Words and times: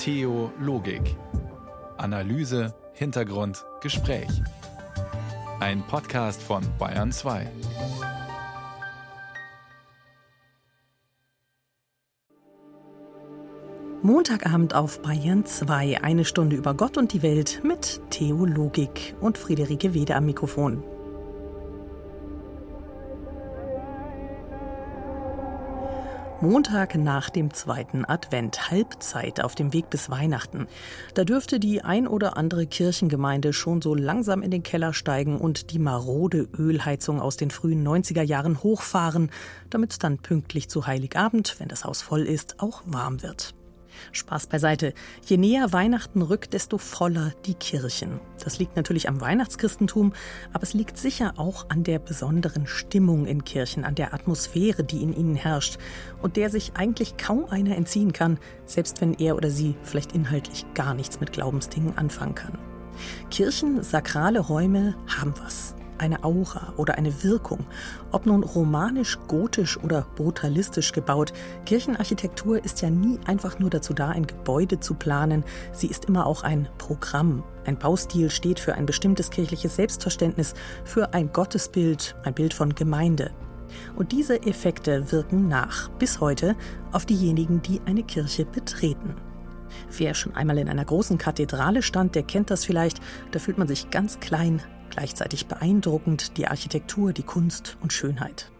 Theologik. 0.00 1.14
Analyse, 1.98 2.74
Hintergrund, 2.94 3.66
Gespräch. 3.82 4.30
Ein 5.60 5.82
Podcast 5.86 6.42
von 6.42 6.62
Bayern 6.78 7.12
2. 7.12 7.46
Montagabend 14.00 14.74
auf 14.74 15.02
Bayern 15.02 15.44
2, 15.44 16.02
eine 16.02 16.24
Stunde 16.24 16.56
über 16.56 16.72
Gott 16.72 16.96
und 16.96 17.12
die 17.12 17.20
Welt 17.20 17.60
mit 17.62 18.00
Theologik 18.08 19.14
und 19.20 19.36
Friederike 19.36 19.92
Wede 19.92 20.16
am 20.16 20.24
Mikrofon. 20.24 20.82
Montag 26.42 26.94
nach 26.94 27.28
dem 27.28 27.52
zweiten 27.52 28.06
Advent, 28.06 28.70
Halbzeit 28.70 29.42
auf 29.42 29.54
dem 29.54 29.74
Weg 29.74 29.90
bis 29.90 30.08
Weihnachten. 30.08 30.68
Da 31.12 31.24
dürfte 31.24 31.60
die 31.60 31.84
ein 31.84 32.08
oder 32.08 32.38
andere 32.38 32.66
Kirchengemeinde 32.66 33.52
schon 33.52 33.82
so 33.82 33.94
langsam 33.94 34.40
in 34.40 34.50
den 34.50 34.62
Keller 34.62 34.94
steigen 34.94 35.36
und 35.36 35.70
die 35.70 35.78
marode 35.78 36.48
Ölheizung 36.58 37.20
aus 37.20 37.36
den 37.36 37.50
frühen 37.50 37.86
90er 37.86 38.22
Jahren 38.22 38.62
hochfahren, 38.62 39.30
damit 39.68 39.90
es 39.90 39.98
dann 39.98 40.16
pünktlich 40.16 40.70
zu 40.70 40.86
Heiligabend, 40.86 41.56
wenn 41.58 41.68
das 41.68 41.84
Haus 41.84 42.00
voll 42.00 42.22
ist, 42.22 42.58
auch 42.58 42.82
warm 42.86 43.22
wird. 43.22 43.54
Spaß 44.12 44.46
beiseite. 44.46 44.94
Je 45.24 45.36
näher 45.36 45.72
Weihnachten 45.72 46.22
rückt, 46.22 46.52
desto 46.52 46.78
voller 46.78 47.32
die 47.46 47.54
Kirchen. 47.54 48.20
Das 48.42 48.58
liegt 48.58 48.76
natürlich 48.76 49.08
am 49.08 49.20
Weihnachtschristentum, 49.20 50.12
aber 50.52 50.62
es 50.62 50.74
liegt 50.74 50.96
sicher 50.96 51.34
auch 51.36 51.68
an 51.68 51.84
der 51.84 51.98
besonderen 51.98 52.66
Stimmung 52.66 53.26
in 53.26 53.44
Kirchen, 53.44 53.84
an 53.84 53.94
der 53.94 54.14
Atmosphäre, 54.14 54.84
die 54.84 55.02
in 55.02 55.14
ihnen 55.14 55.34
herrscht 55.34 55.78
und 56.22 56.36
der 56.36 56.50
sich 56.50 56.72
eigentlich 56.74 57.16
kaum 57.16 57.46
einer 57.46 57.76
entziehen 57.76 58.12
kann, 58.12 58.38
selbst 58.66 59.00
wenn 59.00 59.14
er 59.14 59.36
oder 59.36 59.50
sie 59.50 59.76
vielleicht 59.82 60.12
inhaltlich 60.12 60.64
gar 60.74 60.94
nichts 60.94 61.20
mit 61.20 61.32
Glaubensdingen 61.32 61.98
anfangen 61.98 62.34
kann. 62.34 62.58
Kirchen, 63.30 63.82
sakrale 63.82 64.40
Räume 64.40 64.94
haben 65.06 65.34
was 65.42 65.74
eine 66.00 66.24
Aura 66.24 66.72
oder 66.76 66.96
eine 66.96 67.22
Wirkung. 67.22 67.66
Ob 68.10 68.26
nun 68.26 68.42
romanisch, 68.42 69.18
gotisch 69.28 69.78
oder 69.78 70.06
brutalistisch 70.16 70.92
gebaut, 70.92 71.32
Kirchenarchitektur 71.66 72.64
ist 72.64 72.82
ja 72.82 72.90
nie 72.90 73.18
einfach 73.26 73.58
nur 73.58 73.70
dazu 73.70 73.94
da, 73.94 74.08
ein 74.08 74.26
Gebäude 74.26 74.80
zu 74.80 74.94
planen. 74.94 75.44
Sie 75.72 75.86
ist 75.86 76.06
immer 76.06 76.26
auch 76.26 76.42
ein 76.42 76.68
Programm. 76.78 77.44
Ein 77.66 77.78
Baustil 77.78 78.30
steht 78.30 78.58
für 78.58 78.74
ein 78.74 78.86
bestimmtes 78.86 79.30
kirchliches 79.30 79.76
Selbstverständnis, 79.76 80.54
für 80.84 81.12
ein 81.14 81.32
Gottesbild, 81.32 82.16
ein 82.24 82.34
Bild 82.34 82.54
von 82.54 82.74
Gemeinde. 82.74 83.30
Und 83.94 84.12
diese 84.12 84.42
Effekte 84.42 85.12
wirken 85.12 85.46
nach, 85.46 85.88
bis 85.90 86.20
heute, 86.20 86.56
auf 86.92 87.06
diejenigen, 87.06 87.62
die 87.62 87.80
eine 87.86 88.02
Kirche 88.02 88.44
betreten. 88.44 89.14
Wer 89.96 90.14
schon 90.14 90.34
einmal 90.34 90.58
in 90.58 90.68
einer 90.68 90.84
großen 90.84 91.18
Kathedrale 91.18 91.82
stand, 91.82 92.14
der 92.14 92.22
kennt 92.24 92.50
das 92.50 92.64
vielleicht. 92.64 93.00
Da 93.30 93.38
fühlt 93.38 93.58
man 93.58 93.68
sich 93.68 93.90
ganz 93.90 94.18
klein, 94.18 94.60
Gleichzeitig 94.90 95.46
beeindruckend 95.46 96.36
die 96.36 96.48
Architektur, 96.48 97.12
die 97.12 97.22
Kunst 97.22 97.78
und 97.80 97.92
Schönheit. 97.92 98.50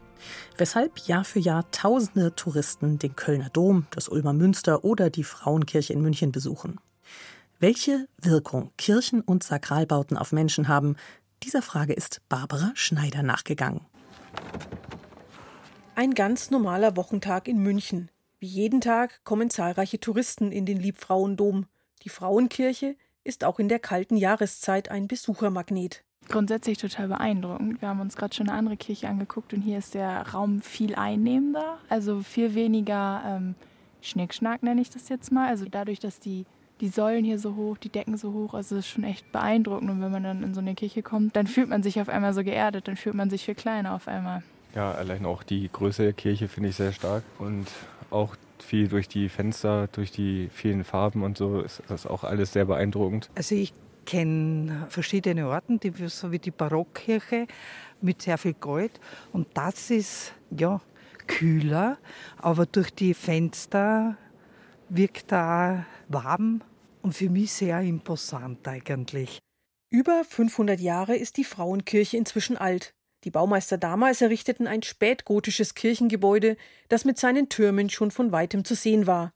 Weshalb 0.56 0.98
Jahr 1.00 1.24
für 1.24 1.40
Jahr 1.40 1.70
tausende 1.70 2.34
Touristen 2.34 2.98
den 2.98 3.16
Kölner 3.16 3.50
Dom, 3.50 3.86
das 3.90 4.08
Ulmer 4.08 4.32
Münster 4.32 4.84
oder 4.84 5.10
die 5.10 5.24
Frauenkirche 5.24 5.92
in 5.92 6.02
München 6.02 6.32
besuchen. 6.32 6.78
Welche 7.58 8.08
Wirkung 8.20 8.70
Kirchen 8.78 9.20
und 9.20 9.42
Sakralbauten 9.42 10.16
auf 10.16 10.32
Menschen 10.32 10.68
haben, 10.68 10.96
dieser 11.42 11.62
Frage 11.62 11.92
ist 11.92 12.20
Barbara 12.28 12.72
Schneider 12.74 13.22
nachgegangen. 13.22 13.80
Ein 15.94 16.14
ganz 16.14 16.50
normaler 16.50 16.96
Wochentag 16.96 17.48
in 17.48 17.58
München. 17.58 18.10
Wie 18.38 18.46
jeden 18.46 18.80
Tag 18.80 19.24
kommen 19.24 19.50
zahlreiche 19.50 20.00
Touristen 20.00 20.52
in 20.52 20.64
den 20.64 20.78
Liebfrauendom. 20.78 21.66
Die 22.02 22.08
Frauenkirche 22.08 22.96
ist 23.24 23.44
auch 23.44 23.58
in 23.58 23.68
der 23.68 23.78
kalten 23.78 24.16
Jahreszeit 24.16 24.90
ein 24.90 25.08
Besuchermagnet 25.08 26.04
grundsätzlich 26.28 26.78
total 26.78 27.08
beeindruckend. 27.08 27.80
Wir 27.82 27.88
haben 27.88 28.00
uns 28.00 28.16
gerade 28.16 28.34
schon 28.34 28.48
eine 28.48 28.56
andere 28.56 28.76
Kirche 28.76 29.08
angeguckt 29.08 29.52
und 29.52 29.60
hier 29.62 29.78
ist 29.78 29.94
der 29.94 30.28
Raum 30.28 30.60
viel 30.62 30.94
einnehmender, 30.94 31.78
also 31.88 32.20
viel 32.20 32.54
weniger 32.54 33.22
ähm, 33.26 33.54
Schnickschnack 34.02 34.62
nenne 34.62 34.80
ich 34.80 34.90
das 34.90 35.08
jetzt 35.08 35.30
mal. 35.32 35.48
Also 35.48 35.66
dadurch, 35.70 35.98
dass 35.98 36.20
die, 36.20 36.46
die 36.80 36.88
Säulen 36.88 37.24
hier 37.24 37.38
so 37.38 37.56
hoch, 37.56 37.76
die 37.76 37.90
Decken 37.90 38.16
so 38.16 38.32
hoch, 38.32 38.54
also 38.54 38.76
das 38.76 38.86
ist 38.86 38.90
schon 38.90 39.04
echt 39.04 39.30
beeindruckend. 39.32 39.90
Und 39.90 40.00
wenn 40.00 40.12
man 40.12 40.22
dann 40.22 40.42
in 40.42 40.54
so 40.54 40.60
eine 40.60 40.74
Kirche 40.74 41.02
kommt, 41.02 41.36
dann 41.36 41.46
fühlt 41.46 41.68
man 41.68 41.82
sich 41.82 42.00
auf 42.00 42.08
einmal 42.08 42.32
so 42.32 42.42
geerdet, 42.42 42.88
dann 42.88 42.96
fühlt 42.96 43.14
man 43.14 43.28
sich 43.28 43.44
viel 43.44 43.54
kleiner 43.54 43.94
auf 43.94 44.08
einmal. 44.08 44.42
Ja, 44.74 44.92
allein 44.92 45.26
auch 45.26 45.42
die 45.42 45.68
Größe 45.70 46.04
der 46.04 46.12
Kirche 46.12 46.48
finde 46.48 46.70
ich 46.70 46.76
sehr 46.76 46.92
stark 46.92 47.24
und 47.38 47.66
auch 48.10 48.36
viel 48.58 48.88
durch 48.88 49.08
die 49.08 49.28
Fenster, 49.28 49.88
durch 49.88 50.12
die 50.12 50.48
vielen 50.52 50.84
Farben 50.84 51.22
und 51.22 51.36
so 51.36 51.60
ist 51.60 51.82
das 51.88 52.06
auch 52.06 52.24
alles 52.24 52.52
sehr 52.52 52.64
beeindruckend. 52.64 53.30
Also 53.34 53.54
ich 53.54 53.72
kenne 54.04 54.86
verschiedene 54.88 55.48
Orten, 55.48 55.80
die, 55.80 55.92
so 56.08 56.32
wie 56.32 56.38
die 56.38 56.50
Barockkirche 56.50 57.46
mit 58.00 58.22
sehr 58.22 58.38
viel 58.38 58.54
Gold. 58.54 59.00
Und 59.32 59.48
das 59.54 59.90
ist 59.90 60.32
ja 60.50 60.80
kühler, 61.26 61.98
aber 62.38 62.66
durch 62.66 62.90
die 62.90 63.14
Fenster 63.14 64.16
wirkt 64.88 65.30
da 65.30 65.86
warm 66.08 66.62
und 67.02 67.14
für 67.14 67.30
mich 67.30 67.52
sehr 67.52 67.80
imposant 67.80 68.66
eigentlich. 68.66 69.38
Über 69.90 70.24
500 70.24 70.80
Jahre 70.80 71.16
ist 71.16 71.36
die 71.36 71.44
Frauenkirche 71.44 72.16
inzwischen 72.16 72.56
alt. 72.56 72.94
Die 73.24 73.30
Baumeister 73.30 73.76
damals 73.76 74.22
errichteten 74.22 74.66
ein 74.66 74.82
spätgotisches 74.82 75.74
Kirchengebäude, 75.74 76.56
das 76.88 77.04
mit 77.04 77.18
seinen 77.18 77.48
Türmen 77.48 77.90
schon 77.90 78.10
von 78.10 78.32
weitem 78.32 78.64
zu 78.64 78.74
sehen 78.74 79.06
war. 79.06 79.32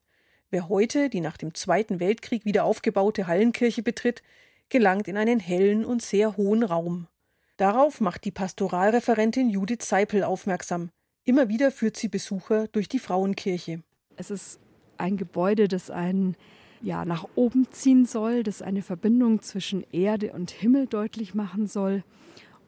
Wer 0.50 0.68
heute 0.68 1.10
die 1.10 1.20
nach 1.20 1.36
dem 1.36 1.54
Zweiten 1.54 2.00
Weltkrieg 2.00 2.44
wieder 2.44 2.64
aufgebaute 2.64 3.26
Hallenkirche 3.26 3.82
betritt, 3.82 4.22
gelangt 4.74 5.06
in 5.06 5.16
einen 5.16 5.38
hellen 5.38 5.84
und 5.84 6.02
sehr 6.02 6.36
hohen 6.36 6.64
Raum. 6.64 7.06
Darauf 7.58 8.00
macht 8.00 8.24
die 8.24 8.32
Pastoralreferentin 8.32 9.48
Judith 9.48 9.82
Seipel 9.82 10.24
aufmerksam. 10.24 10.90
Immer 11.22 11.48
wieder 11.48 11.70
führt 11.70 11.96
sie 11.96 12.08
Besucher 12.08 12.66
durch 12.66 12.88
die 12.88 12.98
Frauenkirche. 12.98 13.84
Es 14.16 14.32
ist 14.32 14.58
ein 14.98 15.16
Gebäude, 15.16 15.68
das 15.68 15.92
einen 15.92 16.36
ja, 16.82 17.04
nach 17.04 17.24
oben 17.36 17.68
ziehen 17.70 18.04
soll, 18.04 18.42
das 18.42 18.62
eine 18.62 18.82
Verbindung 18.82 19.42
zwischen 19.42 19.86
Erde 19.92 20.32
und 20.32 20.50
Himmel 20.50 20.88
deutlich 20.88 21.36
machen 21.36 21.68
soll. 21.68 22.02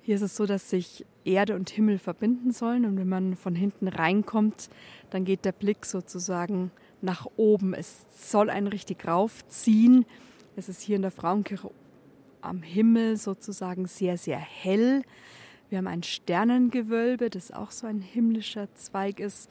Hier 0.01 0.15
ist 0.15 0.23
es 0.23 0.37
so, 0.37 0.47
dass 0.47 0.71
sich 0.71 1.05
Erde 1.25 1.57
und 1.57 1.71
Himmel 1.71 1.99
verbinden 1.99 2.53
sollen 2.53 2.85
und 2.85 2.99
wenn 2.99 3.09
man 3.09 3.35
von 3.35 3.57
hinten 3.57 3.89
reinkommt, 3.89 4.71
dann 5.11 5.25
geht 5.25 5.45
der 5.45 5.51
Blick 5.51 5.85
sozusagen 5.85 6.71
nach 7.03 7.27
oben. 7.37 7.75
Es 7.75 8.07
soll 8.17 8.49
einen 8.49 8.69
richtig 8.69 9.09
raufziehen. 9.09 10.07
Es 10.55 10.69
ist 10.69 10.83
hier 10.83 10.95
in 10.95 11.03
der 11.03 11.11
Frauenkirche 11.11 11.69
am 12.47 12.63
Himmel 12.63 13.17
sozusagen 13.17 13.87
sehr, 13.87 14.17
sehr 14.17 14.39
hell. 14.39 15.03
Wir 15.69 15.79
haben 15.79 15.87
ein 15.87 16.03
Sternengewölbe, 16.03 17.31
das 17.31 17.51
auch 17.51 17.71
so 17.71 17.87
ein 17.87 18.01
himmlischer 18.01 18.73
Zweig 18.75 19.21
ist. 19.21 19.51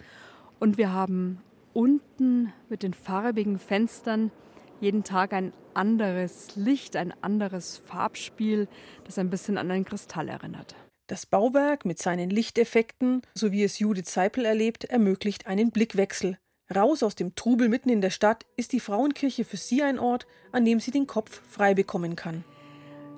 Und 0.60 0.78
wir 0.78 0.92
haben 0.94 1.42
unten 1.74 2.54
mit 2.70 2.84
den 2.84 2.94
farbigen 2.94 3.60
Fenstern 3.60 4.32
jeden 4.80 5.04
Tag 5.04 5.34
ein 5.34 5.54
anderes 5.74 6.56
Licht, 6.56 6.96
ein 6.96 7.14
anderes 7.22 7.78
Farbspiel, 7.78 8.68
das 9.04 9.18
ein 9.18 9.30
bisschen 9.30 9.58
an 9.58 9.72
einen 9.72 9.86
Kristall 9.86 10.30
erinnert. 10.30 10.76
Das 11.08 11.26
Bauwerk 11.26 11.86
mit 11.86 12.00
seinen 12.00 12.30
Lichteffekten, 12.30 13.22
so 13.36 13.52
wie 13.52 13.64
es 13.64 13.78
Judith 13.80 14.12
Seipel 14.12 14.46
erlebt, 14.46 14.86
ermöglicht 14.86 15.48
einen 15.48 15.72
Blickwechsel. 15.72 16.38
Raus 16.74 17.04
aus 17.04 17.14
dem 17.14 17.36
Trubel 17.36 17.70
mitten 17.70 17.90
in 17.90 18.02
der 18.02 18.10
Stadt 18.10 18.46
ist 18.56 18.72
die 18.72 18.80
Frauenkirche 18.80 19.46
für 19.46 19.58
sie 19.58 19.84
ein 19.84 20.00
Ort, 20.00 20.26
an 20.52 20.66
dem 20.66 20.80
sie 20.80 20.92
den 20.92 21.06
Kopf 21.06 21.42
frei 21.48 21.76
bekommen 21.76 22.16
kann. 22.16 22.44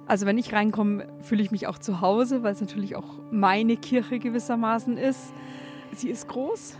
Also 0.07 0.25
wenn 0.25 0.37
ich 0.37 0.53
reinkomme, 0.53 1.07
fühle 1.21 1.43
ich 1.43 1.51
mich 1.51 1.67
auch 1.67 1.77
zu 1.77 1.99
Hause, 1.99 2.41
weil 2.41 2.53
es 2.53 2.61
natürlich 2.61 2.95
auch 2.95 3.19
meine 3.29 3.75
Kirche 3.75 4.19
gewissermaßen 4.19 4.97
ist. 4.97 5.33
Sie 5.93 6.09
ist 6.09 6.27
groß, 6.27 6.77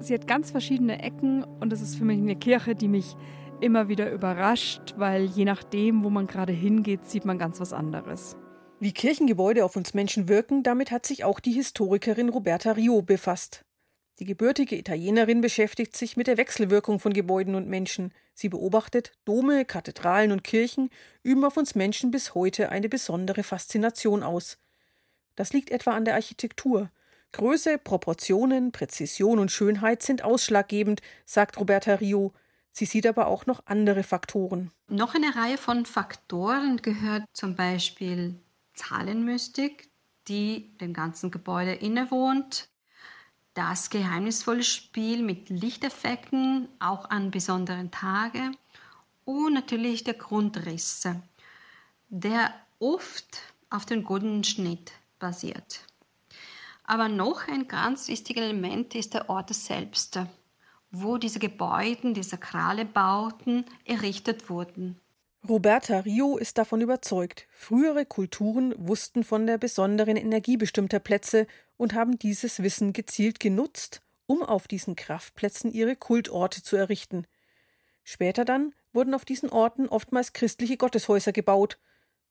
sie 0.00 0.14
hat 0.14 0.28
ganz 0.28 0.50
verschiedene 0.50 1.02
Ecken 1.02 1.44
und 1.60 1.72
es 1.72 1.80
ist 1.80 1.96
für 1.96 2.04
mich 2.04 2.18
eine 2.18 2.36
Kirche, 2.36 2.74
die 2.74 2.88
mich 2.88 3.16
immer 3.60 3.88
wieder 3.88 4.12
überrascht, 4.12 4.94
weil 4.96 5.24
je 5.24 5.44
nachdem, 5.44 6.04
wo 6.04 6.10
man 6.10 6.26
gerade 6.26 6.52
hingeht, 6.52 7.08
sieht 7.08 7.24
man 7.24 7.38
ganz 7.38 7.60
was 7.60 7.72
anderes. 7.72 8.36
Wie 8.80 8.92
Kirchengebäude 8.92 9.64
auf 9.64 9.76
uns 9.76 9.94
Menschen 9.94 10.28
wirken, 10.28 10.64
damit 10.64 10.90
hat 10.90 11.06
sich 11.06 11.24
auch 11.24 11.38
die 11.38 11.52
Historikerin 11.52 12.28
Roberta 12.28 12.72
Rio 12.72 13.02
befasst. 13.02 13.64
Die 14.22 14.26
gebürtige 14.26 14.78
Italienerin 14.78 15.40
beschäftigt 15.40 15.96
sich 15.96 16.16
mit 16.16 16.28
der 16.28 16.36
Wechselwirkung 16.36 17.00
von 17.00 17.12
Gebäuden 17.12 17.56
und 17.56 17.66
Menschen. 17.66 18.14
Sie 18.34 18.48
beobachtet, 18.48 19.10
Dome, 19.24 19.64
Kathedralen 19.64 20.30
und 20.30 20.44
Kirchen 20.44 20.90
üben 21.24 21.44
auf 21.44 21.56
uns 21.56 21.74
Menschen 21.74 22.12
bis 22.12 22.36
heute 22.36 22.68
eine 22.68 22.88
besondere 22.88 23.42
Faszination 23.42 24.22
aus. 24.22 24.58
Das 25.34 25.52
liegt 25.52 25.72
etwa 25.72 25.90
an 25.90 26.04
der 26.04 26.14
Architektur. 26.14 26.92
Größe, 27.32 27.78
Proportionen, 27.78 28.70
Präzision 28.70 29.40
und 29.40 29.50
Schönheit 29.50 30.04
sind 30.04 30.22
ausschlaggebend, 30.22 31.00
sagt 31.26 31.58
Roberta 31.58 31.96
Rio. 31.96 32.32
Sie 32.70 32.84
sieht 32.84 33.08
aber 33.08 33.26
auch 33.26 33.46
noch 33.46 33.66
andere 33.66 34.04
Faktoren. 34.04 34.70
Noch 34.86 35.16
eine 35.16 35.34
Reihe 35.34 35.58
von 35.58 35.84
Faktoren 35.84 36.76
gehört 36.76 37.24
zum 37.32 37.56
Beispiel 37.56 38.36
Zahlenmystik, 38.74 39.90
die 40.28 40.78
dem 40.78 40.92
ganzen 40.92 41.32
Gebäude 41.32 41.72
innewohnt, 41.72 42.68
das 43.54 43.90
geheimnisvolle 43.90 44.62
Spiel 44.62 45.22
mit 45.22 45.50
Lichteffekten, 45.50 46.68
auch 46.78 47.10
an 47.10 47.30
besonderen 47.30 47.90
Tagen 47.90 48.56
und 49.24 49.52
natürlich 49.52 50.04
der 50.04 50.14
Grundriss, 50.14 51.08
der 52.08 52.54
oft 52.78 53.38
auf 53.70 53.86
den 53.86 54.04
Bodenschnitt 54.04 54.92
basiert. 55.18 55.80
Aber 56.84 57.08
noch 57.08 57.46
ein 57.48 57.68
ganz 57.68 58.08
wichtiges 58.08 58.42
Element 58.42 58.94
ist 58.94 59.14
der 59.14 59.30
Ort 59.30 59.54
selbst, 59.54 60.18
wo 60.90 61.16
diese 61.16 61.38
Gebäude, 61.38 62.12
die 62.12 62.22
sakrale 62.22 62.84
Bauten 62.84 63.64
errichtet 63.84 64.50
wurden. 64.50 65.00
Roberta 65.48 65.98
Rio 66.00 66.36
ist 66.36 66.56
davon 66.58 66.82
überzeugt, 66.82 67.48
frühere 67.50 68.06
Kulturen 68.06 68.74
wussten 68.76 69.24
von 69.24 69.46
der 69.46 69.58
besonderen 69.58 70.16
Energie 70.16 70.56
bestimmter 70.56 71.00
Plätze 71.00 71.48
und 71.82 71.94
haben 71.94 72.16
dieses 72.16 72.62
Wissen 72.62 72.92
gezielt 72.92 73.40
genutzt, 73.40 74.02
um 74.26 74.44
auf 74.44 74.68
diesen 74.68 74.94
Kraftplätzen 74.94 75.72
ihre 75.72 75.96
Kultorte 75.96 76.62
zu 76.62 76.76
errichten. 76.76 77.26
Später 78.04 78.44
dann 78.44 78.72
wurden 78.92 79.14
auf 79.14 79.24
diesen 79.24 79.50
Orten 79.50 79.88
oftmals 79.88 80.32
christliche 80.32 80.76
Gotteshäuser 80.76 81.32
gebaut. 81.32 81.80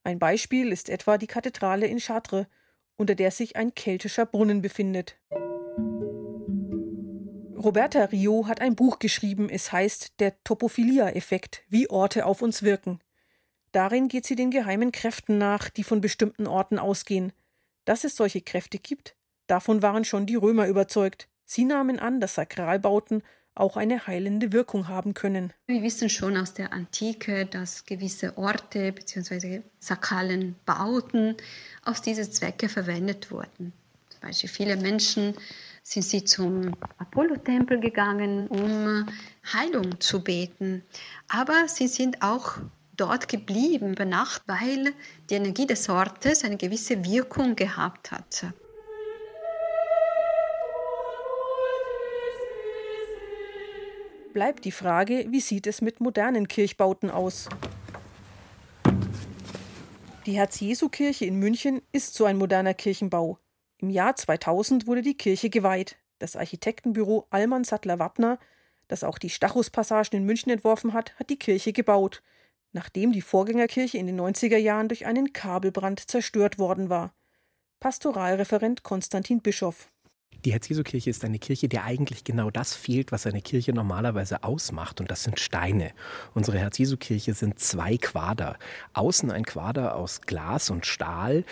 Ein 0.04 0.18
Beispiel 0.18 0.72
ist 0.72 0.88
etwa 0.88 1.18
die 1.18 1.26
Kathedrale 1.26 1.86
in 1.86 1.98
Chartres, 1.98 2.46
unter 2.96 3.14
der 3.14 3.30
sich 3.30 3.56
ein 3.56 3.74
keltischer 3.74 4.24
Brunnen 4.24 4.62
befindet. 4.62 5.16
Roberta 7.54 8.04
Rio 8.06 8.46
hat 8.46 8.62
ein 8.62 8.74
Buch 8.74 9.00
geschrieben, 9.00 9.50
es 9.50 9.70
heißt 9.70 10.18
Der 10.18 10.42
Topophilia-Effekt, 10.44 11.62
wie 11.68 11.90
Orte 11.90 12.24
auf 12.24 12.40
uns 12.40 12.62
wirken. 12.62 13.00
Darin 13.72 14.08
geht 14.08 14.24
sie 14.24 14.34
den 14.34 14.50
geheimen 14.50 14.92
Kräften 14.92 15.36
nach, 15.36 15.68
die 15.68 15.84
von 15.84 16.00
bestimmten 16.00 16.46
Orten 16.46 16.78
ausgehen. 16.78 17.34
Dass 17.84 18.04
es 18.04 18.16
solche 18.16 18.40
Kräfte 18.40 18.78
gibt, 18.78 19.14
davon 19.46 19.82
waren 19.82 20.04
schon 20.04 20.26
die 20.26 20.36
Römer 20.36 20.66
überzeugt. 20.66 21.28
Sie 21.44 21.64
nahmen 21.64 21.98
an, 21.98 22.20
dass 22.20 22.36
Sakralbauten 22.36 23.22
auch 23.54 23.76
eine 23.76 24.06
heilende 24.06 24.52
Wirkung 24.52 24.88
haben 24.88 25.14
können. 25.14 25.52
Wir 25.66 25.82
wissen 25.82 26.08
schon 26.08 26.36
aus 26.36 26.54
der 26.54 26.72
Antike, 26.72 27.46
dass 27.46 27.84
gewisse 27.84 28.36
Orte 28.38 28.92
bzw. 28.92 29.62
sakralen 29.78 30.56
Bauten 30.64 31.36
aus 31.84 32.00
diesen 32.00 32.30
Zwecke 32.30 32.68
verwendet 32.68 33.30
wurden. 33.30 33.72
Zum 34.08 34.20
Beispiel 34.20 34.48
viele 34.48 34.76
Menschen 34.76 35.34
sind 35.82 36.04
sie 36.04 36.24
zum 36.24 36.74
Apollo-Tempel 36.98 37.80
gegangen, 37.80 38.46
um 38.48 39.06
Heilung 39.52 40.00
zu 40.00 40.22
beten. 40.22 40.82
Aber 41.28 41.66
sie 41.66 41.88
sind 41.88 42.22
auch 42.22 42.56
dort 42.96 43.28
geblieben 43.28 43.92
über 43.92 44.04
Nacht, 44.04 44.42
weil 44.46 44.94
die 45.28 45.34
Energie 45.34 45.66
des 45.66 45.88
Ortes 45.88 46.44
eine 46.44 46.56
gewisse 46.56 47.04
Wirkung 47.04 47.56
gehabt 47.56 48.12
hat. 48.12 48.46
Bleibt 54.32 54.64
die 54.64 54.72
Frage, 54.72 55.26
wie 55.28 55.40
sieht 55.40 55.66
es 55.66 55.82
mit 55.82 56.00
modernen 56.00 56.48
Kirchbauten 56.48 57.10
aus? 57.10 57.50
Die 60.24 60.32
Herz-Jesu-Kirche 60.32 61.26
in 61.26 61.38
München 61.38 61.82
ist 61.92 62.14
so 62.14 62.24
ein 62.24 62.38
moderner 62.38 62.72
Kirchenbau. 62.72 63.38
Im 63.76 63.90
Jahr 63.90 64.16
2000 64.16 64.86
wurde 64.86 65.02
die 65.02 65.18
Kirche 65.18 65.50
geweiht. 65.50 65.98
Das 66.18 66.36
Architektenbüro 66.36 67.26
Allmann 67.28 67.64
Sattler 67.64 67.98
Wappner, 67.98 68.38
das 68.88 69.04
auch 69.04 69.18
die 69.18 69.28
Stachus-Passagen 69.28 70.16
in 70.16 70.24
München 70.24 70.50
entworfen 70.50 70.94
hat, 70.94 71.14
hat 71.18 71.28
die 71.28 71.38
Kirche 71.38 71.74
gebaut, 71.74 72.22
nachdem 72.72 73.12
die 73.12 73.20
Vorgängerkirche 73.20 73.98
in 73.98 74.06
den 74.06 74.18
90er 74.18 74.56
Jahren 74.56 74.88
durch 74.88 75.04
einen 75.04 75.34
Kabelbrand 75.34 76.08
zerstört 76.08 76.58
worden 76.58 76.88
war. 76.88 77.12
Pastoralreferent 77.80 78.82
Konstantin 78.82 79.42
Bischoff. 79.42 79.90
Die 80.44 80.52
Herz-Jesu-Kirche 80.52 81.10
ist 81.10 81.24
eine 81.24 81.38
Kirche, 81.38 81.68
der 81.68 81.84
eigentlich 81.84 82.24
genau 82.24 82.50
das 82.50 82.74
fehlt, 82.74 83.12
was 83.12 83.26
eine 83.26 83.42
Kirche 83.42 83.72
normalerweise 83.72 84.42
ausmacht, 84.42 85.00
und 85.00 85.10
das 85.10 85.22
sind 85.22 85.38
Steine. 85.38 85.92
Unsere 86.34 86.58
Herz-Jesu-Kirche 86.58 87.34
sind 87.34 87.60
zwei 87.60 87.96
Quader. 87.96 88.56
Außen 88.92 89.30
ein 89.30 89.44
Quader 89.44 89.94
aus 89.94 90.20
Glas 90.22 90.70
und 90.70 90.84
Stahl, 90.84 91.44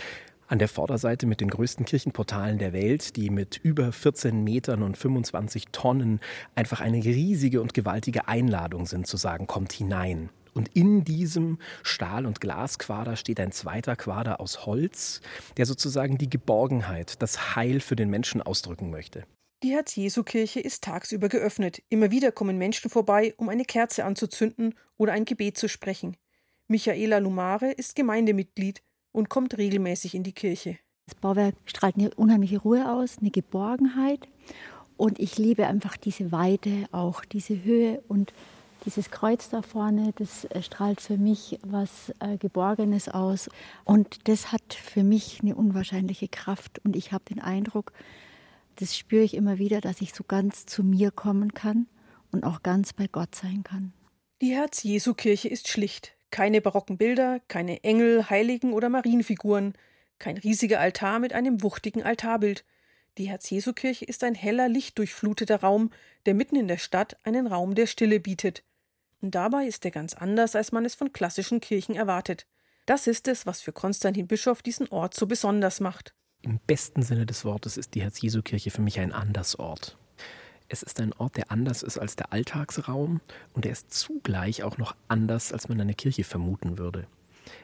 an 0.48 0.58
der 0.58 0.68
Vorderseite 0.68 1.26
mit 1.26 1.40
den 1.40 1.48
größten 1.48 1.86
Kirchenportalen 1.86 2.58
der 2.58 2.72
Welt, 2.72 3.14
die 3.14 3.30
mit 3.30 3.60
über 3.62 3.92
14 3.92 4.42
Metern 4.42 4.82
und 4.82 4.98
25 4.98 5.68
Tonnen 5.70 6.18
einfach 6.56 6.80
eine 6.80 6.96
riesige 6.96 7.60
und 7.60 7.72
gewaltige 7.72 8.26
Einladung 8.26 8.86
sind, 8.86 9.06
zu 9.06 9.16
sagen, 9.16 9.46
kommt 9.46 9.72
hinein. 9.72 10.30
Und 10.54 10.68
in 10.74 11.04
diesem 11.04 11.58
Stahl- 11.82 12.26
und 12.26 12.40
Glasquader 12.40 13.16
steht 13.16 13.40
ein 13.40 13.52
zweiter 13.52 13.96
Quader 13.96 14.40
aus 14.40 14.66
Holz, 14.66 15.20
der 15.56 15.66
sozusagen 15.66 16.18
die 16.18 16.30
Geborgenheit, 16.30 17.22
das 17.22 17.54
Heil 17.56 17.80
für 17.80 17.96
den 17.96 18.10
Menschen 18.10 18.42
ausdrücken 18.42 18.90
möchte. 18.90 19.24
Die 19.62 19.72
Herz-Jesu-Kirche 19.72 20.60
ist 20.60 20.84
tagsüber 20.84 21.28
geöffnet. 21.28 21.82
Immer 21.90 22.10
wieder 22.10 22.32
kommen 22.32 22.56
Menschen 22.56 22.90
vorbei, 22.90 23.34
um 23.36 23.50
eine 23.50 23.64
Kerze 23.64 24.04
anzuzünden 24.04 24.74
oder 24.96 25.12
ein 25.12 25.26
Gebet 25.26 25.58
zu 25.58 25.68
sprechen. 25.68 26.16
Michaela 26.66 27.18
Lumare 27.18 27.70
ist 27.70 27.94
Gemeindemitglied 27.94 28.82
und 29.12 29.28
kommt 29.28 29.58
regelmäßig 29.58 30.14
in 30.14 30.22
die 30.22 30.32
Kirche. 30.32 30.78
Das 31.06 31.14
Bauwerk 31.16 31.56
strahlt 31.66 31.96
eine 31.96 32.14
unheimliche 32.14 32.58
Ruhe 32.58 32.90
aus, 32.90 33.18
eine 33.18 33.30
Geborgenheit. 33.30 34.28
Und 34.96 35.18
ich 35.18 35.36
liebe 35.36 35.66
einfach 35.66 35.96
diese 35.96 36.30
Weite, 36.30 36.86
auch 36.92 37.24
diese 37.24 37.64
Höhe 37.64 38.02
und 38.08 38.32
dieses 38.84 39.10
Kreuz 39.10 39.50
da 39.50 39.62
vorne, 39.62 40.12
das 40.16 40.44
äh, 40.46 40.62
strahlt 40.62 41.00
für 41.00 41.18
mich 41.18 41.58
was 41.62 42.12
äh, 42.20 42.36
Geborgenes 42.36 43.08
aus. 43.08 43.50
Und 43.84 44.28
das 44.28 44.52
hat 44.52 44.74
für 44.74 45.02
mich 45.02 45.40
eine 45.42 45.54
unwahrscheinliche 45.54 46.28
Kraft. 46.28 46.80
Und 46.84 46.96
ich 46.96 47.12
habe 47.12 47.24
den 47.24 47.40
Eindruck, 47.40 47.92
das 48.76 48.96
spüre 48.96 49.22
ich 49.22 49.34
immer 49.34 49.58
wieder, 49.58 49.80
dass 49.80 50.00
ich 50.00 50.14
so 50.14 50.24
ganz 50.24 50.66
zu 50.66 50.82
mir 50.82 51.10
kommen 51.10 51.54
kann 51.54 51.86
und 52.32 52.44
auch 52.44 52.62
ganz 52.62 52.92
bei 52.92 53.06
Gott 53.06 53.34
sein 53.34 53.62
kann. 53.62 53.92
Die 54.40 54.54
Herz-Jesu-Kirche 54.54 55.48
ist 55.48 55.68
schlicht. 55.68 56.14
Keine 56.30 56.60
barocken 56.60 56.96
Bilder, 56.96 57.40
keine 57.48 57.82
Engel, 57.84 58.30
Heiligen 58.30 58.72
oder 58.72 58.88
Marienfiguren, 58.88 59.74
kein 60.18 60.38
riesiger 60.38 60.80
Altar 60.80 61.18
mit 61.18 61.32
einem 61.32 61.62
wuchtigen 61.62 62.02
Altarbild. 62.02 62.64
Die 63.18 63.28
Herz-Jesu-Kirche 63.28 64.04
ist 64.04 64.22
ein 64.24 64.34
heller, 64.34 64.68
lichtdurchfluteter 64.68 65.60
Raum, 65.60 65.90
der 66.24 66.34
mitten 66.34 66.56
in 66.56 66.68
der 66.68 66.78
Stadt 66.78 67.18
einen 67.24 67.46
Raum 67.46 67.74
der 67.74 67.86
Stille 67.86 68.20
bietet. 68.20 68.62
Dabei 69.22 69.66
ist 69.66 69.84
er 69.84 69.90
ganz 69.90 70.14
anders, 70.14 70.56
als 70.56 70.72
man 70.72 70.84
es 70.84 70.94
von 70.94 71.12
klassischen 71.12 71.60
Kirchen 71.60 71.94
erwartet. 71.94 72.46
Das 72.86 73.06
ist 73.06 73.28
es, 73.28 73.44
was 73.44 73.60
für 73.60 73.72
Konstantin 73.72 74.26
Bischof 74.26 74.62
diesen 74.62 74.88
Ort 74.88 75.14
so 75.14 75.26
besonders 75.26 75.80
macht. 75.80 76.14
Im 76.42 76.58
besten 76.66 77.02
Sinne 77.02 77.26
des 77.26 77.44
Wortes 77.44 77.76
ist 77.76 77.94
die 77.94 78.02
Herz-Jesu-Kirche 78.02 78.70
für 78.70 78.80
mich 78.80 78.98
ein 78.98 79.12
Andersort. 79.12 79.98
Es 80.68 80.82
ist 80.82 81.00
ein 81.00 81.12
Ort, 81.12 81.36
der 81.36 81.50
anders 81.50 81.82
ist 81.82 81.98
als 81.98 82.16
der 82.16 82.32
Alltagsraum 82.32 83.20
und 83.52 83.66
er 83.66 83.72
ist 83.72 83.92
zugleich 83.92 84.62
auch 84.62 84.78
noch 84.78 84.96
anders, 85.08 85.52
als 85.52 85.68
man 85.68 85.80
eine 85.80 85.94
Kirche 85.94 86.24
vermuten 86.24 86.78
würde. 86.78 87.06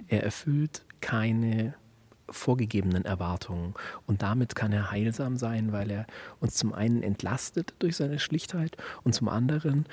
Er 0.08 0.24
erfüllt 0.24 0.84
keine 1.00 1.74
vorgegebenen 2.28 3.04
Erwartungen 3.04 3.74
und 4.06 4.22
damit 4.22 4.56
kann 4.56 4.72
er 4.72 4.90
heilsam 4.90 5.36
sein, 5.36 5.72
weil 5.72 5.90
er 5.90 6.06
uns 6.40 6.56
zum 6.56 6.74
einen 6.74 7.02
entlastet 7.02 7.74
durch 7.78 7.96
seine 7.96 8.18
Schlichtheit 8.18 8.76
und 9.04 9.14
zum 9.14 9.28
anderen 9.28 9.86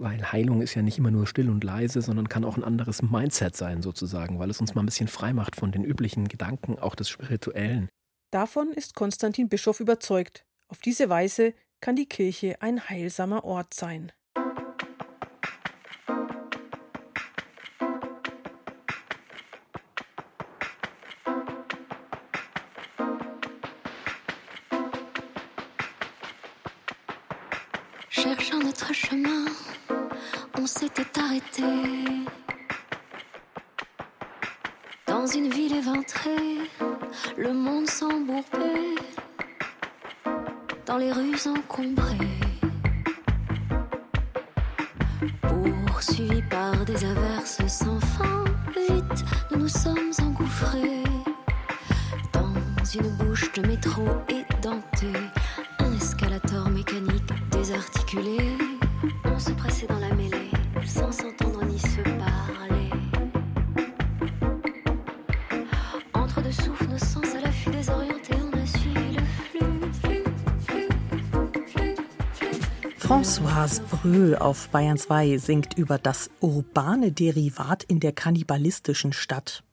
weil 0.00 0.32
Heilung 0.32 0.62
ist 0.62 0.74
ja 0.74 0.82
nicht 0.82 0.98
immer 0.98 1.10
nur 1.10 1.26
still 1.26 1.50
und 1.50 1.62
leise, 1.62 2.00
sondern 2.00 2.28
kann 2.28 2.44
auch 2.44 2.56
ein 2.56 2.64
anderes 2.64 3.02
Mindset 3.02 3.54
sein 3.54 3.82
sozusagen, 3.82 4.38
weil 4.38 4.50
es 4.50 4.60
uns 4.60 4.74
mal 4.74 4.82
ein 4.82 4.86
bisschen 4.86 5.08
frei 5.08 5.32
macht 5.32 5.56
von 5.56 5.72
den 5.72 5.84
üblichen 5.84 6.26
Gedanken, 6.26 6.78
auch 6.78 6.94
des 6.94 7.08
Spirituellen. 7.08 7.88
Davon 8.32 8.72
ist 8.72 8.94
Konstantin 8.94 9.48
Bischof 9.48 9.80
überzeugt. 9.80 10.44
Auf 10.68 10.80
diese 10.80 11.08
Weise 11.08 11.52
kann 11.80 11.96
die 11.96 12.06
Kirche 12.06 12.60
ein 12.62 12.88
heilsamer 12.88 13.44
Ort 13.44 13.74
sein. 13.74 14.12
Dans 35.06 35.26
une 35.26 35.50
ville 35.50 35.74
éventrée, 35.74 36.58
le 37.36 37.52
monde 37.52 37.86
s'embourbait 37.86 38.94
dans 40.86 40.96
les 40.96 41.12
rues 41.12 41.36
encombrées. 41.46 42.40
Poursuivis 45.42 46.42
par 46.50 46.84
des 46.84 47.04
averses 47.04 47.66
sans 47.66 48.00
fin, 48.00 48.44
vite 48.74 49.24
nous 49.50 49.60
nous 49.60 49.68
sommes 49.68 50.12
engouffrés 50.22 51.04
dans 52.32 52.54
une 52.94 53.08
bouche 53.18 53.52
de 53.52 53.66
métro 53.66 54.02
édentée, 54.28 55.20
un 55.78 55.92
escalator 55.92 56.68
mécanique 56.70 57.32
désarticulé. 57.50 58.56
On 59.24 59.38
se 59.38 59.52
pressait 59.52 59.86
dans 59.86 59.98
la 59.98 60.12
mêlée 60.14 60.50
Françoise 73.10 73.80
Brö 73.90 74.36
auf 74.36 74.68
Bayern 74.68 74.96
2 74.96 75.38
singt 75.38 75.76
über 75.76 75.98
das 75.98 76.30
urbane 76.40 77.12
Derivat 77.12 77.82
in 77.82 77.98
der 77.98 78.12
kannibalistischen 78.12 79.12
Stadt. 79.12 79.64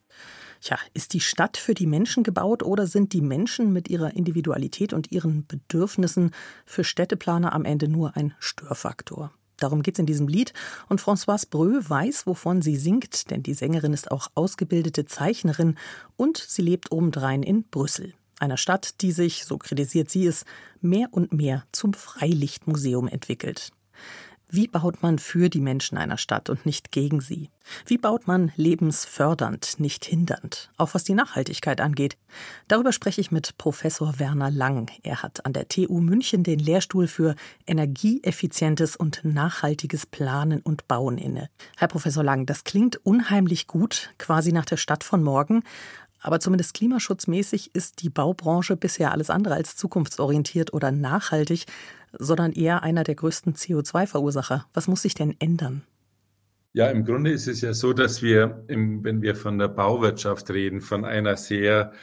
Tja, 0.60 0.78
ist 0.94 1.14
die 1.14 1.20
Stadt 1.20 1.56
für 1.56 1.74
die 1.74 1.86
Menschen 1.86 2.24
gebaut 2.24 2.64
oder 2.64 2.88
sind 2.88 3.14
die 3.14 3.22
Menschen 3.22 3.72
mit 3.72 3.90
ihrer 3.90 4.16
Individualität 4.16 4.92
und 4.92 5.12
ihren 5.12 5.46
Bedürfnissen 5.46 6.32
für 6.66 6.84
Städteplaner 6.84 7.54
am 7.54 7.64
Ende 7.64 7.88
nur 7.88 8.18
ein 8.18 8.34
Störfaktor? 8.40 9.32
Darum 9.58 9.82
geht 9.82 9.96
es 9.96 10.00
in 10.00 10.06
diesem 10.06 10.28
Lied. 10.28 10.54
Und 10.88 11.02
Françoise 11.02 11.50
Brö 11.50 11.82
weiß, 11.88 12.28
wovon 12.28 12.62
sie 12.62 12.78
singt, 12.78 13.32
denn 13.32 13.44
die 13.44 13.54
Sängerin 13.54 13.94
ist 13.94 14.12
auch 14.12 14.30
ausgebildete 14.36 15.06
Zeichnerin 15.06 15.78
und 16.16 16.38
sie 16.38 16.62
lebt 16.62 16.92
obendrein 16.92 17.44
in 17.44 17.64
Brüssel. 17.64 18.14
Einer 18.40 18.58
Stadt, 18.58 19.02
die 19.02 19.12
sich, 19.12 19.46
so 19.46 19.58
kritisiert 19.58 20.12
sie 20.12 20.28
es, 20.28 20.46
mehr 20.80 21.08
und 21.12 21.34
mehr 21.34 21.66
zum 21.72 21.94
Freilichtmuseum 21.94 23.08
entwickelt. 23.08 23.72
Wie 24.50 24.70
baut 24.70 25.04
man 25.04 25.20
für 25.20 25.50
die 25.50 25.60
Menschen 25.60 25.98
einer 25.98 26.18
Stadt 26.18 26.50
und 26.50 26.66
nicht 26.66 26.94
gegen 26.94 27.20
sie? 27.20 27.50
Wie 27.86 27.98
baut 27.98 28.28
man 28.28 28.54
lebensfördernd, 28.56 29.78
nicht 29.78 30.06
hindernd, 30.06 30.72
auch 30.78 30.94
was 30.94 31.04
die 31.04 31.16
Nachhaltigkeit 31.16 31.82
angeht? 31.82 32.18
Darüber 32.70 32.94
spreche 32.94 33.20
ich 33.20 33.30
mit 33.30 33.58
Professor 33.58 34.20
Werner 34.20 34.50
Lang. 34.50 34.90
Er 35.04 35.22
hat 35.22 35.46
an 35.46 35.52
der 35.52 35.68
TU 35.68 36.00
München 36.00 36.44
den 36.44 36.60
Lehrstuhl 36.60 37.08
für 37.08 37.36
energieeffizientes 37.66 38.96
und 38.96 39.20
nachhaltiges 39.26 40.06
Planen 40.06 40.62
und 40.62 40.88
Bauen 40.88 41.18
inne. 41.18 41.50
Herr 41.76 41.90
Professor 41.90 42.24
Lang, 42.24 42.46
das 42.46 42.64
klingt 42.64 43.06
unheimlich 43.06 43.68
gut, 43.68 44.14
quasi 44.18 44.54
nach 44.54 44.66
der 44.66 44.78
Stadt 44.78 45.04
von 45.04 45.24
morgen. 45.24 45.64
Aber 46.20 46.40
zumindest 46.40 46.74
klimaschutzmäßig 46.74 47.76
ist 47.76 48.02
die 48.02 48.10
Baubranche 48.10 48.76
bisher 48.76 49.12
alles 49.12 49.30
andere 49.30 49.54
als 49.56 49.76
zukunftsorientiert 49.76 50.74
oder 50.74 50.92
nachhaltig, 50.92 51.66
sondern 52.18 52.52
eher 52.52 52.84
einer 52.84 53.04
der 53.04 53.16
größten 53.16 53.54
CO2-Verursacher. 53.54 54.66
Was 54.74 54.88
muss 54.88 55.04
sich 55.04 55.14
denn 55.14 55.36
ändern? 55.40 55.84
Ja, 56.74 56.90
im 56.90 57.06
Grunde 57.06 57.32
ist 57.32 57.48
es 57.48 57.62
ja 57.62 57.74
so, 57.74 57.94
dass 57.94 58.22
wir, 58.22 58.64
im, 58.68 59.04
wenn 59.04 59.22
wir 59.22 59.36
von 59.36 59.58
der 59.58 59.68
Bauwirtschaft 59.68 60.50
reden, 60.52 60.82
von 60.82 61.06
einer 61.06 61.36
sehr, 61.36 61.94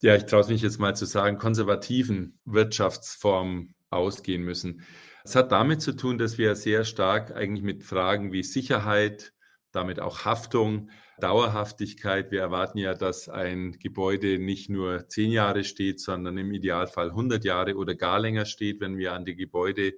ja, 0.00 0.16
ich 0.16 0.26
traue 0.26 0.40
es 0.40 0.48
mich 0.48 0.62
jetzt 0.62 0.80
mal 0.80 0.96
zu 0.96 1.04
sagen, 1.04 1.38
konservativen 1.38 2.38
Wirtschaftsform 2.44 3.74
ausgehen 3.90 4.42
müssen. 4.42 4.82
Es 5.24 5.36
hat 5.36 5.52
damit 5.52 5.82
zu 5.82 5.92
tun, 5.92 6.18
dass 6.18 6.38
wir 6.38 6.54
sehr 6.56 6.84
stark 6.84 7.34
eigentlich 7.34 7.64
mit 7.64 7.84
Fragen 7.84 8.32
wie 8.32 8.42
Sicherheit, 8.42 9.32
damit 9.72 10.00
auch 10.00 10.24
Haftung, 10.24 10.90
Dauerhaftigkeit. 11.20 12.30
Wir 12.30 12.40
erwarten 12.40 12.78
ja, 12.78 12.94
dass 12.94 13.28
ein 13.28 13.72
Gebäude 13.78 14.38
nicht 14.38 14.68
nur 14.68 15.08
zehn 15.08 15.30
Jahre 15.30 15.64
steht, 15.64 16.00
sondern 16.00 16.36
im 16.36 16.52
Idealfall 16.52 17.10
100 17.10 17.44
Jahre 17.44 17.76
oder 17.76 17.94
gar 17.94 18.20
länger 18.20 18.44
steht, 18.44 18.80
wenn 18.80 18.98
wir 18.98 19.12
an 19.14 19.24
die 19.24 19.36
Gebäude 19.36 19.94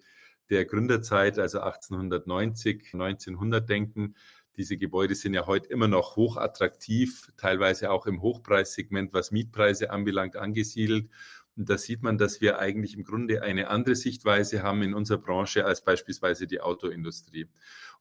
der 0.50 0.64
Gründerzeit, 0.64 1.38
also 1.38 1.60
1890, 1.60 2.94
1900 2.94 3.68
denken. 3.68 4.14
Diese 4.56 4.76
Gebäude 4.76 5.14
sind 5.14 5.34
ja 5.34 5.46
heute 5.46 5.68
immer 5.68 5.88
noch 5.88 6.16
hochattraktiv, 6.16 7.30
teilweise 7.36 7.90
auch 7.90 8.06
im 8.06 8.22
Hochpreissegment, 8.22 9.12
was 9.12 9.30
Mietpreise 9.30 9.90
anbelangt, 9.90 10.36
angesiedelt. 10.36 11.08
Und 11.56 11.68
da 11.68 11.76
sieht 11.76 12.02
man, 12.02 12.18
dass 12.18 12.40
wir 12.40 12.60
eigentlich 12.60 12.94
im 12.94 13.02
Grunde 13.02 13.42
eine 13.42 13.68
andere 13.68 13.96
Sichtweise 13.96 14.62
haben 14.62 14.82
in 14.82 14.94
unserer 14.94 15.18
Branche 15.18 15.64
als 15.64 15.82
beispielsweise 15.82 16.46
die 16.46 16.60
Autoindustrie. 16.60 17.48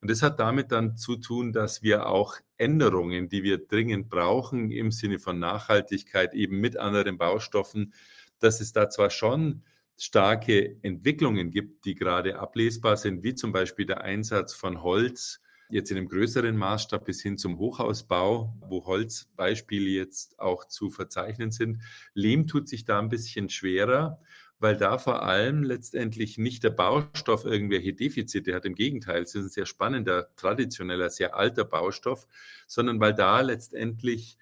Und 0.02 0.12
das 0.12 0.22
hat 0.22 0.40
damit 0.40 0.72
dann 0.72 0.96
zu 0.96 1.16
tun, 1.18 1.54
dass 1.54 1.82
wir 1.82 2.08
auch 2.08 2.36
Änderungen, 2.58 3.30
die 3.30 3.44
wir 3.44 3.58
dringend 3.58 4.10
brauchen 4.10 4.72
im 4.72 4.92
Sinne 4.92 5.20
von 5.20 5.40
Nachhaltigkeit, 5.40 6.34
eben 6.34 6.60
mit 6.60 6.78
anderen 6.78 7.18
Baustoffen, 7.18 7.94
dass 8.40 8.62
es 8.62 8.74
da 8.74 8.90
zwar 8.90 9.10
schon 9.10 9.64
starke 9.98 10.78
Entwicklungen 10.84 11.50
gibt, 11.50 11.86
die 11.86 11.96
gerade 11.96 12.38
ablesbar 12.38 12.98
sind, 12.98 13.24
wie 13.24 13.34
zum 13.34 13.52
Beispiel 13.52 13.86
der 13.88 14.02
Einsatz 14.02 14.54
von 14.54 14.84
Holz 14.84 15.42
jetzt 15.70 15.92
in 15.92 15.98
einem 15.98 16.08
größeren 16.08 16.56
Maßstab 16.56 17.06
bis 17.06 17.22
hin 17.22 17.38
zum 17.38 17.58
Hochhausbau, 17.58 18.56
wo 18.62 18.86
Holzbeispiele 18.86 19.90
jetzt 19.90 20.40
auch 20.40 20.66
zu 20.66 20.90
verzeichnen 20.90 21.52
sind. 21.52 21.82
Lehm 22.14 22.48
tut 22.48 22.70
sich 22.70 22.86
da 22.86 23.00
ein 23.00 23.10
bisschen 23.10 23.50
schwerer, 23.50 24.22
weil 24.60 24.76
da 24.76 24.98
vor 24.98 25.24
allem 25.24 25.64
letztendlich 25.64 26.38
nicht 26.38 26.64
der 26.64 26.72
Baustoff 26.72 27.46
irgendwelche 27.46 27.94
Defizite 27.94 28.56
hat. 28.56 28.66
Im 28.66 28.76
Gegenteil, 28.76 29.24
es 29.24 29.36
ist 29.36 29.44
ein 29.44 29.50
sehr 29.50 29.66
spannender, 29.66 30.30
traditioneller, 30.36 31.10
sehr 31.10 31.36
alter 31.36 31.64
Baustoff, 31.64 32.28
sondern 32.66 33.00
weil 33.00 33.14
da 33.14 33.42
letztendlich 33.42 34.38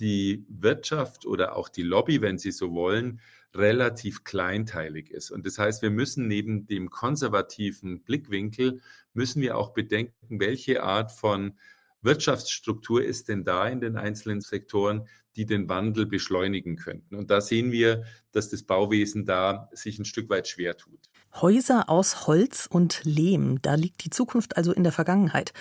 die 0.00 0.44
Wirtschaft 0.48 1.26
oder 1.26 1.56
auch 1.56 1.68
die 1.68 1.82
Lobby, 1.82 2.20
wenn 2.22 2.38
Sie 2.38 2.52
so 2.52 2.72
wollen, 2.72 3.20
relativ 3.54 4.24
kleinteilig 4.24 5.10
ist. 5.10 5.30
Und 5.30 5.44
das 5.46 5.58
heißt, 5.58 5.82
wir 5.82 5.90
müssen 5.90 6.26
neben 6.26 6.66
dem 6.66 6.90
konservativen 6.90 8.00
Blickwinkel, 8.02 8.80
müssen 9.12 9.42
wir 9.42 9.56
auch 9.56 9.72
bedenken, 9.72 10.40
welche 10.40 10.82
Art 10.82 11.12
von 11.12 11.58
Wirtschaftsstruktur 12.02 13.04
ist 13.04 13.28
denn 13.28 13.44
da 13.44 13.68
in 13.68 13.80
den 13.80 13.96
einzelnen 13.96 14.40
Sektoren, 14.40 15.06
die 15.36 15.46
den 15.46 15.68
Wandel 15.68 16.06
beschleunigen 16.06 16.76
könnten. 16.76 17.14
Und 17.14 17.30
da 17.30 17.40
sehen 17.40 17.72
wir, 17.72 18.04
dass 18.32 18.48
das 18.48 18.62
Bauwesen 18.62 19.24
da 19.24 19.68
sich 19.72 19.98
ein 19.98 20.04
Stück 20.04 20.28
weit 20.30 20.48
schwer 20.48 20.76
tut. 20.76 20.98
Häuser 21.34 21.88
aus 21.88 22.26
Holz 22.26 22.66
und 22.70 23.02
Lehm, 23.04 23.62
da 23.62 23.74
liegt 23.74 24.04
die 24.04 24.10
Zukunft 24.10 24.56
also 24.56 24.72
in 24.72 24.82
der 24.82 24.92
Vergangenheit. 24.92 25.52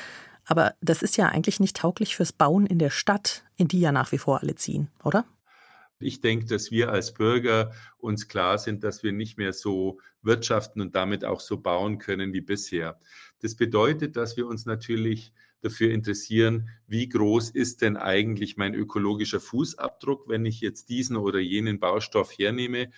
Aber 0.46 0.74
das 0.81 1.03
ist 1.03 1.15
ja 1.17 1.27
eigentlich 1.27 1.60
nicht 1.60 1.77
tauglich 1.77 2.15
fürs 2.15 2.34
Bauen 2.34 2.65
in 2.65 2.79
der 2.79 2.89
Stadt, 2.89 3.43
in 3.55 3.67
die 3.67 3.79
ja 3.79 3.91
nach 3.91 4.12
wie 4.12 4.17
vor 4.17 4.41
alle 4.41 4.55
ziehen, 4.55 4.89
oder? 5.03 5.25
Ich 6.00 6.22
denke, 6.22 6.46
dass 6.46 6.72
wir 6.72 6.91
als 6.91 7.13
Bürger 7.13 7.74
uns 7.98 8.29
klar 8.29 8.58
sind, 8.58 8.84
dass 8.84 9.03
wir 9.03 9.12
nicht 9.12 9.38
mehr 9.38 9.51
so 9.51 10.00
wirtschaften 10.22 10.81
und 10.81 10.96
damit 10.96 11.25
auch 11.25 11.41
so 11.41 11.58
bauen 11.58 12.00
können 12.00 12.34
wie 12.34 12.41
bisher. 12.41 13.00
Das 13.41 13.55
bedeutet, 13.55 14.15
dass 14.15 14.38
wir 14.38 14.48
uns 14.48 14.65
natürlich 14.65 15.34
dafür 15.62 15.92
interessieren, 15.92 16.70
wie 16.88 17.10
groß 17.10 17.50
ist 17.51 17.82
denn 17.82 17.98
eigentlich 17.98 18.58
mein 18.58 18.74
ökologischer 18.74 19.39
Fußabdruck, 19.39 20.30
wenn 20.30 20.46
ich 20.46 20.62
jetzt 20.62 20.89
diesen 20.89 21.18
oder 21.18 21.39
jenen 21.39 21.80
Baustoff 21.80 22.32
hernehme. 22.38 22.92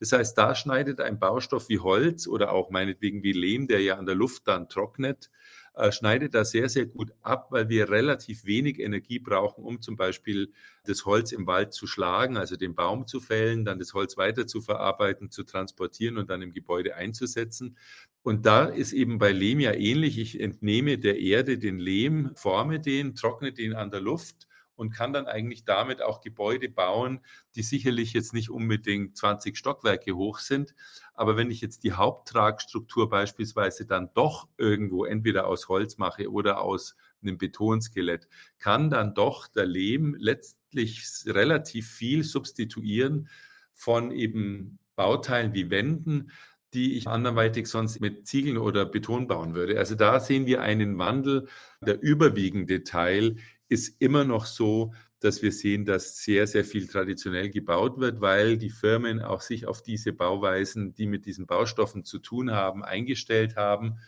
Das 0.00 0.12
heißt, 0.12 0.36
da 0.36 0.54
schneidet 0.54 1.00
ein 1.00 1.18
Baustoff 1.18 1.68
wie 1.68 1.78
Holz 1.78 2.26
oder 2.26 2.52
auch 2.52 2.70
meinetwegen 2.70 3.22
wie 3.22 3.32
Lehm, 3.32 3.68
der 3.68 3.80
ja 3.80 3.96
an 3.96 4.06
der 4.06 4.14
Luft 4.14 4.48
dann 4.48 4.68
trocknet, 4.68 5.30
äh, 5.74 5.90
schneidet 5.90 6.34
da 6.34 6.44
sehr, 6.44 6.68
sehr 6.68 6.86
gut 6.86 7.12
ab, 7.22 7.48
weil 7.50 7.68
wir 7.68 7.90
relativ 7.90 8.44
wenig 8.44 8.78
Energie 8.78 9.18
brauchen, 9.18 9.64
um 9.64 9.80
zum 9.80 9.96
Beispiel 9.96 10.52
das 10.84 11.04
Holz 11.04 11.32
im 11.32 11.46
Wald 11.46 11.72
zu 11.72 11.86
schlagen, 11.86 12.36
also 12.36 12.56
den 12.56 12.74
Baum 12.74 13.06
zu 13.06 13.20
fällen, 13.20 13.64
dann 13.64 13.78
das 13.78 13.92
Holz 13.94 14.16
weiter 14.16 14.46
zu 14.46 14.60
verarbeiten, 14.60 15.30
zu 15.30 15.42
transportieren 15.42 16.18
und 16.18 16.30
dann 16.30 16.42
im 16.42 16.52
Gebäude 16.52 16.94
einzusetzen. 16.94 17.76
Und 18.22 18.46
da 18.46 18.66
ist 18.66 18.92
eben 18.92 19.18
bei 19.18 19.32
Lehm 19.32 19.60
ja 19.60 19.72
ähnlich. 19.72 20.18
Ich 20.18 20.40
entnehme 20.40 20.98
der 20.98 21.18
Erde 21.18 21.58
den 21.58 21.78
Lehm, 21.78 22.30
forme 22.36 22.80
den, 22.80 23.14
trockne 23.14 23.52
den 23.52 23.74
an 23.74 23.90
der 23.90 24.00
Luft 24.00 24.46
und 24.76 24.90
kann 24.90 25.12
dann 25.12 25.26
eigentlich 25.26 25.64
damit 25.64 26.02
auch 26.02 26.20
Gebäude 26.20 26.68
bauen, 26.68 27.20
die 27.54 27.62
sicherlich 27.62 28.12
jetzt 28.12 28.34
nicht 28.34 28.50
unbedingt 28.50 29.16
20 29.16 29.56
Stockwerke 29.56 30.14
hoch 30.14 30.38
sind. 30.38 30.74
Aber 31.14 31.36
wenn 31.36 31.50
ich 31.50 31.60
jetzt 31.60 31.84
die 31.84 31.92
Haupttragstruktur 31.92 33.08
beispielsweise 33.08 33.86
dann 33.86 34.10
doch 34.14 34.48
irgendwo 34.58 35.04
entweder 35.04 35.46
aus 35.46 35.68
Holz 35.68 35.98
mache 35.98 36.30
oder 36.30 36.60
aus 36.60 36.96
einem 37.22 37.38
Betonskelett, 37.38 38.28
kann 38.58 38.90
dann 38.90 39.14
doch 39.14 39.46
der 39.46 39.66
Lehm 39.66 40.16
letztlich 40.18 41.04
relativ 41.26 41.88
viel 41.88 42.24
substituieren 42.24 43.28
von 43.72 44.10
eben 44.10 44.78
Bauteilen 44.96 45.54
wie 45.54 45.70
Wänden, 45.70 46.30
die 46.74 46.96
ich 46.96 47.06
anderweitig 47.06 47.68
sonst 47.68 48.00
mit 48.00 48.26
Ziegeln 48.26 48.58
oder 48.58 48.84
Beton 48.84 49.28
bauen 49.28 49.54
würde. 49.54 49.78
Also 49.78 49.94
da 49.94 50.18
sehen 50.18 50.46
wir 50.46 50.60
einen 50.60 50.98
Wandel. 50.98 51.48
Der 51.80 52.02
überwiegende 52.02 52.82
Teil 52.82 53.36
ist 53.68 54.00
immer 54.00 54.24
noch 54.24 54.46
so, 54.46 54.92
dass 55.20 55.42
wir 55.42 55.52
sehen, 55.52 55.86
dass 55.86 56.18
sehr, 56.18 56.46
sehr 56.46 56.64
viel 56.64 56.86
traditionell 56.86 57.48
gebaut 57.48 57.98
wird, 57.98 58.20
weil 58.20 58.58
die 58.58 58.70
Firmen 58.70 59.22
auch 59.22 59.40
sich 59.40 59.66
auf 59.66 59.82
diese 59.82 60.12
Bauweisen, 60.12 60.94
die 60.94 61.06
mit 61.06 61.24
diesen 61.24 61.46
Baustoffen 61.46 62.04
zu 62.04 62.18
tun 62.18 62.50
haben, 62.50 62.84
eingestellt 62.84 63.56
haben. 63.56 63.98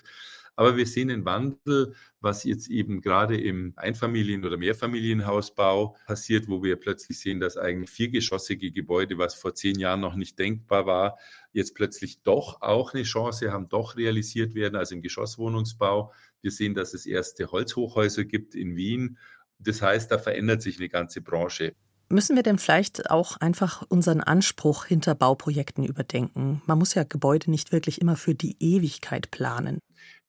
Aber 0.57 0.77
wir 0.77 0.87
sehen 0.87 1.11
einen 1.11 1.27
Wandel, 1.27 1.95
was 2.21 2.45
jetzt 2.45 2.69
eben 2.69 3.03
gerade 3.03 3.39
im 3.39 3.75
Einfamilien- 3.77 4.45
oder 4.45 4.57
Mehrfamilienhausbau 4.57 5.97
passiert, 6.07 6.49
wo 6.49 6.63
wir 6.63 6.77
plötzlich 6.77 7.21
sehen, 7.21 7.41
dass 7.41 7.59
eigentlich 7.59 7.91
viergeschossige 7.91 8.73
Gebäude, 8.73 9.19
was 9.19 9.35
vor 9.35 9.55
zehn 9.55 9.79
Jahren 9.79 10.01
noch 10.01 10.17
nicht 10.17 10.39
denkbar 10.39 10.87
war, 10.87 11.19
jetzt 11.53 11.75
plötzlich 11.75 12.23
doch 12.23 12.63
auch 12.63 12.95
eine 12.95 13.03
Chance 13.03 13.53
haben, 13.53 13.69
doch 13.69 13.97
realisiert 13.97 14.55
werden, 14.55 14.77
also 14.77 14.95
im 14.95 15.03
Geschosswohnungsbau. 15.03 16.13
Wir 16.41 16.51
sehen, 16.51 16.75
dass 16.75 16.95
es 16.95 17.05
erste 17.05 17.53
Holzhochhäuser 17.53 18.25
gibt 18.25 18.55
in 18.55 18.77
Wien 18.77 19.19
das 19.59 19.83
heißt, 19.83 20.11
da 20.11 20.19
verändert 20.19 20.63
sich 20.63 20.79
eine 20.79 20.89
ganze 20.89 21.21
Branche. 21.21 21.75
Müssen 22.09 22.37
wir 22.37 22.45
denn 22.45 22.59
vielleicht 22.59 23.11
auch 23.11 23.37
einfach 23.39 23.83
unseren 23.89 24.21
Anspruch 24.21 24.85
hinter 24.85 25.17
Bauprojekten 25.17 25.85
überdenken? 25.85 26.63
Man 26.67 26.79
muss 26.79 26.95
ja 26.95 27.03
Gebäude 27.03 27.51
nicht 27.51 27.73
wirklich 27.73 28.01
immer 28.01 28.15
für 28.15 28.35
die 28.35 28.57
Ewigkeit 28.61 29.33
planen. 29.33 29.81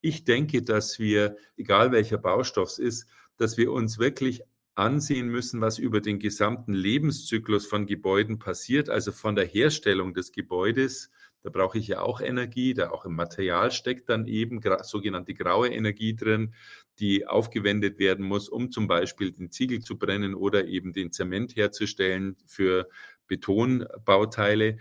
Ich 0.01 0.23
denke, 0.23 0.63
dass 0.63 0.97
wir, 0.97 1.37
egal 1.55 1.91
welcher 1.91 2.17
Baustoff 2.17 2.69
es 2.69 2.79
ist, 2.79 3.07
dass 3.37 3.57
wir 3.57 3.71
uns 3.71 3.99
wirklich 3.99 4.41
ansehen 4.73 5.27
müssen, 5.27 5.61
was 5.61 5.77
über 5.77 6.01
den 6.01 6.19
gesamten 6.19 6.73
Lebenszyklus 6.73 7.67
von 7.67 7.85
Gebäuden 7.85 8.39
passiert, 8.39 8.89
also 8.89 9.11
von 9.11 9.35
der 9.35 9.45
Herstellung 9.45 10.13
des 10.13 10.31
Gebäudes 10.31 11.11
Da 11.47 11.51
brauche 11.51 11.77
ich 11.77 11.87
ja 11.87 12.01
auch 12.01 12.19
Energie, 12.19 12.73
da 12.73 12.89
auch 12.89 13.05
im 13.05 13.15
Material 13.15 13.71
steckt 13.71 14.09
dann 14.09 14.27
eben 14.27 14.59
sogenannte 14.81 15.33
graue 15.33 15.69
Energie 15.69 16.13
drin, 16.13 16.53
die 16.99 17.25
aufgewendet 17.25 17.99
werden 17.99 18.25
muss, 18.25 18.49
um 18.49 18.69
zum 18.69 18.87
Beispiel 18.87 19.31
den 19.31 19.49
Ziegel 19.49 19.79
zu 19.79 19.97
brennen 19.97 20.35
oder 20.35 20.65
eben 20.67 20.91
den 20.91 21.13
Zement 21.13 21.55
herzustellen 21.55 22.35
für 22.45 22.89
Betonbauteile. 23.27 24.79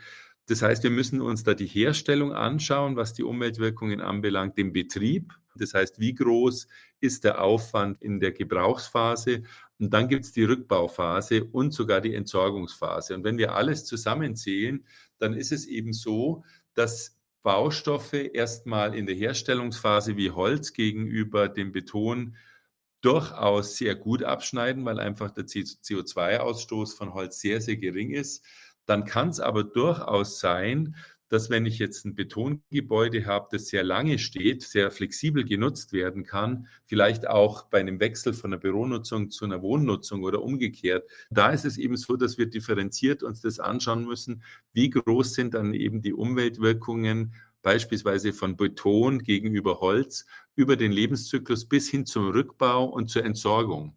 Das 0.48 0.60
heißt, 0.60 0.82
wir 0.82 0.90
müssen 0.90 1.20
uns 1.20 1.44
da 1.44 1.54
die 1.54 1.66
Herstellung 1.66 2.32
anschauen, 2.32 2.96
was 2.96 3.14
die 3.14 3.22
Umweltwirkungen 3.22 4.00
anbelangt, 4.00 4.58
den 4.58 4.72
Betrieb. 4.72 5.34
Das 5.54 5.72
heißt, 5.72 6.00
wie 6.00 6.14
groß 6.16 6.66
ist 6.98 7.22
der 7.22 7.42
Aufwand 7.42 8.02
in 8.02 8.18
der 8.18 8.32
Gebrauchsphase? 8.32 9.44
Und 9.78 9.94
dann 9.94 10.08
gibt 10.08 10.24
es 10.24 10.32
die 10.32 10.42
Rückbauphase 10.42 11.44
und 11.44 11.72
sogar 11.72 12.00
die 12.00 12.14
Entsorgungsphase. 12.14 13.14
Und 13.14 13.22
wenn 13.22 13.38
wir 13.38 13.54
alles 13.54 13.84
zusammenzählen, 13.84 14.84
dann 15.18 15.34
ist 15.34 15.52
es 15.52 15.66
eben 15.66 15.92
so, 15.92 16.44
dass 16.74 17.16
Baustoffe 17.42 18.14
erstmal 18.14 18.94
in 18.94 19.06
der 19.06 19.14
Herstellungsphase 19.14 20.16
wie 20.16 20.32
Holz 20.32 20.72
gegenüber 20.72 21.48
dem 21.48 21.72
Beton 21.72 22.36
durchaus 23.02 23.76
sehr 23.76 23.94
gut 23.94 24.24
abschneiden, 24.24 24.84
weil 24.84 24.98
einfach 24.98 25.30
der 25.30 25.44
CO2-Ausstoß 25.44 26.96
von 26.96 27.14
Holz 27.14 27.40
sehr, 27.40 27.60
sehr 27.60 27.76
gering 27.76 28.10
ist. 28.10 28.44
Dann 28.84 29.04
kann 29.04 29.28
es 29.28 29.38
aber 29.38 29.62
durchaus 29.62 30.40
sein, 30.40 30.96
dass 31.28 31.50
wenn 31.50 31.66
ich 31.66 31.78
jetzt 31.78 32.04
ein 32.04 32.14
Betongebäude 32.14 33.26
habe, 33.26 33.48
das 33.50 33.68
sehr 33.68 33.82
lange 33.82 34.18
steht, 34.18 34.62
sehr 34.62 34.90
flexibel 34.90 35.44
genutzt 35.44 35.92
werden 35.92 36.24
kann, 36.24 36.68
vielleicht 36.84 37.26
auch 37.28 37.64
bei 37.66 37.80
einem 37.80 38.00
Wechsel 38.00 38.32
von 38.32 38.52
einer 38.52 38.60
Büronutzung 38.60 39.30
zu 39.30 39.44
einer 39.44 39.62
Wohnnutzung 39.62 40.22
oder 40.22 40.42
umgekehrt, 40.42 41.08
da 41.30 41.50
ist 41.50 41.64
es 41.64 41.78
eben 41.78 41.96
so, 41.96 42.16
dass 42.16 42.38
wir 42.38 42.46
differenziert 42.46 43.22
uns 43.22 43.40
das 43.40 43.60
anschauen 43.60 44.04
müssen, 44.04 44.42
wie 44.72 44.90
groß 44.90 45.34
sind 45.34 45.54
dann 45.54 45.74
eben 45.74 46.02
die 46.02 46.12
Umweltwirkungen 46.12 47.34
beispielsweise 47.62 48.32
von 48.32 48.56
Beton 48.56 49.18
gegenüber 49.18 49.80
Holz 49.80 50.26
über 50.54 50.76
den 50.76 50.92
Lebenszyklus 50.92 51.64
bis 51.66 51.88
hin 51.88 52.06
zum 52.06 52.28
Rückbau 52.28 52.84
und 52.84 53.10
zur 53.10 53.24
Entsorgung. 53.24 53.96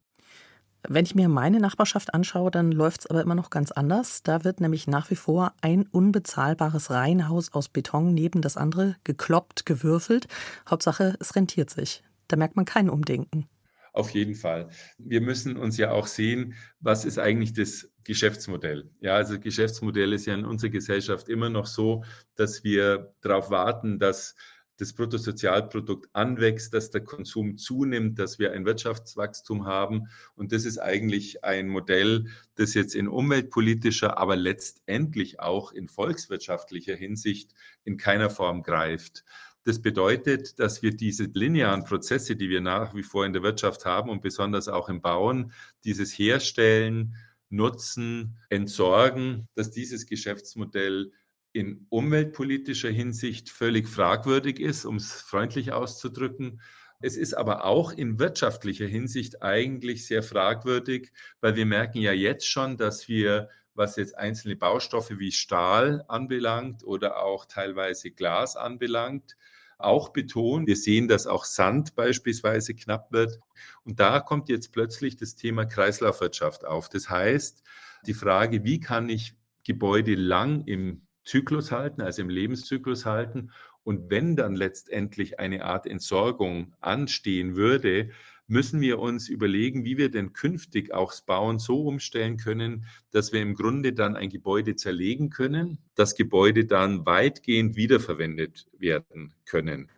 Wenn 0.92 1.06
ich 1.06 1.14
mir 1.14 1.30
meine 1.30 1.60
Nachbarschaft 1.60 2.16
anschaue, 2.16 2.50
dann 2.50 2.72
läuft 2.72 3.02
es 3.02 3.08
aber 3.08 3.22
immer 3.22 3.36
noch 3.36 3.52
ganz 3.52 3.72
anders. 3.72 4.24
Da 4.24 4.44
wird 4.44 4.60
nämlich 4.60 4.88
nach 4.88 5.12
wie 5.12 5.16
vor 5.16 5.54
ein 5.62 5.86
unbezahlbares 5.86 6.90
Reihenhaus 6.90 7.54
aus 7.54 7.70
Beton 7.70 8.16
neben 8.16 8.42
das 8.42 8.58
andere 8.58 8.96
gekloppt, 9.04 9.68
gewürfelt. 9.68 10.28
Hauptsache, 10.68 11.16
es 11.20 11.36
rentiert 11.36 11.70
sich. 11.70 12.02
Da 12.28 12.38
merkt 12.38 12.56
man 12.56 12.66
kein 12.66 12.90
Umdenken. 12.90 13.48
Auf 13.94 14.10
jeden 14.10 14.34
Fall. 14.34 14.70
Wir 14.98 15.22
müssen 15.22 15.58
uns 15.58 15.78
ja 15.78 15.92
auch 15.92 16.08
sehen, 16.08 16.56
was 16.80 17.06
ist 17.06 17.20
eigentlich 17.20 17.54
das 17.54 17.92
Geschäftsmodell. 18.04 18.90
Ja, 19.00 19.14
also 19.14 19.40
Geschäftsmodell 19.40 20.12
ist 20.14 20.26
ja 20.26 20.34
in 20.34 20.44
unserer 20.46 20.72
Gesellschaft 20.72 21.30
immer 21.30 21.50
noch 21.50 21.68
so, 21.68 22.04
dass 22.34 22.64
wir 22.64 23.14
darauf 23.22 23.52
warten, 23.52 24.00
dass 24.00 24.34
das 24.80 24.94
Bruttosozialprodukt 24.94 26.10
anwächst, 26.14 26.74
dass 26.74 26.90
der 26.90 27.02
Konsum 27.02 27.58
zunimmt, 27.58 28.18
dass 28.18 28.40
wir 28.40 28.54
ein 28.54 28.66
Wirtschaftswachstum 28.66 29.66
haben. 29.66 30.08
Und 30.36 30.54
das 30.54 30.64
ist 30.64 30.78
eigentlich 30.78 31.44
ein 31.44 31.68
Modell, 31.68 32.28
das 32.56 32.74
jetzt 32.74 32.96
in 32.96 33.10
umweltpolitischer, 33.10 34.18
aber 34.18 34.38
letztendlich 34.38 35.40
auch 35.40 35.74
in 35.74 35.90
volkswirtschaftlicher 35.90 36.96
Hinsicht 36.96 37.54
in 37.84 37.98
keiner 37.98 38.30
Form 38.30 38.64
greift. 38.64 39.26
Das 39.66 39.82
bedeutet, 39.82 40.60
dass 40.60 40.82
wir 40.82 40.96
diese 40.96 41.26
linearen 41.26 41.84
Prozesse, 41.84 42.38
die 42.38 42.50
wir 42.50 42.62
nach 42.62 42.96
wie 42.96 43.04
vor 43.04 43.26
in 43.26 43.34
der 43.34 43.44
Wirtschaft 43.44 43.86
haben 43.86 44.10
und 44.10 44.22
besonders 44.22 44.70
auch 44.70 44.88
im 44.88 45.02
Bauen, 45.02 45.52
dieses 45.84 46.18
Herstellen, 46.18 47.16
Nutzen, 47.50 48.38
Entsorgen, 48.50 49.48
dass 49.56 49.72
dieses 49.72 50.06
Geschäftsmodell 50.06 51.12
in 51.54 51.86
umweltpolitischer 51.90 52.90
Hinsicht 52.90 53.50
völlig 53.50 53.88
fragwürdig 53.88 54.60
ist, 54.60 54.86
um 54.86 54.98
es 54.98 55.22
freundlich 55.22 55.72
auszudrücken. 55.72 56.62
Es 57.02 57.18
ist 57.18 57.34
aber 57.34 57.64
auch 57.66 57.92
in 57.92 58.20
wirtschaftlicher 58.20 58.86
Hinsicht 58.86 59.42
eigentlich 59.42 60.06
sehr 60.06 60.22
fragwürdig, 60.22 61.12
weil 61.42 61.56
wir 61.56 61.66
merken 61.66 62.00
ja 62.00 62.12
jetzt 62.12 62.48
schon, 62.48 62.78
dass 62.78 63.08
wir, 63.08 63.50
was 63.74 63.96
jetzt 63.96 64.18
einzelne 64.18 64.58
Baustoffe 64.58 65.18
wie 65.18 65.32
Stahl 65.32 66.04
anbelangt 66.08 66.84
oder 66.84 67.24
auch 67.24 67.46
teilweise 67.46 68.12
Glas 68.12 68.56
anbelangt, 68.58 69.38
auch 69.78 70.10
betonen. 70.10 70.68
Wir 70.68 70.76
sehen, 70.76 71.08
dass 71.08 71.26
auch 71.26 71.46
Sand 71.46 71.96
beispielsweise 71.96 72.76
knapp 72.76 73.12
wird. 73.12 73.40
Und 73.86 74.00
da 74.00 74.20
kommt 74.20 74.50
jetzt 74.50 74.74
plötzlich 74.74 75.16
das 75.16 75.36
Thema 75.36 75.66
Kreislaufwirtschaft 75.66 76.66
auf. 76.66 76.90
Das 76.90 77.10
heißt, 77.10 77.64
die 78.06 78.14
Frage, 78.14 78.66
wie 78.66 78.82
kann 78.82 79.08
ich 79.08 79.36
Gebäude 79.64 80.16
lang 80.16 80.66
im 80.66 81.08
Zyklus 81.30 81.72
halten, 81.72 82.02
also 82.02 82.22
im 82.22 82.30
Lebenszyklus 82.30 83.06
halten. 83.06 83.52
Und 83.84 84.10
wenn 84.10 84.36
dann 84.36 84.56
letztendlich 84.56 85.40
eine 85.40 85.64
Art 85.64 85.86
Entsorgung 85.86 86.74
anstehen 86.82 87.56
würde, 87.56 88.10
müssen 88.48 88.82
wir 88.82 89.00
uns 89.00 89.30
überlegen, 89.30 89.86
wie 89.86 89.98
wir 89.98 90.10
denn 90.10 90.34
künftig 90.34 90.94
auch 90.94 91.12
das 91.12 91.22
Bauen 91.22 91.60
so 91.60 91.84
umstellen 91.84 92.38
können, 92.38 92.86
dass 93.12 93.32
wir 93.32 93.42
im 93.42 93.54
Grunde 93.54 93.94
dann 93.94 94.16
ein 94.16 94.30
Gebäude 94.30 94.76
zerlegen 94.76 95.30
können, 95.30 95.78
das 95.96 96.16
Gebäude 96.16 96.66
dann 96.66 97.06
weitgehend 97.06 97.76
wiederverwendet 97.76 98.68
werden 98.78 99.34
können. 99.46 99.90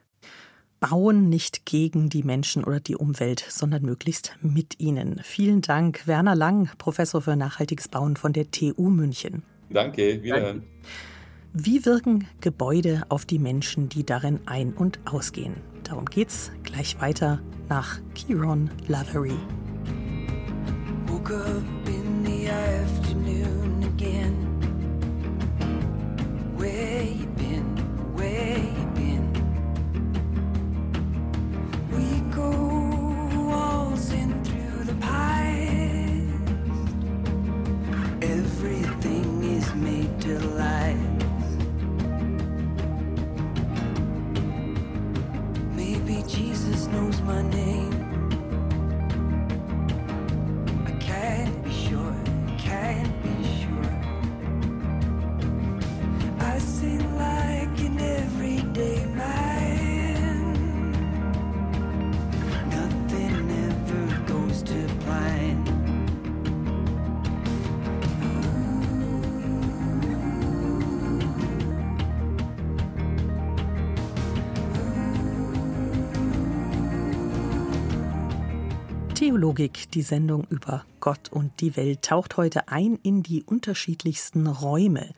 Bauen 0.81 1.29
nicht 1.29 1.65
gegen 1.65 2.09
die 2.09 2.23
Menschen 2.23 2.63
oder 2.63 2.79
die 2.79 2.95
Umwelt, 2.95 3.45
sondern 3.47 3.83
möglichst 3.83 4.35
mit 4.41 4.79
ihnen. 4.79 5.21
Vielen 5.23 5.61
Dank, 5.61 6.07
Werner 6.07 6.35
Lang, 6.35 6.71
Professor 6.77 7.21
für 7.21 7.35
nachhaltiges 7.35 7.87
Bauen 7.87 8.17
von 8.17 8.33
der 8.33 8.49
TU 8.51 8.89
München. 8.89 9.43
Danke, 9.69 10.21
wiederhören. 10.23 10.63
Wie 11.53 11.85
wirken 11.85 12.27
Gebäude 12.39 13.03
auf 13.09 13.25
die 13.25 13.37
Menschen, 13.37 13.89
die 13.89 14.05
darin 14.05 14.39
ein- 14.45 14.71
und 14.71 14.99
ausgehen? 15.03 15.55
Darum 15.83 16.05
geht's 16.05 16.49
gleich 16.63 17.01
weiter 17.01 17.41
nach 17.67 17.99
Kieron 18.15 18.69
Lavery. 18.87 19.35
Woke 21.07 21.35
up 21.35 21.89
in 21.89 22.23
the 22.23 22.47
Theologik, 79.41 79.89
die 79.89 80.03
Sendung 80.03 80.45
über 80.51 80.85
Gott 80.99 81.29
und 81.31 81.61
die 81.61 81.75
Welt, 81.75 82.03
taucht 82.03 82.37
heute 82.37 82.67
ein 82.67 82.99
in 83.01 83.23
die 83.23 83.41
unterschiedlichsten 83.41 84.45
Räume. 84.45 85.15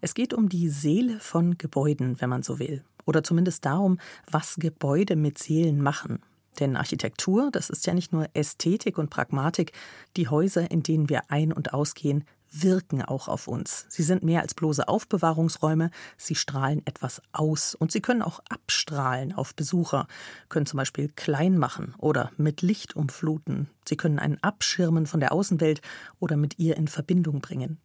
Es 0.00 0.14
geht 0.14 0.32
um 0.32 0.48
die 0.48 0.68
Seele 0.68 1.18
von 1.18 1.58
Gebäuden, 1.58 2.20
wenn 2.20 2.30
man 2.30 2.44
so 2.44 2.60
will. 2.60 2.84
Oder 3.04 3.24
zumindest 3.24 3.64
darum, 3.64 3.98
was 4.30 4.54
Gebäude 4.60 5.16
mit 5.16 5.38
Seelen 5.38 5.82
machen. 5.82 6.20
Denn 6.60 6.76
Architektur, 6.76 7.50
das 7.50 7.68
ist 7.68 7.84
ja 7.84 7.94
nicht 7.94 8.12
nur 8.12 8.28
Ästhetik 8.32 8.96
und 8.96 9.10
Pragmatik. 9.10 9.72
Die 10.16 10.28
Häuser, 10.28 10.70
in 10.70 10.84
denen 10.84 11.08
wir 11.08 11.32
ein- 11.32 11.52
und 11.52 11.74
ausgehen, 11.74 12.22
wirken 12.62 13.02
auch 13.02 13.28
auf 13.28 13.48
uns. 13.48 13.86
Sie 13.88 14.02
sind 14.02 14.22
mehr 14.22 14.42
als 14.42 14.54
bloße 14.54 14.86
Aufbewahrungsräume, 14.86 15.90
sie 16.16 16.34
strahlen 16.34 16.82
etwas 16.86 17.22
aus 17.32 17.74
und 17.74 17.92
sie 17.92 18.00
können 18.00 18.22
auch 18.22 18.40
abstrahlen 18.48 19.32
auf 19.32 19.54
Besucher, 19.54 20.06
können 20.48 20.66
zum 20.66 20.78
Beispiel 20.78 21.08
klein 21.08 21.58
machen 21.58 21.94
oder 21.98 22.30
mit 22.36 22.62
Licht 22.62 22.96
umfluten, 22.96 23.68
sie 23.88 23.96
können 23.96 24.18
einen 24.18 24.42
abschirmen 24.42 25.06
von 25.06 25.20
der 25.20 25.32
Außenwelt 25.32 25.80
oder 26.20 26.36
mit 26.36 26.58
ihr 26.58 26.76
in 26.76 26.88
Verbindung 26.88 27.40
bringen. 27.40 27.78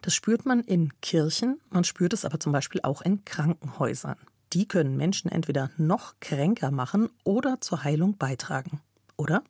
Das 0.00 0.14
spürt 0.14 0.46
man 0.46 0.60
in 0.60 0.92
Kirchen, 1.00 1.60
man 1.70 1.84
spürt 1.84 2.12
es 2.12 2.24
aber 2.24 2.38
zum 2.40 2.52
Beispiel 2.52 2.80
auch 2.82 3.02
in 3.02 3.24
Krankenhäusern. 3.24 4.16
Die 4.52 4.68
können 4.68 4.96
Menschen 4.96 5.30
entweder 5.30 5.70
noch 5.76 6.14
kränker 6.20 6.70
machen 6.70 7.08
oder 7.24 7.60
zur 7.60 7.84
Heilung 7.84 8.16
beitragen. 8.16 8.80
Oder? 9.16 9.42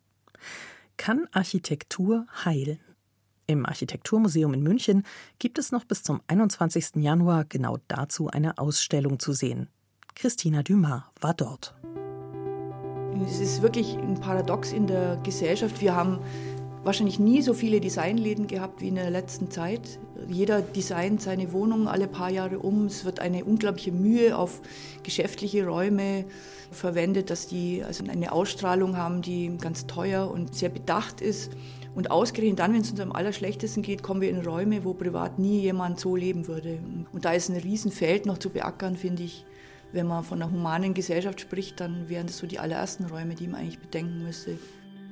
Kann 0.96 1.26
Architektur 1.32 2.26
heilen? 2.44 2.78
Im 3.46 3.66
Architekturmuseum 3.66 4.54
in 4.54 4.62
München 4.62 5.04
gibt 5.38 5.58
es 5.58 5.72
noch 5.72 5.84
bis 5.84 6.02
zum 6.02 6.20
21. 6.26 6.96
Januar 6.96 7.44
genau 7.44 7.78
dazu 7.88 8.28
eine 8.28 8.58
Ausstellung 8.58 9.18
zu 9.18 9.32
sehen. 9.32 9.68
Christina 10.14 10.62
Dumas 10.62 11.02
war 11.20 11.34
dort. 11.34 11.74
Es 13.26 13.40
ist 13.40 13.62
wirklich 13.62 13.96
ein 13.96 14.14
Paradox 14.14 14.72
in 14.72 14.86
der 14.86 15.18
Gesellschaft. 15.22 15.80
Wir 15.80 15.94
haben 15.94 16.20
wahrscheinlich 16.84 17.18
nie 17.18 17.42
so 17.42 17.54
viele 17.54 17.80
Designläden 17.80 18.46
gehabt 18.46 18.80
wie 18.80 18.88
in 18.88 18.96
der 18.96 19.10
letzten 19.10 19.50
Zeit. 19.50 19.98
Jeder 20.28 20.62
designt 20.62 21.20
seine 21.22 21.52
Wohnung 21.52 21.88
alle 21.88 22.08
paar 22.08 22.30
Jahre 22.30 22.58
um. 22.58 22.86
Es 22.86 23.04
wird 23.04 23.20
eine 23.20 23.44
unglaubliche 23.44 23.92
Mühe 23.92 24.36
auf 24.36 24.60
geschäftliche 25.02 25.66
Räume 25.66 26.24
verwendet, 26.70 27.30
dass 27.30 27.46
die 27.46 27.84
also 27.84 28.04
eine 28.04 28.32
Ausstrahlung 28.32 28.96
haben, 28.96 29.22
die 29.22 29.56
ganz 29.58 29.86
teuer 29.86 30.30
und 30.30 30.54
sehr 30.54 30.70
bedacht 30.70 31.20
ist. 31.20 31.52
Und 31.94 32.10
ausgerechnet 32.10 32.58
dann, 32.58 32.72
wenn 32.72 32.80
es 32.80 32.90
uns 32.90 33.00
am 33.00 33.12
allerschlechtesten 33.12 33.82
geht, 33.82 34.02
kommen 34.02 34.20
wir 34.20 34.30
in 34.30 34.40
Räume, 34.40 34.84
wo 34.84 34.94
privat 34.94 35.38
nie 35.38 35.60
jemand 35.60 36.00
so 36.00 36.16
leben 36.16 36.48
würde. 36.48 36.78
Und 37.12 37.24
da 37.24 37.32
ist 37.32 37.50
ein 37.50 37.56
Riesenfeld 37.56 38.26
noch 38.26 38.38
zu 38.38 38.50
beackern, 38.50 38.96
finde 38.96 39.24
ich. 39.24 39.44
Wenn 39.92 40.06
man 40.06 40.24
von 40.24 40.40
einer 40.40 40.50
humanen 40.50 40.94
Gesellschaft 40.94 41.40
spricht, 41.40 41.78
dann 41.80 42.08
wären 42.08 42.26
das 42.26 42.38
so 42.38 42.46
die 42.46 42.58
allerersten 42.58 43.04
Räume, 43.04 43.34
die 43.34 43.46
man 43.46 43.60
eigentlich 43.60 43.78
bedenken 43.78 44.24
müsste 44.24 44.56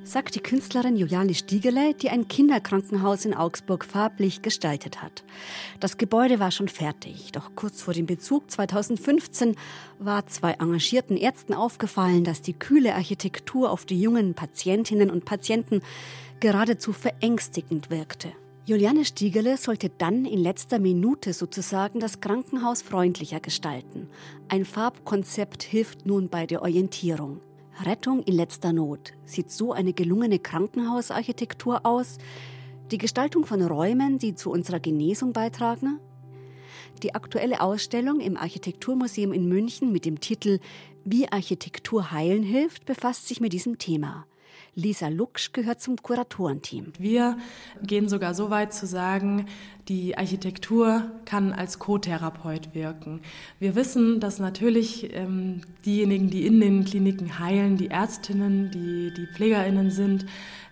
sagt 0.03 0.35
die 0.35 0.39
Künstlerin 0.39 0.95
Juliane 0.95 1.33
Stiegele, 1.33 1.93
die 1.93 2.09
ein 2.09 2.27
Kinderkrankenhaus 2.27 3.25
in 3.25 3.33
Augsburg 3.33 3.85
farblich 3.85 4.41
gestaltet 4.41 5.01
hat. 5.01 5.23
Das 5.79 5.97
Gebäude 5.97 6.39
war 6.39 6.51
schon 6.51 6.67
fertig, 6.67 7.31
doch 7.31 7.51
kurz 7.55 7.81
vor 7.81 7.93
dem 7.93 8.07
Bezug 8.07 8.49
2015 8.49 9.55
war 9.99 10.25
zwei 10.27 10.53
engagierten 10.53 11.17
Ärzten 11.17 11.53
aufgefallen, 11.53 12.23
dass 12.23 12.41
die 12.41 12.53
kühle 12.53 12.95
Architektur 12.95 13.71
auf 13.71 13.85
die 13.85 14.01
jungen 14.01 14.33
Patientinnen 14.33 15.11
und 15.11 15.25
Patienten 15.25 15.81
geradezu 16.41 16.91
verängstigend 16.91 17.89
wirkte. 17.89 18.33
Juliane 18.65 19.05
Stiegele 19.05 19.57
sollte 19.57 19.89
dann 19.89 20.25
in 20.25 20.39
letzter 20.39 20.79
Minute 20.79 21.33
sozusagen 21.33 21.99
das 21.99 22.19
Krankenhaus 22.19 22.81
freundlicher 22.81 23.39
gestalten. 23.39 24.09
Ein 24.49 24.65
Farbkonzept 24.65 25.63
hilft 25.63 26.05
nun 26.05 26.29
bei 26.29 26.45
der 26.45 26.61
Orientierung. 26.61 27.39
Rettung 27.85 28.21
in 28.23 28.35
letzter 28.35 28.73
Not. 28.73 29.13
Sieht 29.23 29.51
so 29.51 29.71
eine 29.71 29.93
gelungene 29.93 30.39
Krankenhausarchitektur 30.39 31.85
aus? 31.85 32.17
Die 32.91 32.97
Gestaltung 32.97 33.45
von 33.45 33.61
Räumen, 33.61 34.19
die 34.19 34.35
zu 34.35 34.51
unserer 34.51 34.79
Genesung 34.79 35.33
beitragen? 35.33 35.99
Die 37.03 37.15
aktuelle 37.15 37.61
Ausstellung 37.61 38.19
im 38.19 38.35
Architekturmuseum 38.35 39.31
in 39.31 39.47
München 39.47 39.91
mit 39.91 40.05
dem 40.05 40.19
Titel 40.19 40.59
Wie 41.03 41.31
Architektur 41.31 42.11
heilen 42.11 42.43
hilft 42.43 42.85
befasst 42.85 43.27
sich 43.27 43.41
mit 43.41 43.53
diesem 43.53 43.77
Thema. 43.77 44.25
Lisa 44.73 45.09
Luksch 45.09 45.51
gehört 45.51 45.81
zum 45.81 45.97
Kuratorenteam. 45.97 46.93
Wir 46.97 47.37
gehen 47.83 48.07
sogar 48.07 48.33
so 48.33 48.49
weit 48.49 48.73
zu 48.73 48.87
sagen, 48.87 49.47
die 49.89 50.17
Architektur 50.17 51.11
kann 51.25 51.51
als 51.51 51.77
Co-Therapeut 51.77 52.73
wirken. 52.73 53.21
Wir 53.59 53.75
wissen, 53.75 54.21
dass 54.21 54.39
natürlich 54.39 55.13
ähm, 55.13 55.61
diejenigen, 55.85 56.29
die 56.29 56.45
in 56.47 56.61
den 56.61 56.85
Kliniken 56.85 57.39
heilen, 57.39 57.75
die 57.75 57.89
Ärztinnen, 57.89 58.71
die, 58.71 59.13
die 59.13 59.27
Pflegerinnen 59.27 59.91
sind, 59.91 60.25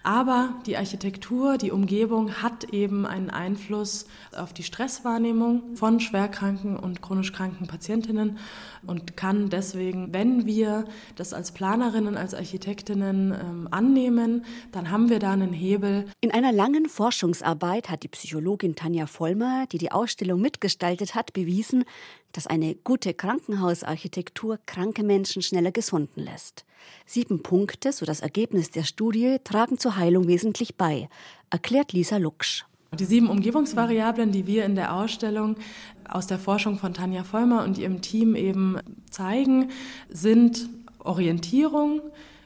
aber 0.09 0.55
die 0.65 0.75
Architektur, 0.75 1.59
die 1.59 1.69
Umgebung 1.69 2.41
hat 2.41 2.63
eben 2.73 3.05
einen 3.05 3.29
Einfluss 3.29 4.07
auf 4.35 4.53
die 4.53 4.63
Stresswahrnehmung 4.63 5.75
von 5.75 5.99
schwerkranken 5.99 6.77
und 6.77 7.03
chronisch 7.03 7.31
kranken 7.31 7.67
Patientinnen 7.67 8.39
und 8.87 9.15
kann 9.15 9.51
deswegen, 9.51 10.11
wenn 10.11 10.47
wir 10.47 10.85
das 11.15 11.31
als 11.31 11.51
Planerinnen, 11.51 12.17
als 12.17 12.33
Architektinnen 12.33 13.33
ähm, 13.39 13.67
annehmen, 13.69 14.45
dann 14.71 14.89
haben 14.89 15.11
wir 15.11 15.19
da 15.19 15.33
einen 15.33 15.53
Hebel. 15.53 16.05
In 16.21 16.31
einer 16.31 16.53
langen 16.53 16.89
Forschungsarbeit 16.89 17.91
hat 17.91 18.01
die 18.01 18.07
Psychologin 18.07 18.73
Tanja 18.73 19.05
Vollmer, 19.05 19.67
die 19.71 19.77
die 19.77 19.91
Ausstellung 19.91 20.41
mitgestaltet 20.41 21.13
hat, 21.13 21.33
bewiesen, 21.33 21.83
dass 22.31 22.47
eine 22.47 22.75
gute 22.75 23.13
Krankenhausarchitektur 23.13 24.59
kranke 24.65 25.03
Menschen 25.03 25.41
schneller 25.41 25.71
gesunden 25.71 26.23
lässt. 26.23 26.65
Sieben 27.05 27.41
Punkte, 27.43 27.91
so 27.91 28.05
das 28.05 28.21
Ergebnis 28.21 28.71
der 28.71 28.83
Studie, 28.83 29.37
tragen 29.43 29.77
zur 29.77 29.95
Heilung 29.95 30.27
wesentlich 30.27 30.75
bei, 30.75 31.09
erklärt 31.49 31.93
Lisa 31.93 32.17
Luksch. 32.17 32.65
Die 32.97 33.05
sieben 33.05 33.29
Umgebungsvariablen, 33.29 34.31
die 34.31 34.47
wir 34.47 34.65
in 34.65 34.75
der 34.75 34.95
Ausstellung 34.95 35.57
aus 36.07 36.25
der 36.25 36.39
Forschung 36.39 36.79
von 36.79 36.93
Tanja 36.93 37.23
Vollmer 37.23 37.63
und 37.63 37.77
ihrem 37.77 38.01
Team 38.01 38.35
eben 38.35 38.79
zeigen, 39.11 39.69
sind 40.09 40.69
Orientierung, 40.99 42.01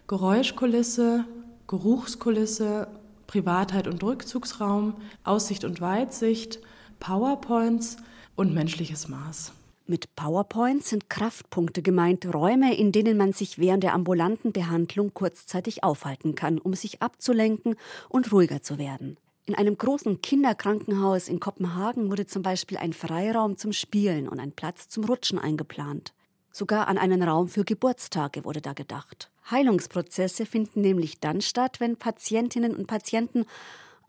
Geräuschkulisse, 0.08 1.26
Geruchskulisse, 1.68 2.88
Privatheit 3.26 3.88
und 3.88 4.04
Rückzugsraum, 4.04 4.96
Aussicht 5.24 5.64
und 5.64 5.80
Weitsicht, 5.80 6.60
PowerPoints 7.00 7.98
und 8.36 8.54
menschliches 8.54 9.08
Maß. 9.08 9.54
Mit 9.86 10.16
PowerPoints 10.16 10.90
sind 10.90 11.10
Kraftpunkte 11.10 11.82
gemeint, 11.82 12.26
Räume, 12.34 12.74
in 12.78 12.94
denen 12.94 13.18
man 13.18 13.34
sich 13.34 13.60
während 13.60 13.84
der 13.84 13.94
ambulanten 13.94 14.54
Behandlung 14.54 15.14
kurzzeitig 15.14 15.84
aufhalten 15.84 16.36
kann, 16.36 16.58
um 16.58 16.74
sich 16.74 17.02
abzulenken 17.02 17.76
und 18.08 18.32
ruhiger 18.32 18.62
zu 18.62 18.78
werden. 18.78 19.18
In 19.46 19.56
einem 19.56 19.78
großen 19.78 20.22
Kinderkrankenhaus 20.22 21.28
in 21.28 21.42
Kopenhagen 21.42 22.10
wurde 22.10 22.26
zum 22.26 22.44
Beispiel 22.44 22.78
ein 22.78 22.94
Freiraum 22.94 23.58
zum 23.58 23.74
Spielen 23.74 24.30
und 24.30 24.40
ein 24.40 24.54
Platz 24.54 24.88
zum 24.88 25.04
Rutschen 25.04 25.38
eingeplant. 25.38 26.14
Sogar 26.50 26.88
an 26.88 26.98
einen 26.98 27.22
Raum 27.22 27.50
für 27.50 27.66
Geburtstage 27.66 28.46
wurde 28.46 28.62
da 28.62 28.72
gedacht. 28.72 29.32
Heilungsprozesse 29.52 30.46
finden 30.46 30.80
nämlich 30.80 31.20
dann 31.20 31.42
statt, 31.42 31.82
wenn 31.82 31.98
Patientinnen 31.98 32.74
und 32.74 32.88
Patienten 32.88 33.46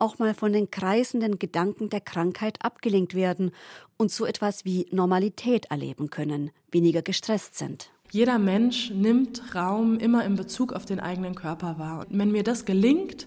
auch 0.04 0.18
mal 0.18 0.34
von 0.34 0.52
den 0.52 0.70
kreisenden 0.70 1.38
Gedanken 1.38 1.88
der 1.88 2.02
Krankheit 2.02 2.58
abgelenkt 2.62 3.14
werden 3.14 3.52
und 3.96 4.12
so 4.12 4.26
etwas 4.26 4.66
wie 4.66 4.86
Normalität 4.90 5.66
erleben 5.70 6.10
können, 6.10 6.50
weniger 6.70 7.00
gestresst 7.00 7.56
sind. 7.56 7.90
Jeder 8.10 8.38
Mensch 8.38 8.90
nimmt 8.90 9.54
Raum 9.54 9.98
immer 9.98 10.24
in 10.24 10.36
Bezug 10.36 10.74
auf 10.74 10.84
den 10.84 11.00
eigenen 11.00 11.34
Körper 11.34 11.78
wahr. 11.78 12.00
Und 12.00 12.18
wenn 12.18 12.30
mir 12.30 12.42
das 12.42 12.66
gelingt, 12.66 13.26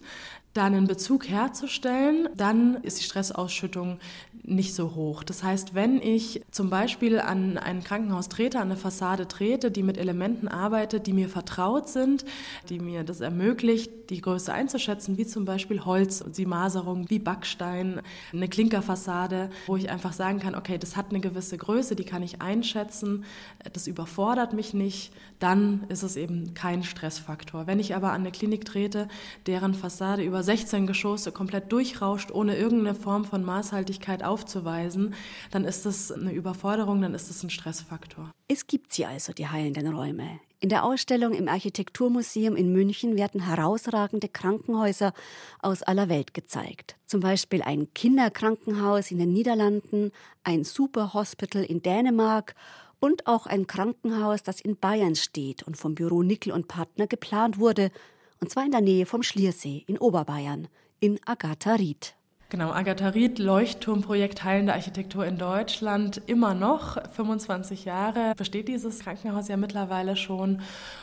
da 0.54 0.66
einen 0.66 0.88
Bezug 0.88 1.28
herzustellen, 1.28 2.30
dann 2.36 2.76
ist 2.84 3.00
die 3.00 3.04
Stressausschüttung 3.04 4.00
nicht 4.48 4.74
so 4.74 4.96
hoch. 4.96 5.24
Das 5.24 5.44
heißt, 5.44 5.76
wenn 5.76 6.02
ich 6.02 6.42
zum 6.52 6.70
Beispiel 6.70 7.20
an 7.20 7.58
ein 7.58 7.84
Krankenhaus 7.84 8.30
trete, 8.30 8.60
an 8.60 8.72
eine 8.72 8.78
Fassade 8.78 9.28
trete, 9.28 9.72
die 9.72 9.84
mit 9.84 9.98
Elementen 9.98 10.48
arbeitet, 10.48 11.06
die 11.06 11.14
mir 11.14 11.28
vertraut 11.28 11.90
sind, 11.90 12.24
die 12.70 12.80
mir 12.80 13.04
das 13.04 13.20
ermöglicht, 13.20 13.92
die 14.10 14.22
Größe 14.22 14.54
einzuschätzen, 14.54 15.18
wie 15.18 15.28
zum 15.28 15.44
Beispiel 15.44 15.84
Holz 15.84 16.24
die 16.38 16.46
Maserung, 16.46 17.10
wie 17.10 17.20
Backstein, 17.20 18.02
eine 18.32 18.48
Klinkerfassade, 18.48 19.50
wo 19.68 19.76
ich 19.76 19.90
einfach 19.90 20.14
sagen 20.14 20.40
kann, 20.40 20.56
okay, 20.56 20.78
das 20.78 20.96
hat 20.96 21.08
eine 21.10 21.20
gewisse 21.20 21.58
Größe, 21.58 21.98
die 21.98 22.06
kann 22.06 22.24
ich 22.24 22.42
einschätzen, 22.42 23.26
das 23.74 23.86
überfordert 23.86 24.54
mich 24.54 24.74
nicht, 24.74 25.12
dann 25.40 25.84
ist 25.90 26.04
es 26.04 26.16
eben 26.16 26.54
kein 26.54 26.84
Stressfaktor. 26.84 27.68
Wenn 27.68 27.80
ich 27.80 27.96
aber 27.96 28.12
an 28.12 28.22
eine 28.22 28.32
Klinik 28.32 28.64
trete, 28.64 29.10
deren 29.46 29.74
Fassade 29.74 30.24
über 30.24 30.42
16 30.42 30.88
Geschosse 30.88 31.34
komplett 31.34 31.72
durchrauscht, 31.72 32.32
ohne 32.32 32.56
irgendeine 32.56 32.96
Form 32.96 33.26
von 33.26 33.44
Maßhaltigkeit 33.44 34.24
aufzuweisen, 34.38 35.16
dann 35.52 35.66
ist 35.66 35.86
das 35.86 36.12
eine 36.12 36.32
Überforderung, 36.32 37.02
dann 37.02 37.16
ist 37.16 37.30
das 37.30 37.44
ein 37.44 37.50
Stressfaktor. 37.50 38.32
Es 38.48 38.68
gibt 38.68 38.94
sie 38.94 39.06
also, 39.06 39.34
die 39.34 39.48
heilenden 39.48 39.88
Räume. 39.88 40.40
In 40.60 40.70
der 40.70 40.84
Ausstellung 40.84 41.34
im 41.34 41.48
Architekturmuseum 41.48 42.56
in 42.56 42.72
München 42.72 43.16
werden 43.16 43.42
herausragende 43.42 44.28
Krankenhäuser 44.28 45.14
aus 45.60 45.84
aller 45.84 46.10
Welt 46.10 46.34
gezeigt. 46.34 46.96
Zum 47.06 47.20
Beispiel 47.20 47.62
ein 47.62 47.94
Kinderkrankenhaus 47.94 49.12
in 49.12 49.20
den 49.20 49.34
Niederlanden, 49.34 50.12
ein 50.44 50.64
Superhospital 50.64 51.64
in 51.64 51.82
Dänemark 51.82 52.56
und 53.00 53.28
auch 53.28 53.46
ein 53.46 53.68
Krankenhaus, 53.68 54.42
das 54.42 54.62
in 54.62 54.78
Bayern 54.78 55.16
steht 55.16 55.64
und 55.64 55.78
vom 55.78 55.94
Büro 55.94 56.24
Nickel 56.24 56.52
und 56.52 56.68
Partner 56.68 57.06
geplant 57.06 57.60
wurde 57.60 57.92
und 58.40 58.52
zwar 58.52 58.66
in 58.66 58.72
der 58.72 58.82
Nähe 58.82 59.06
vom 59.06 59.24
Schliersee 59.24 59.84
in 59.88 59.98
Oberbayern, 59.98 60.68
in 61.00 61.20
Agatha 61.26 61.76
Ried. 61.76 62.17
Genau, 62.50 62.72
Agatha 62.72 63.10
Ried, 63.10 63.40
Leuchtturmprojekt 63.40 64.46
Heilende 64.46 64.72
Architektur 64.72 65.26
in 65.26 65.38
Deutschland, 65.38 66.22
immer 66.28 66.54
noch, 66.54 66.98
25 67.12 67.84
Jahre, 67.84 68.34
besteht 68.38 68.70
dieses 68.70 69.00
Krankenhaus 69.00 69.50
ja 69.50 69.58
mittlerweile 69.58 70.16
schon 70.16 70.62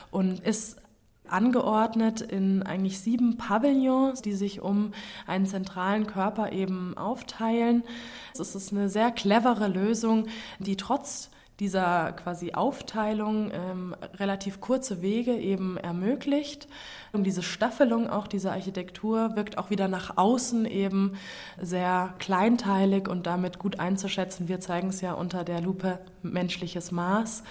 und 0.09 0.39
ist 0.39 0.81
angeordnet 1.27 2.21
in 2.21 2.63
eigentlich 2.63 2.99
sieben 2.99 3.37
Pavillons, 3.37 4.23
die 4.23 4.33
sich 4.33 4.61
um 4.61 4.91
einen 5.27 5.45
zentralen 5.45 6.07
Körper 6.07 6.51
eben 6.51 6.97
aufteilen. 6.97 7.83
Es 8.33 8.55
ist 8.55 8.71
eine 8.71 8.89
sehr 8.89 9.11
clevere 9.11 9.67
Lösung, 9.67 10.25
die 10.57 10.77
trotz 10.77 11.29
dieser 11.59 12.11
quasi 12.11 12.53
Aufteilung 12.53 13.49
ähm, 13.53 13.95
relativ 14.15 14.59
kurze 14.59 15.01
Wege 15.01 15.35
eben 15.37 15.77
ermöglicht. 15.77 16.67
Und 17.13 17.23
diese 17.23 17.43
Staffelung 17.43 18.09
auch 18.09 18.27
dieser 18.27 18.51
Architektur 18.51 19.35
wirkt 19.35 19.57
auch 19.57 19.69
wieder 19.69 19.87
nach 19.87 20.17
außen 20.17 20.65
eben 20.65 21.13
sehr 21.61 22.13
kleinteilig 22.19 23.07
und 23.07 23.25
damit 23.25 23.57
gut 23.57 23.79
einzuschätzen. 23.79 24.49
Wir 24.49 24.59
zeigen 24.59 24.89
es 24.89 24.99
ja 24.99 25.13
unter 25.13 25.45
der 25.45 25.61
Lupe 25.61 25.99
menschliches 26.23 26.91
Maß. 26.91 27.43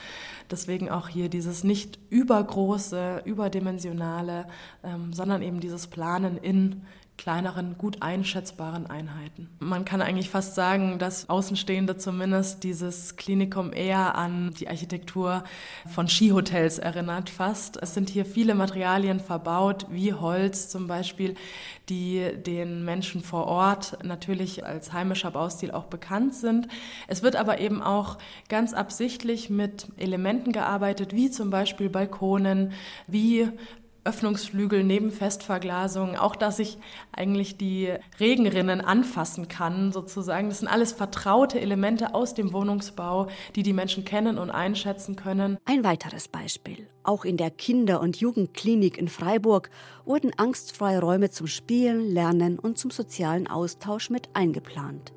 Deswegen 0.50 0.90
auch 0.90 1.08
hier 1.08 1.30
dieses 1.30 1.64
nicht 1.64 1.98
übergroße, 2.10 3.22
überdimensionale, 3.24 4.46
ähm, 4.82 5.14
sondern 5.14 5.40
eben 5.40 5.60
dieses 5.60 5.86
Planen 5.86 6.36
in 6.36 6.82
kleineren, 7.16 7.78
gut 7.78 8.02
einschätzbaren 8.02 8.86
Einheiten. 8.86 9.48
Man 9.58 9.84
kann 9.84 10.02
eigentlich 10.02 10.28
fast 10.28 10.54
sagen, 10.54 10.98
dass 10.98 11.28
Außenstehende 11.30 11.96
zumindest 11.96 12.64
dieses 12.64 13.16
Klinikum 13.16 13.72
eher 13.72 14.16
an 14.16 14.52
die 14.58 14.68
Architektur 14.68 15.44
von 15.88 16.08
Skihotels 16.08 16.78
erinnert 16.78 17.30
fast. 17.30 17.80
Es 17.80 17.94
sind 17.94 18.10
hier 18.10 18.24
viele 18.24 18.54
Materialien 18.54 19.20
verbaut, 19.20 19.86
wie 19.90 20.12
Holz 20.12 20.68
zum 20.68 20.86
Beispiel, 20.86 21.34
die 21.88 22.30
den 22.44 22.84
Menschen 22.84 23.22
vor 23.22 23.46
Ort 23.46 23.98
natürlich 24.04 24.66
als 24.66 24.92
heimischer 24.92 25.30
Baustil 25.30 25.70
auch 25.70 25.84
bekannt 25.84 26.34
sind. 26.34 26.68
Es 27.06 27.22
wird 27.22 27.36
aber 27.36 27.60
eben 27.60 27.82
auch 27.82 28.18
ganz 28.48 28.74
absichtlich 28.74 29.50
mit 29.50 29.86
Elementen 29.96 30.52
gearbeitet, 30.52 31.14
wie 31.14 31.30
zum 31.30 31.50
Beispiel 31.50 31.88
Balkonen, 31.88 32.72
wie 33.06 33.50
Öffnungsflügel 34.04 34.84
neben 34.84 35.10
Festverglasung, 35.10 36.16
auch 36.16 36.36
dass 36.36 36.58
ich 36.58 36.78
eigentlich 37.12 37.56
die 37.56 37.92
Regenrinnen 38.20 38.80
anfassen 38.80 39.48
kann, 39.48 39.92
sozusagen. 39.92 40.48
Das 40.48 40.60
sind 40.60 40.68
alles 40.68 40.92
vertraute 40.92 41.60
Elemente 41.60 42.14
aus 42.14 42.34
dem 42.34 42.52
Wohnungsbau, 42.52 43.28
die 43.56 43.62
die 43.62 43.72
Menschen 43.72 44.04
kennen 44.04 44.38
und 44.38 44.50
einschätzen 44.50 45.16
können. 45.16 45.58
Ein 45.64 45.84
weiteres 45.84 46.28
Beispiel. 46.28 46.86
Auch 47.02 47.24
in 47.24 47.36
der 47.36 47.50
Kinder- 47.50 48.00
und 48.00 48.16
Jugendklinik 48.16 48.98
in 48.98 49.08
Freiburg 49.08 49.70
wurden 50.04 50.32
angstfreie 50.36 51.00
Räume 51.00 51.30
zum 51.30 51.46
Spielen, 51.46 52.10
Lernen 52.10 52.58
und 52.58 52.78
zum 52.78 52.90
sozialen 52.90 53.46
Austausch 53.46 54.10
mit 54.10 54.28
eingeplant. 54.34 55.12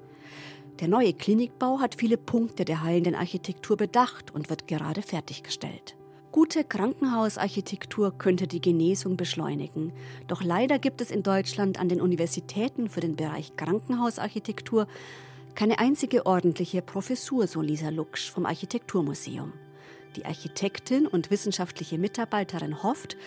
Der 0.79 0.87
neue 0.87 1.13
Klinikbau 1.13 1.79
hat 1.79 1.95
viele 1.95 2.17
Punkte 2.17 2.63
der 2.63 2.83
heilenden 2.83 3.15
Architektur 3.15 3.77
bedacht 3.77 4.33
und 4.33 4.49
wird 4.49 4.67
gerade 4.67 5.01
fertiggestellt. 5.01 5.95
Gute 6.37 6.63
Krankenhausarchitektur 6.63 8.15
könnte 8.15 8.45
die 8.45 8.61
Genesung 8.61 9.17
beschleunigen. 9.17 9.91
Doch 10.27 10.43
leider 10.43 10.77
gibt 10.77 11.01
es 11.01 11.09
in 11.09 11.23
Deutschland 11.23 11.79
an 11.79 11.89
den 11.89 11.99
Universitäten 11.99 12.89
für 12.89 12.99
den 12.99 13.15
Bereich 13.15 13.55
Krankenhausarchitektur 13.55 14.87
keine 15.55 15.79
einzige 15.79 16.27
ordentliche 16.27 16.83
Professur, 16.83 17.47
so 17.47 17.61
Lisa 17.61 17.89
Luksch 17.89 18.29
vom 18.29 18.45
Architekturmuseum. 18.45 19.51
Die 20.15 20.25
Architektin 20.25 21.07
und 21.07 21.31
wissenschaftliche 21.31 21.97
Mitarbeiterin 21.97 22.83
hofft, 22.83 23.17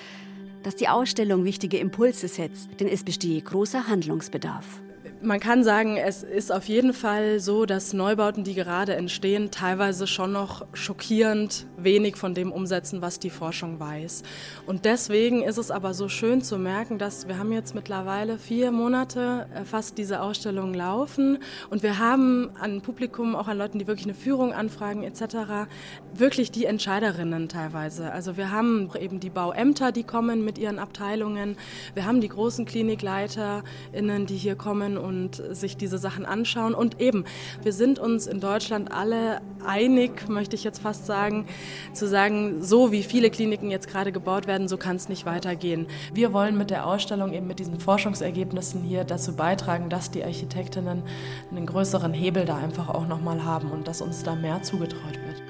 dass 0.62 0.76
die 0.76 0.86
Ausstellung 0.86 1.42
wichtige 1.42 1.78
Impulse 1.78 2.28
setzt, 2.28 2.68
denn 2.78 2.86
es 2.86 3.02
bestehe 3.02 3.42
großer 3.42 3.88
Handlungsbedarf. 3.88 4.80
Man 5.22 5.38
kann 5.38 5.64
sagen, 5.64 5.98
es 5.98 6.22
ist 6.22 6.50
auf 6.50 6.64
jeden 6.64 6.94
Fall 6.94 7.40
so, 7.40 7.66
dass 7.66 7.92
Neubauten, 7.92 8.42
die 8.42 8.54
gerade 8.54 8.94
entstehen, 8.94 9.50
teilweise 9.50 10.06
schon 10.06 10.32
noch 10.32 10.64
schockierend 10.72 11.66
wenig 11.76 12.16
von 12.16 12.32
dem 12.32 12.50
umsetzen, 12.50 13.02
was 13.02 13.18
die 13.18 13.28
Forschung 13.28 13.78
weiß. 13.78 14.22
Und 14.64 14.86
deswegen 14.86 15.42
ist 15.42 15.58
es 15.58 15.70
aber 15.70 15.92
so 15.92 16.08
schön 16.08 16.40
zu 16.40 16.56
merken, 16.56 16.96
dass 16.96 17.28
wir 17.28 17.36
haben 17.36 17.52
jetzt 17.52 17.74
mittlerweile 17.74 18.38
vier 18.38 18.72
Monate 18.72 19.46
äh, 19.54 19.64
fast 19.66 19.98
diese 19.98 20.22
Ausstellung 20.22 20.72
laufen 20.72 21.36
und 21.68 21.82
wir 21.82 21.98
haben 21.98 22.48
an 22.58 22.80
Publikum, 22.80 23.36
auch 23.36 23.48
an 23.48 23.58
Leuten, 23.58 23.78
die 23.78 23.86
wirklich 23.86 24.06
eine 24.06 24.14
Führung 24.14 24.54
anfragen 24.54 25.02
etc., 25.02 25.68
wirklich 26.14 26.50
die 26.50 26.64
Entscheiderinnen 26.64 27.50
teilweise. 27.50 28.10
Also 28.10 28.38
wir 28.38 28.50
haben 28.50 28.88
eben 28.98 29.20
die 29.20 29.30
Bauämter, 29.30 29.92
die 29.92 30.04
kommen 30.04 30.46
mit 30.46 30.56
ihren 30.56 30.78
Abteilungen, 30.78 31.58
wir 31.92 32.06
haben 32.06 32.22
die 32.22 32.28
großen 32.28 32.64
KlinikleiterInnen, 32.64 34.24
die 34.24 34.36
hier 34.38 34.54
kommen 34.54 34.96
und 34.96 35.09
und 35.10 35.42
sich 35.50 35.76
diese 35.76 35.98
Sachen 35.98 36.24
anschauen. 36.24 36.72
Und 36.72 37.00
eben, 37.00 37.24
wir 37.62 37.72
sind 37.72 37.98
uns 37.98 38.28
in 38.28 38.38
Deutschland 38.38 38.92
alle 38.92 39.40
einig, 39.66 40.28
möchte 40.28 40.54
ich 40.54 40.62
jetzt 40.62 40.80
fast 40.80 41.04
sagen, 41.04 41.46
zu 41.92 42.06
sagen, 42.06 42.62
so 42.62 42.92
wie 42.92 43.02
viele 43.02 43.28
Kliniken 43.28 43.70
jetzt 43.70 43.88
gerade 43.88 44.12
gebaut 44.12 44.46
werden, 44.46 44.68
so 44.68 44.76
kann 44.76 44.94
es 44.94 45.08
nicht 45.08 45.26
weitergehen. 45.26 45.86
Wir 46.14 46.32
wollen 46.32 46.56
mit 46.56 46.70
der 46.70 46.86
Ausstellung 46.86 47.32
eben 47.32 47.48
mit 47.48 47.58
diesen 47.58 47.80
Forschungsergebnissen 47.80 48.82
hier 48.82 49.02
dazu 49.02 49.34
beitragen, 49.34 49.90
dass 49.90 50.12
die 50.12 50.22
Architektinnen 50.22 51.02
einen 51.50 51.66
größeren 51.66 52.14
Hebel 52.14 52.44
da 52.44 52.56
einfach 52.56 52.88
auch 52.88 53.08
nochmal 53.08 53.44
haben 53.44 53.72
und 53.72 53.88
dass 53.88 54.00
uns 54.00 54.22
da 54.22 54.36
mehr 54.36 54.62
zugetraut 54.62 55.18
wird. 55.26 55.42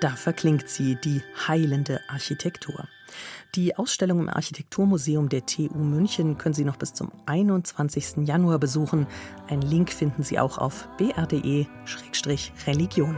Da 0.00 0.10
verklingt 0.10 0.68
sie 0.68 0.96
die 0.96 1.22
heilende 1.46 2.00
Architektur. 2.08 2.88
Die 3.54 3.76
Ausstellung 3.76 4.20
im 4.20 4.28
Architekturmuseum 4.28 5.30
der 5.30 5.46
TU 5.46 5.78
München 5.78 6.36
können 6.36 6.54
Sie 6.54 6.64
noch 6.64 6.76
bis 6.76 6.92
zum 6.92 7.10
21. 7.24 8.26
Januar 8.26 8.58
besuchen. 8.58 9.06
Einen 9.48 9.62
Link 9.62 9.90
finden 9.90 10.22
Sie 10.22 10.38
auch 10.38 10.58
auf 10.58 10.86
br.de-religion. 10.98 13.16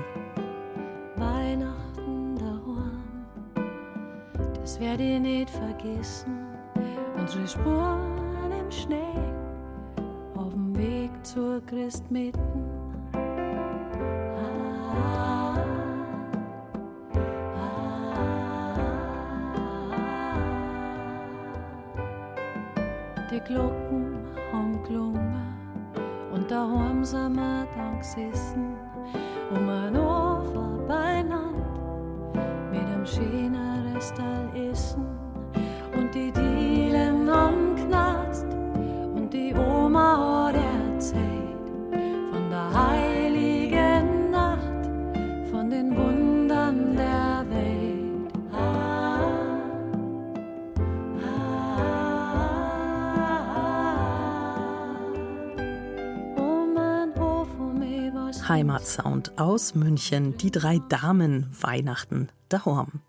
Weihnachten 1.17 2.37
daheim, 2.37 3.03
das 4.55 4.79
werde 4.79 5.03
ich 5.03 5.21
nicht 5.21 5.51
vergessen. 5.51 6.47
Unsere 7.19 7.49
Spuren 7.49 8.53
im 8.53 8.71
Schnee, 8.71 9.19
auf 10.37 10.53
dem 10.53 10.77
Weg 10.77 11.11
zur 11.25 11.61
Christmitten. 11.67 12.80
Die 23.47 23.53
Glocken 23.53 24.19
haben 24.53 24.83
gelungen 24.83 25.55
und 26.33 26.51
daheim 26.51 27.05
sind 27.05 27.35
wir 27.35 27.67
dann 27.77 27.99
gesessen, 27.99 28.75
um 29.51 29.69
ein 29.69 29.97
Ofen 29.97 30.87
mit 32.71 32.81
einem 32.81 33.07
schönen 33.07 33.95
Restal 33.95 34.49
essen 34.55 35.07
und 35.97 36.15
die 36.15 36.33
Dielen 36.33 37.31
haben 37.31 37.77
knarzt 37.77 38.47
und 39.15 39.33
die 39.33 39.55
Oma 39.55 40.47
hat 40.49 40.57
erzählt 40.57 41.40
Heimatsound 58.51 59.39
aus 59.39 59.77
München, 59.77 60.37
die 60.37 60.51
drei 60.51 60.81
Damen 60.89 61.47
Weihnachten 61.61 62.31
daheim. 62.49 63.01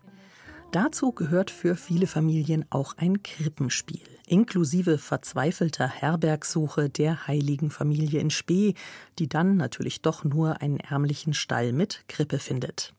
Dazu 0.70 1.10
gehört 1.10 1.50
für 1.50 1.74
viele 1.74 2.06
Familien 2.06 2.64
auch 2.70 2.96
ein 2.96 3.24
Krippenspiel, 3.24 4.06
inklusive 4.28 4.98
verzweifelter 4.98 5.88
Herbergsuche 5.88 6.88
der 6.88 7.26
heiligen 7.26 7.72
Familie 7.72 8.20
in 8.20 8.30
Spee, 8.30 8.74
die 9.18 9.28
dann 9.28 9.56
natürlich 9.56 10.00
doch 10.00 10.22
nur 10.22 10.62
einen 10.62 10.78
ärmlichen 10.78 11.34
Stall 11.34 11.72
mit 11.72 12.04
Krippe 12.06 12.38
findet. 12.38 12.94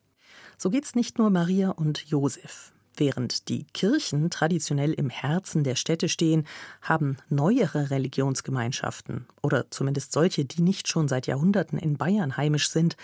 So 0.57 0.69
geht's 0.69 0.95
nicht 0.95 1.17
nur 1.17 1.29
Maria 1.29 1.69
und 1.69 2.03
Josef. 2.07 2.72
Während 2.95 3.49
die 3.49 3.65
Kirchen 3.73 4.29
traditionell 4.29 4.93
im 4.93 5.09
Herzen 5.09 5.63
der 5.63 5.75
Städte 5.75 6.09
stehen, 6.09 6.45
haben 6.81 7.17
neuere 7.29 7.89
Religionsgemeinschaften 7.89 9.25
oder 9.41 9.69
zumindest 9.71 10.11
solche, 10.11 10.45
die 10.45 10.61
nicht 10.61 10.87
schon 10.87 11.07
seit 11.07 11.25
Jahrhunderten 11.25 11.79
in 11.79 11.97
Bayern 11.97 12.37
heimisch 12.37 12.69
sind, 12.69 12.95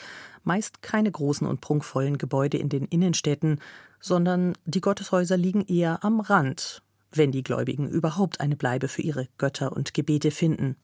meist 0.44 0.84
keine 0.84 1.12
großen 1.12 1.48
und 1.48 1.62
prunkvollen 1.62 2.20
Gebäude 2.20 2.58
in 2.58 2.70
den 2.70 2.86
Innenstädten, 2.86 3.60
sondern 4.00 4.54
die 4.66 4.82
Gotteshäuser 4.82 5.38
liegen 5.38 5.66
eher 5.66 6.04
am 6.04 6.20
Rand, 6.20 6.84
wenn 7.12 7.32
die 7.32 7.44
Gläubigen 7.44 7.90
überhaupt 7.90 8.40
eine 8.42 8.56
Bleibe 8.56 8.88
für 8.88 9.02
ihre 9.02 9.28
Götter 9.38 9.74
und 9.76 9.94
Gebete 9.96 10.30
finden. 10.30 10.76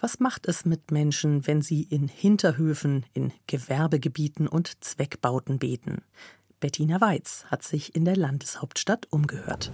Was 0.00 0.20
macht 0.20 0.46
es 0.46 0.64
mit 0.64 0.90
Menschen, 0.90 1.46
wenn 1.46 1.62
sie 1.62 1.82
in 1.82 2.08
Hinterhöfen, 2.08 3.06
in 3.14 3.32
Gewerbegebieten 3.46 4.46
und 4.46 4.84
Zweckbauten 4.84 5.58
beten? 5.58 6.02
Bettina 6.62 7.00
Weiz 7.00 7.44
hat 7.48 7.64
sich 7.64 7.96
in 7.96 8.04
der 8.04 8.14
Landeshauptstadt 8.14 9.08
umgehört. 9.10 9.72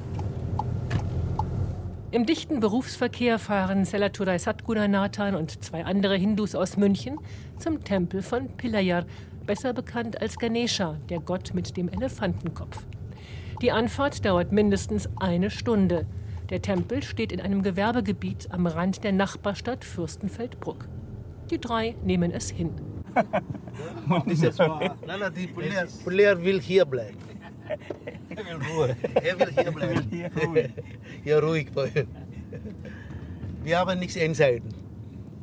Im 2.11 2.25
dichten 2.25 2.61
Berufsverkehr 2.61 3.39
fahren 3.39 3.85
Selaturai 3.85 4.39
Satgunanathan 4.39 5.35
und 5.35 5.63
zwei 5.63 5.85
andere 5.85 6.17
Hindus 6.17 6.55
aus 6.55 6.79
München 6.79 7.19
zum 7.59 7.85
Tempel 7.85 8.23
von 8.23 8.49
Pilayar, 8.57 9.05
besser 9.45 9.75
bekannt 9.75 10.23
als 10.23 10.39
Ganesha, 10.39 10.97
der 11.11 11.21
Gott 11.21 11.53
mit 11.53 11.77
dem 11.77 11.91
Elefantenkopf. 11.91 12.87
Die 13.61 13.71
Anfahrt 13.71 14.25
dauert 14.25 14.53
mindestens 14.53 15.11
eine 15.17 15.51
Stunde. 15.51 16.07
Der 16.49 16.63
Tempel 16.63 17.03
steht 17.03 17.33
in 17.33 17.43
einem 17.43 17.63
Gewerbegebiet 17.63 18.49
am 18.51 18.67
Rand 18.67 19.05
der 19.05 19.13
Nachbarstadt 19.13 19.85
Fürstenfeldbruck. 19.85 20.89
Die 21.51 21.61
drei 21.61 21.97
nehmen 22.03 22.31
es 22.31 22.49
hin. 22.49 22.71
Diese 24.27 24.53
nein, 24.59 25.21
nein, 25.21 25.33
die 25.35 25.47
Puller, 25.47 25.87
Puller 26.05 26.43
will 26.43 26.61
hier 26.61 26.85
bleiben. 26.85 27.19
Er 28.31 28.45
will 28.45 28.67
Ruhe. 28.71 28.97
Er 29.15 29.39
will 29.39 29.53
hier 29.53 29.73
bleiben. 29.73 30.09
Hier 30.11 30.31
ruhig. 30.37 30.71
Hier 31.25 31.43
ruhig 31.43 31.73
bleiben. 31.73 32.09
Wir 33.63 33.79
haben 33.79 33.99
nichts 33.99 34.17
entscheiden. 34.17 34.75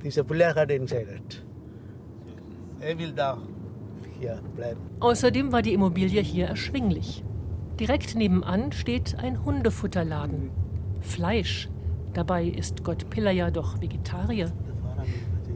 Dieser 0.03 0.23
Puller 0.23 0.55
hat 0.55 0.71
entscheidet. 0.71 1.43
Er 2.79 2.97
will 2.97 3.11
da 3.11 3.37
hier 4.19 4.39
bleiben. 4.55 4.79
Außerdem 4.99 5.51
war 5.51 5.61
die 5.61 5.73
Immobilie 5.73 6.21
hier 6.21 6.47
erschwinglich. 6.47 7.23
Direkt 7.79 8.15
nebenan 8.15 8.71
steht 8.71 9.17
ein 9.19 9.43
Hundefutterladen. 9.43 10.51
Fleisch, 11.01 11.69
Dabei 12.15 12.45
ist 12.45 12.85
Gott 12.85 13.09
Pilaya 13.09 13.51
doch 13.51 13.81
Vegetarier. 13.81 14.49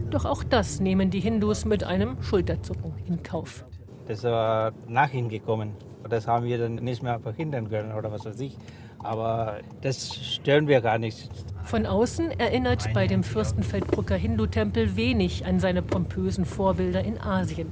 Doch 0.10 0.26
auch 0.26 0.44
das 0.44 0.80
nehmen 0.80 1.12
die 1.12 1.20
Hindus 1.20 1.66
mit 1.66 1.84
einem 1.84 2.22
Schulterzucken 2.24 2.94
in 3.06 3.22
Kauf. 3.22 3.66
Das 4.08 4.24
war 4.24 4.72
nach 4.88 5.14
ihm 5.14 5.30
gekommen. 5.30 5.74
Das 6.10 6.28
haben 6.28 6.46
wir 6.46 6.58
dann 6.58 6.76
nicht 6.76 7.04
mehr 7.04 7.20
verhindern 7.20 7.70
können 7.70 7.92
oder 7.92 8.12
was 8.12 8.26
weiß 8.26 8.40
ich. 8.40 8.58
Aber 8.98 9.60
das 9.82 10.16
stören 10.16 10.68
wir 10.68 10.82
gar 10.82 10.98
nicht. 10.98 11.30
Von 11.64 11.86
außen 11.86 12.32
erinnert 12.40 12.92
bei 12.94 13.06
dem 13.06 13.24
Fürstenfeldbrucker 13.24 14.16
Hindu-Tempel 14.16 14.96
wenig 14.96 15.46
an 15.46 15.60
seine 15.60 15.84
pompösen 15.84 16.46
Vorbilder 16.46 17.04
in 17.04 17.22
Asien. 17.22 17.72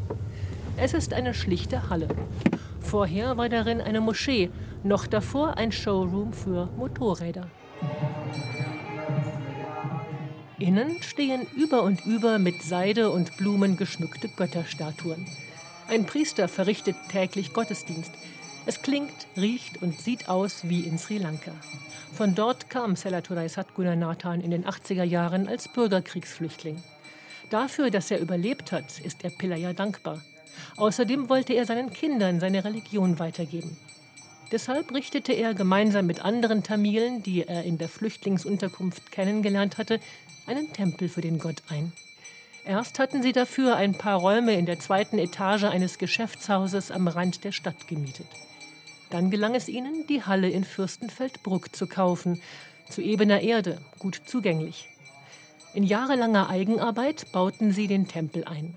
Es 0.77 0.93
ist 0.93 1.13
eine 1.13 1.33
schlichte 1.33 1.89
Halle. 1.89 2.07
Vorher 2.79 3.37
war 3.37 3.49
darin 3.49 3.81
eine 3.81 3.99
Moschee, 3.99 4.51
noch 4.83 5.07
davor 5.07 5.57
ein 5.57 5.71
Showroom 5.71 6.33
für 6.33 6.69
Motorräder. 6.77 7.47
Innen 10.59 11.01
stehen 11.03 11.45
über 11.55 11.83
und 11.83 12.05
über 12.07 12.39
mit 12.39 12.63
Seide 12.63 13.11
und 13.11 13.37
Blumen 13.37 13.77
geschmückte 13.77 14.27
Götterstatuen. 14.27 15.23
Ein 15.87 16.07
Priester 16.07 16.47
verrichtet 16.47 16.95
täglich 17.09 17.53
Gottesdienst. 17.53 18.11
Es 18.65 18.81
klingt, 18.81 19.27
riecht 19.37 19.83
und 19.83 20.01
sieht 20.01 20.29
aus 20.29 20.67
wie 20.67 20.81
in 20.81 20.97
Sri 20.97 21.19
Lanka. 21.19 21.51
Von 22.11 22.33
dort 22.33 22.71
kam 22.71 22.95
Selaturai 22.95 23.47
Satgunanathan 23.47 24.41
in 24.41 24.49
den 24.49 24.65
80er 24.65 25.03
Jahren 25.03 25.47
als 25.47 25.67
Bürgerkriegsflüchtling. 25.67 26.81
Dafür, 27.51 27.91
dass 27.91 28.09
er 28.09 28.19
überlebt 28.19 28.71
hat, 28.71 28.99
ist 28.99 29.23
er 29.23 29.29
Pillaya 29.29 29.73
dankbar. 29.73 30.23
Außerdem 30.75 31.29
wollte 31.29 31.53
er 31.53 31.67
seinen 31.67 31.91
Kindern 31.91 32.39
seine 32.39 32.65
Religion 32.65 33.19
weitergeben. 33.19 33.77
Deshalb 34.51 34.93
richtete 34.93 35.33
er 35.33 35.53
gemeinsam 35.53 36.07
mit 36.07 36.23
anderen 36.23 36.63
Tamilen, 36.63 37.21
die 37.21 37.47
er 37.47 37.63
in 37.63 37.77
der 37.77 37.89
Flüchtlingsunterkunft 37.89 39.11
kennengelernt 39.11 39.77
hatte, 39.77 39.99
einen 40.47 40.73
Tempel 40.73 41.09
für 41.09 41.21
den 41.21 41.39
Gott 41.39 41.61
ein. 41.69 41.91
Erst 42.65 42.99
hatten 42.99 43.21
sie 43.23 43.31
dafür 43.31 43.75
ein 43.75 43.97
paar 43.97 44.19
Räume 44.19 44.53
in 44.53 44.65
der 44.65 44.79
zweiten 44.79 45.19
Etage 45.19 45.63
eines 45.63 45.97
Geschäftshauses 45.97 46.91
am 46.91 47.07
Rand 47.07 47.43
der 47.43 47.51
Stadt 47.51 47.87
gemietet. 47.87 48.27
Dann 49.09 49.31
gelang 49.31 49.55
es 49.55 49.69
ihnen, 49.69 50.05
die 50.07 50.23
Halle 50.23 50.49
in 50.49 50.65
Fürstenfeldbruck 50.65 51.73
zu 51.75 51.87
kaufen, 51.87 52.41
zu 52.89 53.01
ebener 53.01 53.41
Erde, 53.41 53.79
gut 53.99 54.21
zugänglich. 54.25 54.89
In 55.73 55.83
jahrelanger 55.83 56.49
Eigenarbeit 56.49 57.31
bauten 57.31 57.71
sie 57.71 57.87
den 57.87 58.07
Tempel 58.07 58.43
ein. 58.45 58.73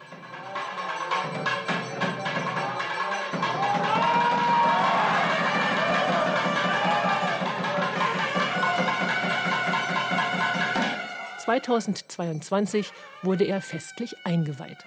2022 11.40 12.92
wurde 13.22 13.44
er 13.44 13.61
festlich 13.61 14.14
eingeweiht. 14.24 14.79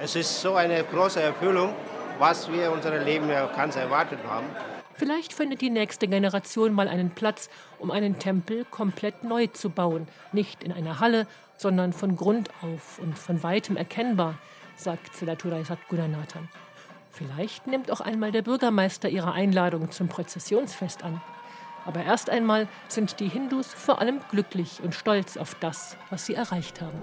Es 0.00 0.16
ist 0.16 0.40
so 0.40 0.54
eine 0.54 0.82
große 0.84 1.20
Erfüllung, 1.20 1.74
was 2.18 2.50
wir 2.50 2.66
in 2.66 2.72
unserem 2.72 3.04
Leben 3.04 3.28
ja 3.28 3.46
ganz 3.46 3.76
erwartet 3.76 4.18
haben. 4.28 4.46
Vielleicht 4.94 5.32
findet 5.32 5.60
die 5.60 5.70
nächste 5.70 6.08
Generation 6.08 6.72
mal 6.72 6.88
einen 6.88 7.10
Platz, 7.10 7.48
um 7.78 7.90
einen 7.90 8.18
Tempel 8.18 8.64
komplett 8.64 9.22
neu 9.22 9.46
zu 9.46 9.70
bauen. 9.70 10.08
Nicht 10.32 10.64
in 10.64 10.72
einer 10.72 10.98
Halle, 10.98 11.26
sondern 11.56 11.92
von 11.92 12.16
Grund 12.16 12.50
auf 12.62 12.98
und 12.98 13.16
von 13.16 13.42
weitem 13.42 13.76
erkennbar, 13.76 14.34
sagt 14.76 15.14
Selaturai 15.14 15.62
Satgunanathan. 15.62 16.48
Vielleicht 17.10 17.66
nimmt 17.66 17.90
auch 17.90 18.00
einmal 18.00 18.32
der 18.32 18.42
Bürgermeister 18.42 19.08
ihre 19.08 19.32
Einladung 19.32 19.90
zum 19.90 20.08
Prozessionsfest 20.08 21.02
an. 21.02 21.20
Aber 21.86 22.04
erst 22.04 22.30
einmal 22.30 22.68
sind 22.88 23.20
die 23.20 23.28
Hindus 23.28 23.72
vor 23.72 24.00
allem 24.00 24.20
glücklich 24.30 24.80
und 24.82 24.94
stolz 24.94 25.36
auf 25.36 25.54
das, 25.54 25.96
was 26.10 26.26
sie 26.26 26.34
erreicht 26.34 26.80
haben. 26.80 27.00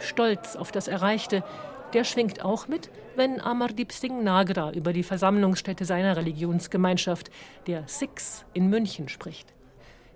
Stolz 0.00 0.56
auf 0.56 0.72
das 0.72 0.88
Erreichte, 0.88 1.44
der 1.92 2.04
schwingt 2.04 2.44
auch 2.44 2.68
mit, 2.68 2.90
wenn 3.16 3.40
Amardeep 3.40 3.92
Singh 3.92 4.22
Nagra 4.22 4.72
über 4.72 4.92
die 4.92 5.02
Versammlungsstätte 5.02 5.84
seiner 5.84 6.16
Religionsgemeinschaft, 6.16 7.30
der 7.66 7.84
Sikhs, 7.86 8.44
in 8.52 8.68
München 8.68 9.08
spricht. 9.08 9.54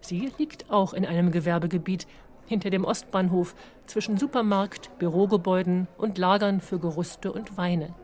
Sie 0.00 0.32
liegt 0.38 0.70
auch 0.70 0.92
in 0.92 1.06
einem 1.06 1.30
Gewerbegebiet, 1.30 2.06
hinter 2.46 2.70
dem 2.70 2.84
Ostbahnhof 2.84 3.54
zwischen 3.86 4.18
Supermarkt, 4.18 4.90
Bürogebäuden 4.98 5.88
und 5.98 6.18
Lagern 6.18 6.60
für 6.60 6.78
Gerüste 6.78 7.32
und 7.32 7.56
Weine. 7.56 7.94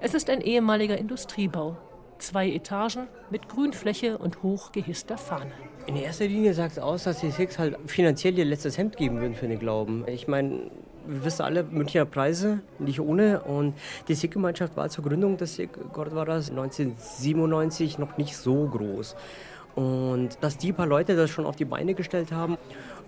Es 0.00 0.14
ist 0.14 0.30
ein 0.30 0.40
ehemaliger 0.40 0.96
Industriebau. 0.96 1.76
Zwei 2.18 2.50
Etagen 2.50 3.06
mit 3.30 3.48
Grünfläche 3.48 4.18
und 4.18 4.42
hoch 4.42 4.72
gehisster 4.72 5.16
Fahne. 5.16 5.52
In 5.86 5.96
erster 5.96 6.26
Linie 6.26 6.54
sagt 6.54 6.72
es 6.72 6.78
aus, 6.78 7.04
dass 7.04 7.20
die 7.20 7.30
Six 7.30 7.58
halt 7.58 7.76
finanziell 7.86 8.38
ihr 8.38 8.44
letztes 8.44 8.76
Hemd 8.76 8.96
geben 8.96 9.20
würden 9.20 9.34
für 9.34 9.48
den 9.48 9.58
Glauben. 9.58 10.04
Ich 10.06 10.28
meine, 10.28 10.70
wir 11.06 11.24
wissen 11.24 11.42
alle, 11.42 11.64
Münchner 11.64 12.04
Preise, 12.04 12.60
nicht 12.78 13.00
ohne. 13.00 13.40
Und 13.40 13.74
die 14.08 14.14
Sikh-Gemeinschaft 14.14 14.76
war 14.76 14.88
zur 14.90 15.04
Gründung 15.04 15.36
des 15.36 15.56
Sikh 15.56 15.70
Gurdwaras 15.92 16.50
1997 16.50 17.98
noch 17.98 18.16
nicht 18.18 18.36
so 18.36 18.66
groß. 18.66 19.16
Und 19.74 20.38
dass 20.40 20.56
die 20.58 20.72
paar 20.72 20.86
Leute 20.86 21.16
das 21.16 21.30
schon 21.30 21.46
auf 21.46 21.56
die 21.56 21.64
Beine 21.64 21.94
gestellt 21.94 22.32
haben 22.32 22.58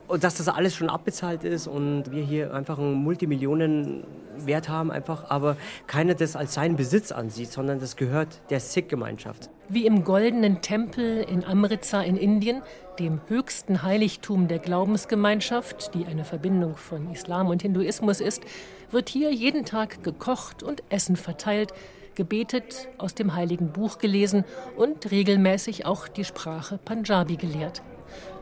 und 0.08 0.24
dass 0.24 0.34
das 0.34 0.48
alles 0.48 0.74
schon 0.74 0.90
abbezahlt 0.90 1.44
ist 1.44 1.66
und 1.66 2.10
wir 2.10 2.22
hier 2.22 2.52
einfach 2.52 2.78
einen 2.78 2.94
Multimillionenwert 2.94 4.68
haben, 4.68 4.90
einfach, 4.90 5.30
aber 5.30 5.56
keiner 5.86 6.14
das 6.14 6.36
als 6.36 6.54
seinen 6.54 6.76
Besitz 6.76 7.12
ansieht, 7.12 7.50
sondern 7.50 7.80
das 7.80 7.96
gehört 7.96 8.40
der 8.50 8.60
Sikh-Gemeinschaft. 8.60 9.48
Wie 9.68 9.86
im 9.86 10.04
goldenen 10.04 10.60
Tempel 10.60 11.22
in 11.22 11.44
Amritsar 11.44 12.04
in 12.04 12.16
Indien, 12.16 12.62
dem 12.98 13.20
höchsten 13.28 13.82
Heiligtum 13.82 14.48
der 14.48 14.58
Glaubensgemeinschaft, 14.58 15.94
die 15.94 16.04
eine 16.04 16.24
Verbindung 16.24 16.76
von 16.76 17.10
Islam 17.10 17.46
und 17.46 17.62
Hinduismus 17.62 18.20
ist, 18.20 18.42
wird 18.90 19.08
hier 19.08 19.32
jeden 19.32 19.64
Tag 19.64 20.02
gekocht 20.02 20.62
und 20.62 20.82
Essen 20.90 21.16
verteilt, 21.16 21.72
gebetet, 22.14 22.88
aus 22.98 23.14
dem 23.14 23.34
heiligen 23.34 23.72
Buch 23.72 23.98
gelesen 23.98 24.44
und 24.76 25.10
regelmäßig 25.10 25.86
auch 25.86 26.08
die 26.08 26.24
Sprache 26.24 26.78
Punjabi 26.78 27.36
gelehrt. 27.36 27.82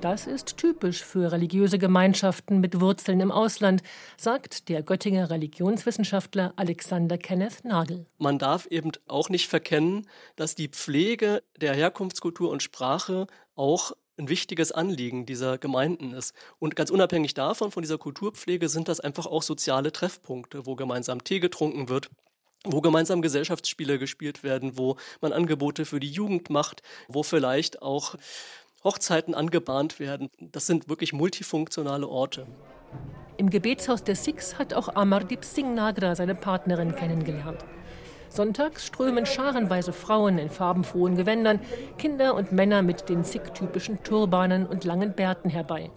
Das 0.01 0.27
ist 0.27 0.57
typisch 0.57 1.05
für 1.05 1.31
religiöse 1.31 1.79
Gemeinschaften 1.79 2.61
mit 2.61 2.81
Wurzeln 2.81 3.21
im 3.21 3.31
Ausland, 3.31 3.83
sagt 4.17 4.69
der 4.69 4.83
Göttinger 4.83 5.31
Religionswissenschaftler 5.31 6.55
Alexander 6.57 7.19
Kenneth 7.19 7.65
Nagel. 7.65 8.07
Man 8.19 8.39
darf 8.39 8.67
eben 8.67 8.93
auch 9.09 9.29
nicht 9.29 9.49
verkennen, 9.49 10.07
dass 10.37 10.55
die 10.55 10.69
Pflege 10.69 11.43
der 11.61 11.75
Herkunftskultur 11.75 12.51
und 12.51 12.63
Sprache 12.63 13.27
auch 13.55 13.93
ein 14.17 14.29
wichtiges 14.29 14.73
Anliegen 14.73 15.27
dieser 15.27 15.59
Gemeinden 15.59 16.13
ist. 16.13 16.35
Und 16.59 16.77
ganz 16.77 16.91
unabhängig 16.91 17.35
davon, 17.35 17.71
von 17.71 17.83
dieser 17.83 17.99
Kulturpflege, 17.99 18.69
sind 18.69 18.89
das 18.89 19.01
einfach 19.01 19.27
auch 19.27 19.43
soziale 19.43 19.93
Treffpunkte, 19.93 20.67
wo 20.67 20.77
gemeinsam 20.77 21.25
Tee 21.25 21.41
getrunken 21.41 21.89
wird, 21.89 22.11
wo 22.65 22.81
gemeinsam 22.81 23.23
Gesellschaftsspiele 23.23 23.99
gespielt 23.99 24.43
werden, 24.43 24.77
wo 24.77 24.97
man 25.21 25.33
Angebote 25.33 25.85
für 25.85 26.01
die 26.01 26.11
Jugend 26.11 26.51
macht, 26.51 26.83
wo 27.09 27.23
vielleicht 27.23 27.83
auch 27.83 28.17
Hochzeiten 28.85 29.35
angebahnt 29.35 30.01
werden. 30.01 30.31
Das 30.39 30.67
sind 30.67 30.89
wirklich 30.89 31.13
multifunktionale 31.13 32.09
Orte. 32.09 32.47
Im 33.37 33.51
Gebetshaus 33.51 34.05
der 34.05 34.17
Sikhs 34.17 34.59
hat 34.59 34.75
auch 34.75 34.95
Amardeep 34.95 35.45
Singh 35.45 35.75
Nagra 35.75 36.15
seine 36.15 36.35
Partnerin 36.35 36.95
kennengelernt. 36.95 37.65
Sonntags 38.29 38.87
strömen 38.87 39.27
scharenweise 39.27 39.93
Frauen 39.93 40.39
in 40.39 40.51
farbenfrohen 40.51 41.17
Gewändern, 41.17 41.59
Kinder 41.99 42.35
und 42.35 42.53
Männer 42.53 42.83
mit 42.83 43.09
den 43.09 43.25
Sikh-typischen 43.25 44.05
Turbanen 44.05 44.67
und 44.67 44.85
langen 44.85 45.15
Bärten 45.15 45.51
herbei. 45.51 45.91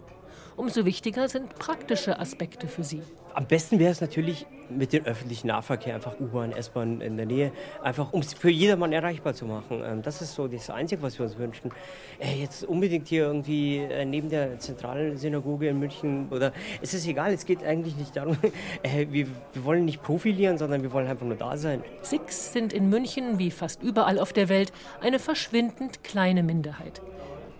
Umso 0.56 0.84
wichtiger 0.84 1.28
sind 1.28 1.56
praktische 1.58 2.18
Aspekte 2.18 2.68
für 2.68 2.84
sie. 2.84 3.02
Am 3.34 3.46
besten 3.46 3.80
wäre 3.80 3.90
es 3.90 4.00
natürlich 4.00 4.46
mit 4.70 4.92
dem 4.92 5.04
öffentlichen 5.04 5.48
Nahverkehr, 5.48 5.96
einfach 5.96 6.18
U-Bahn, 6.20 6.52
S-Bahn 6.52 7.00
in 7.00 7.16
der 7.16 7.26
Nähe, 7.26 7.52
einfach 7.82 8.12
um 8.12 8.20
es 8.20 8.32
für 8.32 8.48
jedermann 8.48 8.92
erreichbar 8.92 9.34
zu 9.34 9.44
machen. 9.44 9.82
Ähm, 9.84 10.02
das 10.02 10.22
ist 10.22 10.34
so 10.34 10.46
das 10.46 10.70
Einzige, 10.70 11.02
was 11.02 11.18
wir 11.18 11.26
uns 11.26 11.36
wünschen. 11.36 11.72
Äh, 12.20 12.40
jetzt 12.40 12.62
unbedingt 12.64 13.08
hier 13.08 13.24
irgendwie 13.24 13.78
äh, 13.78 14.04
neben 14.04 14.30
der 14.30 14.60
zentralen 14.60 15.16
Synagoge 15.16 15.68
in 15.68 15.80
München 15.80 16.28
oder 16.30 16.52
es 16.80 16.94
ist 16.94 17.08
egal, 17.08 17.32
es 17.32 17.44
geht 17.44 17.64
eigentlich 17.64 17.96
nicht 17.96 18.14
darum, 18.16 18.36
äh, 18.84 19.06
wir, 19.10 19.26
wir 19.52 19.64
wollen 19.64 19.84
nicht 19.84 20.02
profilieren, 20.02 20.56
sondern 20.56 20.82
wir 20.82 20.92
wollen 20.92 21.08
einfach 21.08 21.26
nur 21.26 21.36
da 21.36 21.56
sein. 21.56 21.82
Sikhs 22.02 22.52
sind 22.52 22.72
in 22.72 22.88
München 22.88 23.40
wie 23.40 23.50
fast 23.50 23.82
überall 23.82 24.20
auf 24.20 24.32
der 24.32 24.48
Welt 24.48 24.72
eine 25.00 25.18
verschwindend 25.18 26.04
kleine 26.04 26.44
Minderheit. 26.44 27.02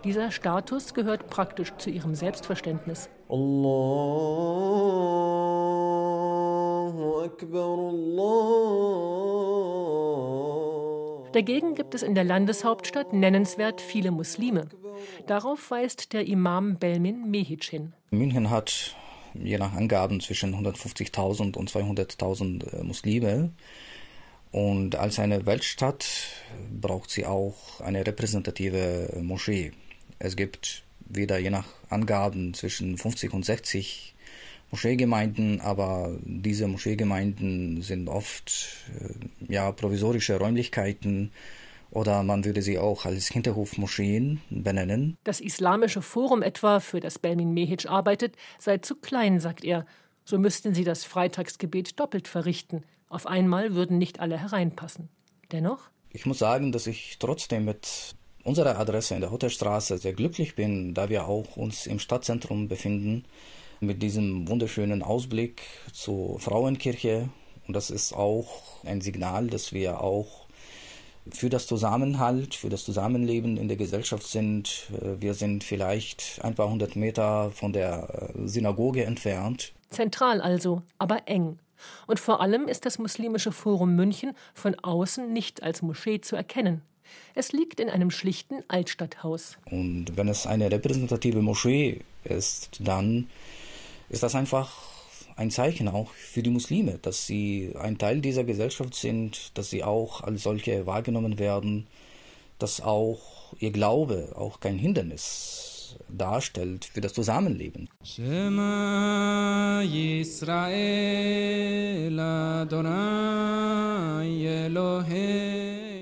Dieser 0.05 0.31
Status 0.31 0.93
gehört 0.93 1.27
praktisch 1.31 1.73
zu 1.79 1.89
ihrem 1.89 2.13
Selbstverständnis. 2.13 3.09
Dagegen 11.33 11.73
gibt 11.73 11.95
es 11.95 12.03
in 12.03 12.13
der 12.13 12.23
Landeshauptstadt 12.23 13.13
nennenswert 13.13 13.81
viele 13.81 14.11
Muslime. 14.11 14.67
Darauf 15.25 15.71
weist 15.71 16.13
der 16.13 16.27
Imam 16.27 16.77
Belmin 16.77 17.31
Mehic 17.31 17.63
hin. 17.63 17.93
München 18.11 18.51
hat 18.51 18.95
je 19.33 19.57
nach 19.57 19.73
Angaben 19.73 20.21
zwischen 20.21 20.53
150.000 20.53 21.57
und 21.57 21.71
200.000 21.71 22.79
äh, 22.79 22.83
Muslime. 22.83 23.53
Und 24.51 24.95
als 24.95 25.17
eine 25.17 25.47
Weltstadt 25.47 26.05
braucht 26.79 27.09
sie 27.09 27.25
auch 27.25 27.81
eine 27.81 28.05
repräsentative 28.05 29.19
Moschee. 29.21 29.73
Es 30.19 30.35
gibt 30.35 30.83
wieder 31.07 31.37
je 31.37 31.49
nach 31.49 31.65
Angaben 31.89 32.53
zwischen 32.53 32.97
50 32.97 33.33
und 33.33 33.45
60 33.45 34.15
Moscheegemeinden, 34.71 35.61
aber 35.61 36.17
diese 36.23 36.67
Moscheegemeinden 36.67 37.81
sind 37.81 38.09
oft 38.09 38.67
äh, 38.99 39.53
ja 39.53 39.71
provisorische 39.71 40.37
Räumlichkeiten 40.37 41.31
oder 41.91 42.23
man 42.23 42.43
würde 42.43 42.61
sie 42.61 42.77
auch 42.77 43.05
als 43.05 43.27
Hinterhofmoscheen 43.27 44.41
benennen. 44.49 45.17
Das 45.23 45.39
Islamische 45.39 46.01
Forum 46.01 46.41
etwa, 46.41 46.79
für 46.79 46.99
das 46.99 47.19
Belmin 47.19 47.53
Mehic 47.53 47.85
arbeitet, 47.85 48.35
sei 48.59 48.79
zu 48.79 48.95
klein, 48.95 49.39
sagt 49.39 49.63
er. 49.63 49.85
So 50.25 50.39
müssten 50.39 50.73
sie 50.73 50.83
das 50.83 51.05
Freitagsgebet 51.05 51.99
doppelt 51.99 52.27
verrichten. 52.27 52.83
Auf 53.07 53.27
einmal 53.27 53.75
würden 53.75 53.97
nicht 53.97 54.19
alle 54.19 54.37
hereinpassen. 54.37 55.09
Dennoch? 55.51 55.89
Ich 56.09 56.25
muss 56.25 56.39
sagen, 56.39 56.71
dass 56.71 56.87
ich 56.87 57.17
trotzdem 57.19 57.65
mit 57.65 58.15
unserer 58.45 58.79
Adresse 58.79 59.15
in 59.15 59.21
der 59.21 59.31
Hotelstraße 59.31 59.97
sehr 59.97 60.13
glücklich 60.13 60.55
bin, 60.55 60.93
da 60.93 61.09
wir 61.09 61.27
auch 61.27 61.57
uns 61.57 61.87
im 61.87 61.99
Stadtzentrum 61.99 62.69
befinden, 62.69 63.25
mit 63.81 64.01
diesem 64.01 64.47
wunderschönen 64.47 65.03
Ausblick 65.03 65.63
zur 65.91 66.39
Frauenkirche. 66.39 67.27
Und 67.67 67.73
das 67.73 67.89
ist 67.89 68.13
auch 68.13 68.61
ein 68.85 69.01
Signal, 69.01 69.47
dass 69.47 69.73
wir 69.73 69.99
auch 69.99 70.45
für 71.31 71.49
das 71.49 71.65
Zusammenhalt, 71.65 72.53
für 72.53 72.69
das 72.69 72.85
Zusammenleben 72.85 73.57
in 73.57 73.67
der 73.67 73.77
Gesellschaft 73.77 74.27
sind. 74.27 74.91
Wir 75.19 75.33
sind 75.33 75.63
vielleicht 75.63 76.39
ein 76.43 76.53
paar 76.53 76.69
hundert 76.69 76.95
Meter 76.95 77.49
von 77.51 77.73
der 77.73 78.31
Synagoge 78.45 79.05
entfernt. 79.05 79.73
Zentral 79.89 80.39
also, 80.39 80.83
aber 80.99 81.27
eng. 81.27 81.57
Und 82.05 82.19
vor 82.19 82.41
allem 82.41 82.67
ist 82.67 82.85
das 82.85 82.99
Muslimische 82.99 83.51
Forum 83.51 83.95
München 83.95 84.33
von 84.53 84.75
außen 84.75 85.33
nicht 85.33 85.63
als 85.63 85.81
Moschee 85.81 86.21
zu 86.21 86.35
erkennen. 86.35 86.83
Es 87.33 87.51
liegt 87.51 87.79
in 87.79 87.89
einem 87.89 88.11
schlichten 88.11 88.63
Altstadthaus. 88.67 89.57
Und 89.69 90.15
wenn 90.15 90.27
es 90.27 90.47
eine 90.47 90.71
repräsentative 90.71 91.41
Moschee 91.41 92.01
ist, 92.23 92.79
dann 92.79 93.29
ist 94.09 94.23
das 94.23 94.35
einfach 94.35 94.71
ein 95.35 95.51
Zeichen 95.51 95.87
auch 95.87 96.11
für 96.11 96.43
die 96.43 96.49
Muslime, 96.49 96.97
dass 97.01 97.27
sie 97.27 97.73
ein 97.77 97.97
Teil 97.97 98.21
dieser 98.21 98.43
Gesellschaft 98.43 98.95
sind, 98.95 99.57
dass 99.57 99.69
sie 99.69 99.83
auch 99.83 100.21
als 100.21 100.43
solche 100.43 100.85
wahrgenommen 100.85 101.39
werden, 101.39 101.87
dass 102.57 102.81
auch 102.81 103.53
ihr 103.59 103.71
Glaube 103.71 104.33
auch 104.35 104.59
kein 104.59 104.77
Hindernis 104.77 105.74
darstellt 106.09 106.85
für 106.85 107.01
das 107.01 107.13
Zusammenleben. 107.13 107.89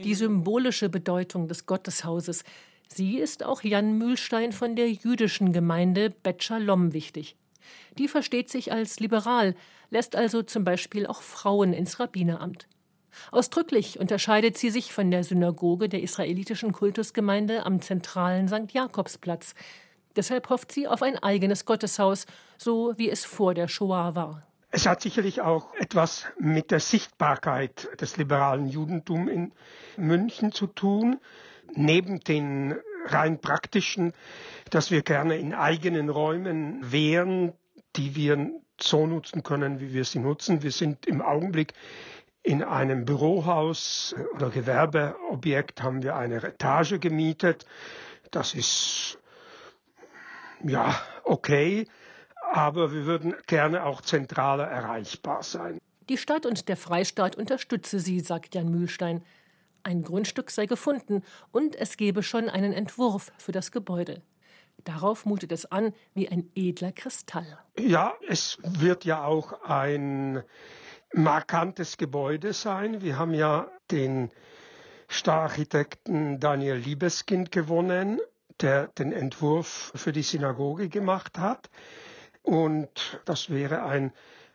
Die 0.04 0.16
symbolische 0.16 0.90
Bedeutung 0.90 1.48
des 1.48 1.66
Gotteshauses, 1.66 2.44
sie 2.88 3.18
ist 3.18 3.44
auch 3.44 3.64
Jan 3.64 3.98
Mühlstein 3.98 4.52
von 4.52 4.76
der 4.76 4.92
jüdischen 4.92 5.54
Gemeinde 5.54 6.10
Bet 6.10 6.44
Shalom 6.44 6.94
wichtig. 6.94 7.36
Die 7.98 8.08
versteht 8.08 8.50
sich 8.50 8.72
als 8.72 9.00
liberal, 9.00 9.56
lässt 9.90 10.16
also 10.16 10.44
zum 10.44 10.64
Beispiel 10.64 11.06
auch 11.06 11.22
Frauen 11.22 11.74
ins 11.74 12.00
Rabbineramt. 12.00 12.68
Ausdrücklich 13.32 14.00
unterscheidet 14.00 14.58
sie 14.58 14.70
sich 14.70 14.92
von 14.92 15.12
der 15.12 15.24
Synagoge 15.24 15.90
der 15.90 16.02
israelitischen 16.02 16.72
Kultusgemeinde 16.72 17.66
am 17.66 17.82
zentralen 17.82 18.48
St. 18.48 18.72
Jakobsplatz. 18.72 19.54
Deshalb 20.16 20.50
hofft 20.50 20.72
sie 20.72 20.88
auf 20.88 21.02
ein 21.02 21.18
eigenes 21.18 21.66
Gotteshaus, 21.66 22.26
so 22.58 22.94
wie 22.98 23.10
es 23.10 23.26
vor 23.26 23.54
der 23.54 23.68
Shoah 23.68 24.16
war. 24.16 24.44
Es 24.70 24.88
hat 24.88 25.02
sicherlich 25.02 25.42
auch 25.42 25.74
etwas 25.76 26.26
mit 26.40 26.72
der 26.72 26.80
Sichtbarkeit 26.80 27.90
des 28.02 28.18
liberalen 28.18 28.68
Judentums 28.68 29.30
in 29.30 29.54
München 29.98 30.52
zu 30.52 30.66
tun, 30.66 31.20
neben 31.76 32.20
den 32.22 32.76
rein 33.06 33.40
praktischen, 33.40 34.14
dass 34.72 34.90
wir 34.90 35.04
gerne 35.04 35.38
in 35.38 35.54
eigenen 35.54 36.10
Räumen 36.10 36.80
wären, 36.92 37.54
die 37.96 38.16
wir 38.16 38.50
so 38.80 39.06
nutzen 39.06 39.44
können, 39.44 39.80
wie 39.80 39.94
wir 39.94 40.06
sie 40.06 40.20
nutzen. 40.20 40.64
Wir 40.64 40.72
sind 40.72 41.06
im 41.06 41.22
Augenblick 41.22 41.74
in 42.42 42.64
einem 42.64 43.06
Bürohaus 43.06 44.16
oder 44.34 44.50
Gewerbeobjekt 44.50 45.82
haben 45.82 46.04
wir 46.04 46.16
eine 46.16 46.44
Etage 46.44 47.00
gemietet. 47.00 47.66
Das 48.32 48.54
ist 48.54 49.20
ja 50.64 50.96
okay, 51.24 51.88
aber 52.52 52.92
wir 52.92 53.06
würden 53.06 53.36
gerne 53.48 53.86
auch 53.86 54.02
zentraler 54.02 54.68
erreichbar 54.68 55.44
sein. 55.44 55.80
Die 56.10 56.18
Stadt 56.18 56.46
und 56.46 56.68
der 56.68 56.78
Freistaat 56.78 57.36
unterstütze 57.36 58.00
sie, 58.00 58.20
sagt 58.20 58.56
Jan 58.56 58.70
Mühlstein. 58.70 59.24
Ein 59.84 60.04
Grundstück 60.04 60.52
sei 60.52 60.66
gefunden 60.66 61.24
und 61.52 61.76
es 61.76 61.98
gebe 61.98 62.24
schon 62.24 62.50
einen 62.50 62.74
Entwurf 62.74 63.32
für 63.38 63.52
das 63.52 63.72
Gebäude. 63.72 64.22
Darauf 64.84 65.26
mutet 65.26 65.52
es 65.52 65.66
an 65.66 65.94
wie 66.14 66.30
ein 66.30 66.50
edler 66.56 66.92
Kristall. 66.92 67.58
Ja, 67.78 68.14
es 68.28 68.58
wird 68.64 69.06
ja 69.06 69.24
auch 69.24 69.62
ein 69.64 70.44
markantes 71.14 71.98
Gebäude 71.98 72.54
sein. 72.54 73.02
Wir 73.02 73.18
haben 73.18 73.34
ja 73.34 73.70
den 73.92 74.32
Stararchitekten 75.08 76.40
Daniel 76.40 76.76
Liebeskind 76.76 77.52
gewonnen, 77.52 78.20
der 78.62 78.88
den 78.88 79.12
Entwurf 79.12 79.92
für 79.96 80.12
die 80.12 80.22
Synagoge 80.22 80.90
gemacht 80.90 81.38
hat. 81.38 81.70
Und 82.42 83.22
das 83.26 83.50
wäre 83.50 83.84
ein 83.84 84.12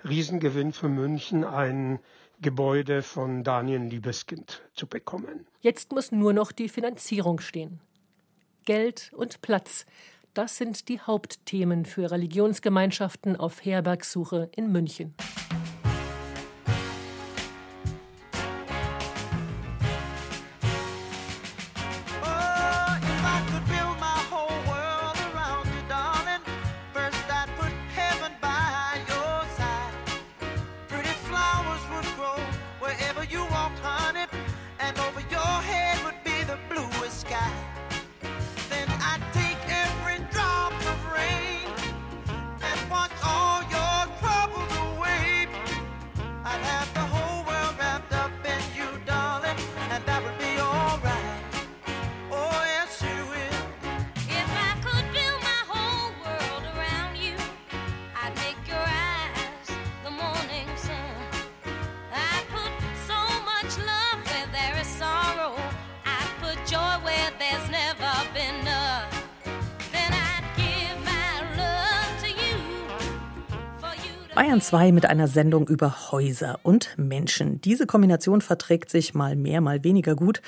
Riesengewinn 0.09 0.73
für 0.73 0.89
München, 0.89 1.45
ein 1.45 1.99
Gebäude 2.41 3.03
von 3.03 3.43
Daniel 3.43 3.83
Liebeskind 3.83 4.63
zu 4.75 4.87
bekommen. 4.87 5.47
Jetzt 5.61 5.93
muss 5.93 6.13
nur 6.13 6.33
noch 6.33 6.53
die 6.53 6.69
Finanzierung 6.69 7.41
stehen. 7.41 7.81
Geld 8.65 9.11
und 9.15 9.41
Platz, 9.41 9.87
das 10.35 10.57
sind 10.57 10.89
die 10.89 11.01
Hauptthemen 11.01 11.85
für 11.85 12.11
Religionsgemeinschaften 12.11 13.35
auf 13.35 13.65
Herbergsuche 13.65 14.51
in 14.55 14.71
München. 14.71 15.15
Bayern 74.39 74.61
2 74.61 74.93
mit 74.93 75.05
einer 75.05 75.27
Sendung 75.27 75.67
über 75.67 76.13
Häuser 76.13 76.61
und 76.63 76.97
Menschen. 76.97 77.61
Diese 77.61 77.89
Kombination 77.89 78.41
verträgt 78.41 78.89
sich 78.89 79.13
mal 79.13 79.35
mehr, 79.35 79.61
mal 79.61 79.83
weniger 79.83 80.15
gut. 80.15 80.43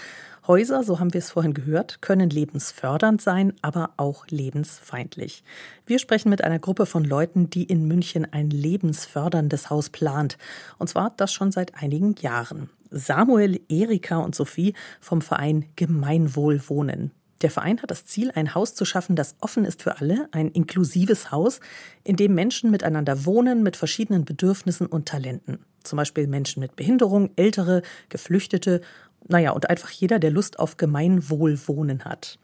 Häuser, 0.46 0.84
so 0.84 1.00
haben 1.00 1.12
wir 1.12 1.18
es 1.18 1.32
vorhin 1.32 1.54
gehört, 1.54 2.00
können 2.00 2.30
lebensfördernd 2.30 3.20
sein, 3.20 3.52
aber 3.62 3.90
auch 3.96 4.28
lebensfeindlich. 4.28 5.42
Wir 5.86 5.98
sprechen 5.98 6.28
mit 6.28 6.44
einer 6.44 6.60
Gruppe 6.60 6.86
von 6.86 7.02
Leuten, 7.02 7.50
die 7.50 7.64
in 7.64 7.88
München 7.88 8.32
ein 8.32 8.50
lebensförderndes 8.50 9.70
Haus 9.70 9.90
plant. 9.90 10.38
Und 10.78 10.86
zwar 10.88 11.12
das 11.16 11.32
schon 11.32 11.50
seit 11.50 11.74
einigen 11.74 12.14
Jahren. 12.20 12.70
Samuel, 12.90 13.60
Erika 13.68 14.18
und 14.18 14.36
Sophie 14.36 14.74
vom 15.00 15.20
Verein 15.20 15.64
Gemeinwohlwohnen. 15.74 17.10
Der 17.42 17.50
Verein 17.50 17.80
hat 17.80 17.90
das 17.90 18.04
Ziel, 18.04 18.30
ein 18.34 18.54
Haus 18.54 18.74
zu 18.74 18.84
schaffen, 18.84 19.16
das 19.16 19.36
offen 19.40 19.64
ist 19.64 19.82
für 19.82 19.98
alle, 19.98 20.28
ein 20.32 20.50
inklusives 20.50 21.30
Haus, 21.30 21.60
in 22.04 22.16
dem 22.16 22.34
Menschen 22.34 22.70
miteinander 22.70 23.24
wohnen 23.24 23.62
mit 23.62 23.76
verschiedenen 23.76 24.24
Bedürfnissen 24.24 24.86
und 24.86 25.08
Talenten. 25.08 25.64
Zum 25.82 25.96
Beispiel 25.96 26.26
Menschen 26.26 26.60
mit 26.60 26.76
Behinderung, 26.76 27.30
Ältere, 27.36 27.82
Geflüchtete, 28.10 28.82
naja, 29.28 29.52
und 29.52 29.70
einfach 29.70 29.90
jeder, 29.90 30.18
der 30.18 30.30
Lust 30.30 30.58
auf 30.58 30.76
Gemeinwohlwohnen 30.76 32.04
hat. 32.04 32.38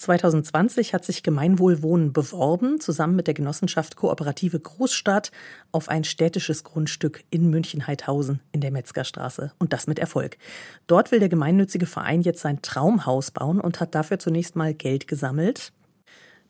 2020 0.00 0.94
hat 0.94 1.04
sich 1.04 1.22
Gemeinwohlwohnen 1.22 2.14
beworben, 2.14 2.80
zusammen 2.80 3.16
mit 3.16 3.26
der 3.26 3.34
Genossenschaft 3.34 3.96
Kooperative 3.96 4.58
Großstadt, 4.58 5.30
auf 5.72 5.90
ein 5.90 6.04
städtisches 6.04 6.64
Grundstück 6.64 7.22
in 7.28 7.50
München-Heidhausen 7.50 8.40
in 8.50 8.62
der 8.62 8.70
Metzgerstraße. 8.70 9.52
Und 9.58 9.74
das 9.74 9.86
mit 9.86 9.98
Erfolg. 9.98 10.38
Dort 10.86 11.12
will 11.12 11.20
der 11.20 11.28
gemeinnützige 11.28 11.84
Verein 11.84 12.22
jetzt 12.22 12.40
sein 12.40 12.62
Traumhaus 12.62 13.30
bauen 13.30 13.60
und 13.60 13.80
hat 13.80 13.94
dafür 13.94 14.18
zunächst 14.18 14.56
mal 14.56 14.72
Geld 14.72 15.06
gesammelt. 15.06 15.70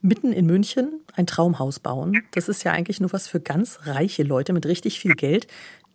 Mitten 0.00 0.32
in 0.32 0.46
München 0.46 1.00
ein 1.16 1.26
Traumhaus 1.26 1.80
bauen, 1.80 2.22
das 2.30 2.48
ist 2.48 2.62
ja 2.62 2.70
eigentlich 2.70 3.00
nur 3.00 3.12
was 3.12 3.26
für 3.26 3.40
ganz 3.40 3.80
reiche 3.82 4.22
Leute 4.22 4.52
mit 4.52 4.64
richtig 4.64 5.00
viel 5.00 5.16
Geld. 5.16 5.48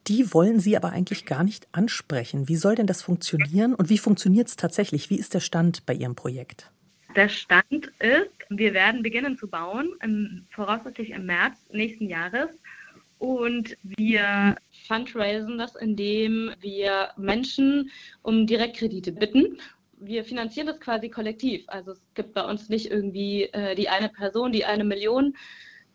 Die 0.07 0.33
wollen 0.33 0.59
Sie 0.59 0.75
aber 0.75 0.89
eigentlich 0.89 1.25
gar 1.25 1.45
nicht 1.45 1.69
ansprechen. 1.71 2.49
Wie 2.49 2.57
soll 2.57 2.75
denn 2.75 2.85
das 2.85 3.01
funktionieren 3.01 3.73
und 3.73 3.89
wie 3.89 3.97
funktioniert 3.97 4.49
es 4.49 4.57
tatsächlich? 4.57 5.09
Wie 5.09 5.17
ist 5.17 5.33
der 5.33 5.39
Stand 5.39 5.85
bei 5.85 5.93
Ihrem 5.93 6.15
Projekt? 6.15 6.69
Der 7.15 7.29
Stand 7.29 7.91
ist, 7.99 8.31
wir 8.49 8.73
werden 8.73 9.01
beginnen 9.01 9.37
zu 9.37 9.47
bauen, 9.47 9.93
im, 10.01 10.45
voraussichtlich 10.49 11.11
im 11.11 11.25
März 11.25 11.57
nächsten 11.71 12.09
Jahres. 12.09 12.49
Und 13.19 13.77
wir 13.83 14.57
fundraisen 14.85 15.57
das, 15.57 15.75
indem 15.75 16.51
wir 16.59 17.11
Menschen 17.15 17.89
um 18.21 18.45
Direktkredite 18.45 19.13
bitten. 19.13 19.59
Wir 19.97 20.25
finanzieren 20.25 20.67
das 20.67 20.81
quasi 20.81 21.09
kollektiv. 21.09 21.63
Also 21.67 21.91
es 21.91 22.01
gibt 22.15 22.33
bei 22.33 22.43
uns 22.43 22.67
nicht 22.67 22.91
irgendwie 22.91 23.43
äh, 23.43 23.75
die 23.75 23.87
eine 23.87 24.09
Person, 24.09 24.51
die 24.51 24.65
eine 24.65 24.83
Million 24.83 25.37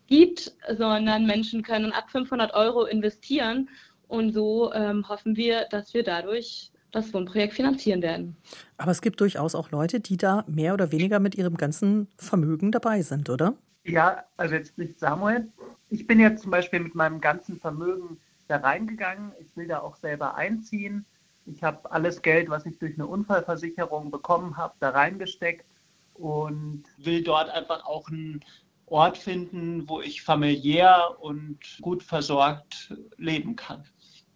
gibt, 0.07 0.53
sondern 0.75 1.27
Menschen 1.27 1.61
können 1.61 1.91
ab 1.91 2.09
500 2.09 2.55
Euro 2.55 2.85
investieren. 2.85 3.69
Und 4.07 4.33
so 4.33 4.73
ähm, 4.73 5.07
hoffen 5.07 5.37
wir, 5.37 5.67
dass 5.69 5.93
wir 5.93 6.03
dadurch 6.03 6.71
das 6.91 7.13
Wohnprojekt 7.13 7.53
finanzieren 7.53 8.01
werden. 8.01 8.35
Aber 8.77 8.91
es 8.91 9.01
gibt 9.01 9.19
durchaus 9.21 9.55
auch 9.55 9.71
Leute, 9.71 9.99
die 9.99 10.17
da 10.17 10.43
mehr 10.47 10.73
oder 10.73 10.91
weniger 10.91 11.19
mit 11.19 11.35
ihrem 11.35 11.57
ganzen 11.57 12.07
Vermögen 12.17 12.71
dabei 12.71 13.01
sind, 13.01 13.29
oder? 13.29 13.53
Ja, 13.83 14.23
also 14.37 14.55
jetzt 14.55 14.77
nicht 14.77 14.99
Samuel. 14.99 15.47
Ich 15.89 16.05
bin 16.07 16.19
jetzt 16.19 16.43
zum 16.43 16.51
Beispiel 16.51 16.79
mit 16.79 16.95
meinem 16.95 17.19
ganzen 17.19 17.59
Vermögen 17.59 18.17
da 18.47 18.57
reingegangen. 18.57 19.31
Ich 19.39 19.55
will 19.55 19.67
da 19.67 19.79
auch 19.79 19.95
selber 19.95 20.35
einziehen. 20.35 21.05
Ich 21.45 21.63
habe 21.63 21.91
alles 21.91 22.21
Geld, 22.21 22.49
was 22.49 22.65
ich 22.65 22.77
durch 22.77 22.93
eine 22.93 23.07
Unfallversicherung 23.07 24.11
bekommen 24.11 24.57
habe, 24.57 24.75
da 24.79 24.89
reingesteckt 24.89 25.65
und 26.13 26.83
will 26.97 27.23
dort 27.23 27.49
einfach 27.49 27.85
auch 27.85 28.07
einen 28.09 28.41
Ort 28.85 29.17
finden, 29.17 29.87
wo 29.87 30.01
ich 30.01 30.21
familiär 30.21 31.15
und 31.19 31.57
gut 31.81 32.03
versorgt 32.03 32.93
leben 33.17 33.55
kann. 33.55 33.85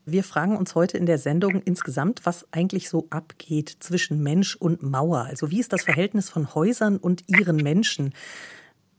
Wir 0.08 0.24
fragen 0.24 0.56
uns 0.56 0.76
heute 0.76 1.00
in 1.00 1.08
der 1.08 1.18
Sendung 1.18 1.64
insgesamt, 1.64 2.28
was 2.28 2.48
eigentlich 2.52 2.90
so 2.90 3.08
abgeht 3.10 3.76
zwischen 3.80 4.22
Mensch 4.22 4.56
und 4.56 4.84
Mauer. 4.84 5.22
Also 5.22 5.50
wie 5.50 5.60
ist 5.60 5.74
das 5.74 5.84
Verhältnis 5.84 6.30
von 6.30 6.54
Häusern 6.54 6.98
und 6.98 7.24
ihren 7.28 7.56
Menschen? 7.56 8.14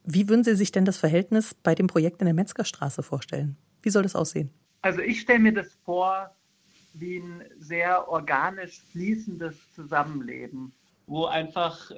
Wie 0.02 0.28
würden 0.28 0.42
Sie 0.42 0.56
sich 0.56 0.72
denn 0.72 0.84
das 0.84 0.96
Verhältnis 0.96 1.54
bei 1.54 1.76
dem 1.76 1.86
Projekt 1.86 2.20
in 2.20 2.24
der 2.24 2.34
Metzgerstraße 2.34 3.04
vorstellen? 3.04 3.56
Wie 3.82 3.90
soll 3.90 4.02
das 4.02 4.16
aussehen? 4.16 4.50
Also 4.82 5.00
ich 5.00 5.20
stelle 5.20 5.38
mir 5.38 5.52
das 5.52 5.78
vor 5.84 6.34
wie 6.94 7.18
ein 7.18 7.44
sehr 7.58 8.08
organisch 8.08 8.80
fließendes 8.90 9.54
Zusammenleben, 9.74 10.72
wo 11.06 11.26
einfach 11.26 11.92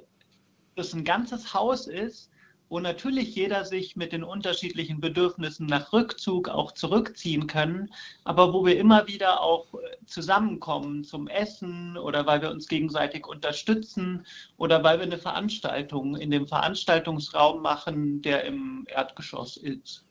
das 0.77 0.93
ein 0.93 1.05
ganzes 1.05 1.55
Haus 1.55 1.87
ist, 1.87 2.31
wo 2.69 2.81
natürlich 2.81 3.35
jeder 3.35 3.65
sich 3.65 3.97
mit 3.97 4.13
den 4.13 4.25
unterschiedlichen 4.25 5.01
Bedürfnissen 5.01 5.67
nach 5.67 5.93
Rückzug 5.93 6.49
auch 6.49 6.73
zurückziehen 6.73 7.47
kann, 7.47 7.91
aber 8.25 8.53
wo 8.53 8.65
wir 8.65 8.79
immer 8.79 9.07
wieder 9.07 9.41
auch 9.43 9.73
äh, 9.75 9.97
zusammenkommen 10.07 11.05
zum 11.05 11.29
Essen 11.29 11.97
oder 11.97 12.27
weil 12.27 12.43
wir 12.43 12.51
uns 12.51 12.69
gegenseitig 12.69 13.27
unterstützen 13.27 14.27
oder 14.57 14.85
weil 14.85 14.99
wir 14.99 15.07
eine 15.07 15.19
Veranstaltung 15.19 16.17
in 16.17 16.31
dem 16.31 16.47
Veranstaltungsraum 16.47 17.63
machen, 17.63 18.23
der 18.23 18.45
im 18.45 18.85
Erdgeschoss 18.89 19.57
ist. 19.57 20.05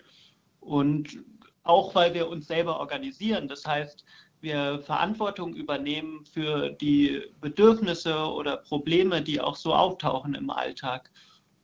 Und 0.59 1.19
auch 1.63 1.93
weil 1.95 2.13
wir 2.13 2.27
uns 2.29 2.47
selber 2.47 2.79
organisieren, 2.79 3.47
das 3.47 3.65
heißt, 3.65 4.03
wir 4.41 4.79
Verantwortung 4.81 5.55
übernehmen 5.55 6.25
für 6.25 6.69
die 6.69 7.23
Bedürfnisse 7.41 8.15
oder 8.15 8.57
Probleme, 8.57 9.21
die 9.21 9.41
auch 9.41 9.55
so 9.55 9.73
auftauchen 9.73 10.35
im 10.35 10.49
Alltag. 10.49 11.11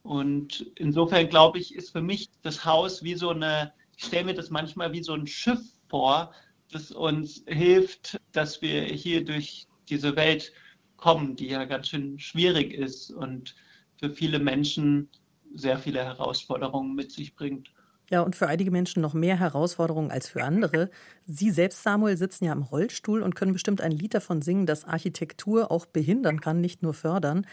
Und 0.04 0.72
insofern 0.76 1.30
glaube 1.30 1.60
ich, 1.60 1.74
ist 1.76 1.92
für 1.92 2.02
mich 2.02 2.30
das 2.42 2.66
Haus 2.66 3.04
wie 3.04 3.16
so 3.16 3.30
eine, 3.30 3.74
ich 3.98 4.06
stelle 4.06 4.26
mir 4.26 4.34
das 4.34 4.50
manchmal 4.50 4.92
wie 4.92 5.02
so 5.02 5.14
ein 5.14 5.28
Schiff 5.28 5.62
vor, 5.90 6.34
das 6.72 6.92
uns 6.92 7.44
hilft, 7.48 8.20
dass 8.32 8.62
wir 8.62 8.84
hier 8.84 9.24
durch 9.24 9.68
diese 9.90 10.16
Welt 10.16 10.52
kommen, 10.98 11.36
die 11.36 11.48
ja 11.48 11.66
ganz 11.66 11.90
schön 11.90 12.20
schwierig 12.20 12.74
ist 12.74 13.12
und 13.12 13.56
für 13.98 14.10
viele 14.10 14.40
Menschen 14.40 15.10
sehr 15.54 15.78
viele 15.78 16.04
Herausforderungen 16.04 16.96
mit 16.96 17.12
sich 17.12 17.36
bringt. 17.36 17.72
Ja, 18.10 18.22
und 18.22 18.36
für 18.36 18.48
einige 18.48 18.70
Menschen 18.70 19.02
noch 19.02 19.14
mehr 19.14 19.40
Herausforderungen 19.40 20.12
als 20.12 20.28
für 20.28 20.44
andere. 20.44 20.90
Sie 21.26 21.52
selbst, 21.52 21.84
Samuel, 21.84 22.18
sitzen 22.18 22.46
ja 22.46 22.52
im 22.52 22.62
Rollstuhl 22.62 23.22
und 23.22 23.36
können 23.36 23.54
bestimmt 23.54 23.82
ein 23.82 23.92
Lied 23.92 24.14
davon 24.14 24.42
singen, 24.42 24.66
dass 24.66 24.84
Architektur 24.86 25.72
auch 25.72 25.86
behindern 25.86 26.42
kann, 26.42 26.60
nicht 26.60 26.84
nur 26.84 26.94
fördern. 26.94 27.48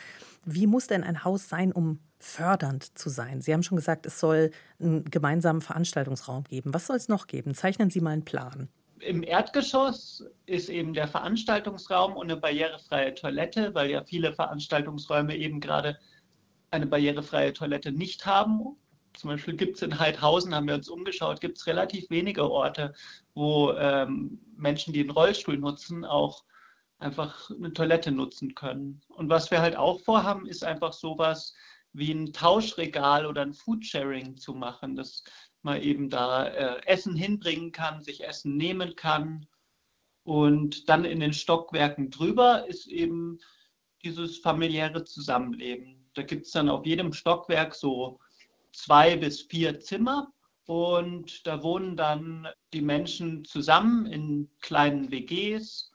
Wie 0.45 0.67
muss 0.67 0.89
denn 0.89 1.05
ein 1.05 1.25
Haus 1.25 1.49
sein, 1.49 1.73
um 1.73 2.01
fördernd 2.21 2.97
zu 2.97 3.09
sein? 3.09 3.41
Sie 3.41 3.53
haben 3.53 3.63
schon 3.63 3.77
gesagt, 3.77 4.07
es 4.07 4.21
soll 4.21 4.51
einen 4.79 5.05
gemeinsamen 5.05 5.61
Veranstaltungsraum 5.61 6.45
geben. 6.45 6.73
Was 6.73 6.87
soll 6.87 6.97
es 6.97 7.09
noch 7.09 7.27
geben? 7.27 7.55
Zeichnen 7.55 7.91
Sie 7.91 8.01
mal 8.01 8.11
einen 8.11 8.25
Plan. 8.25 8.69
Im 9.01 9.23
Erdgeschoss 9.23 10.25
ist 10.45 10.69
eben 10.69 10.93
der 10.93 11.09
Veranstaltungsraum 11.09 12.17
und 12.17 12.31
eine 12.31 12.39
barrierefreie 12.39 13.15
Toilette, 13.15 13.75
weil 13.75 13.91
ja 13.91 14.05
viele 14.05 14.35
Veranstaltungsräume 14.35 15.37
eben 15.37 15.61
gerade 15.61 15.99
eine 16.71 16.87
barrierefreie 16.87 17.53
Toilette 17.55 17.93
nicht 17.93 18.27
haben. 18.27 18.77
Zum 19.15 19.31
Beispiel 19.31 19.57
gibt 19.57 19.77
es 19.77 19.83
in 19.83 19.99
Heidhausen, 19.99 20.55
haben 20.55 20.69
wir 20.69 20.75
uns 20.75 20.89
umgeschaut, 20.89 21.41
gibt 21.41 21.59
es 21.59 21.67
relativ 21.67 22.11
wenige 22.11 22.49
Orte, 22.49 22.93
wo 23.35 23.73
ähm, 23.73 24.39
Menschen, 24.57 24.93
die 24.93 25.01
einen 25.01 25.11
Rollstuhl 25.11 25.57
nutzen, 25.57 26.05
auch 26.05 26.45
einfach 26.99 27.51
eine 27.51 27.73
Toilette 27.73 28.13
nutzen 28.13 28.55
können. 28.55 29.01
Und 29.09 29.31
was 29.31 29.51
wir 29.51 29.61
halt 29.61 29.77
auch 29.77 30.01
vorhaben, 30.01 30.47
ist 30.47 30.63
einfach 30.63 30.93
sowas 30.93 31.55
wie 31.93 32.13
ein 32.13 32.33
Tauschregal 32.33 33.27
oder 33.27 33.43
ein 33.43 33.55
Foodsharing 33.55 34.37
zu 34.37 34.55
machen, 34.55 34.97
dass 34.97 35.25
man 35.63 35.81
eben 35.83 36.09
da 36.09 36.47
äh, 36.47 36.87
Essen 36.87 37.15
hinbringen 37.15 37.73
kann, 37.73 38.03
sich 38.03 38.25
Essen 38.25 38.57
nehmen 38.57 38.97
kann. 38.97 39.47
Und 40.23 40.89
dann 40.89 41.05
in 41.05 41.21
den 41.21 41.33
Stockwerken 41.33 42.11
drüber 42.11 42.67
ist 42.69 42.87
eben 42.87 43.39
dieses 44.03 44.39
familiäre 44.39 45.05
Zusammenleben. 45.05 46.09
Da 46.15 46.23
gibt 46.23 46.47
es 46.47 46.53
dann 46.53 46.69
auf 46.69 46.87
jedem 46.87 47.13
Stockwerk 47.13 47.75
so 47.75 48.19
zwei 48.73 49.17
bis 49.17 49.43
vier 49.43 49.81
Zimmer 49.81 50.33
und 50.67 51.47
da 51.47 51.63
wohnen 51.63 51.97
dann 51.97 52.47
die 52.73 52.83
Menschen 52.83 53.45
zusammen 53.45 54.07
in 54.07 54.49
kleinen 54.61 55.11
WGs 55.11 55.91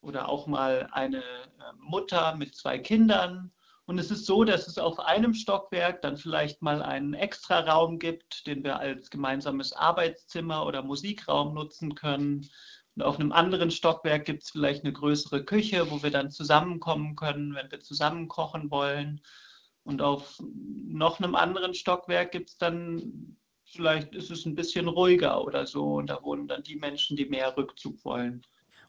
oder 0.00 0.28
auch 0.28 0.46
mal 0.46 0.88
eine 0.92 1.22
äh, 1.22 1.72
Mutter 1.78 2.36
mit 2.36 2.54
zwei 2.54 2.78
Kindern 2.78 3.52
und 3.92 3.98
es 3.98 4.10
ist 4.10 4.24
so, 4.24 4.42
dass 4.42 4.68
es 4.68 4.78
auf 4.78 4.98
einem 5.00 5.34
Stockwerk 5.34 6.00
dann 6.00 6.16
vielleicht 6.16 6.62
mal 6.62 6.80
einen 6.80 7.12
Extraraum 7.12 7.98
gibt, 7.98 8.46
den 8.46 8.64
wir 8.64 8.78
als 8.78 9.10
gemeinsames 9.10 9.74
Arbeitszimmer 9.74 10.64
oder 10.64 10.82
Musikraum 10.82 11.52
nutzen 11.52 11.94
können. 11.94 12.48
Und 12.96 13.02
auf 13.02 13.20
einem 13.20 13.32
anderen 13.32 13.70
Stockwerk 13.70 14.24
gibt 14.24 14.44
es 14.44 14.50
vielleicht 14.50 14.84
eine 14.84 14.94
größere 14.94 15.44
Küche, 15.44 15.90
wo 15.90 16.02
wir 16.02 16.10
dann 16.10 16.30
zusammenkommen 16.30 17.16
können, 17.16 17.54
wenn 17.54 17.70
wir 17.70 17.80
zusammen 17.80 18.28
kochen 18.28 18.70
wollen. 18.70 19.20
Und 19.84 20.00
auf 20.00 20.40
noch 20.40 21.20
einem 21.20 21.34
anderen 21.34 21.74
Stockwerk 21.74 22.32
gibt 22.32 22.48
es 22.48 22.56
dann, 22.56 23.36
vielleicht 23.66 24.14
ist 24.14 24.30
es 24.30 24.46
ein 24.46 24.54
bisschen 24.54 24.88
ruhiger 24.88 25.44
oder 25.44 25.66
so. 25.66 25.96
Und 25.96 26.06
da 26.06 26.22
wohnen 26.22 26.48
dann 26.48 26.62
die 26.62 26.76
Menschen, 26.76 27.14
die 27.14 27.26
mehr 27.26 27.54
Rückzug 27.58 28.02
wollen. 28.06 28.40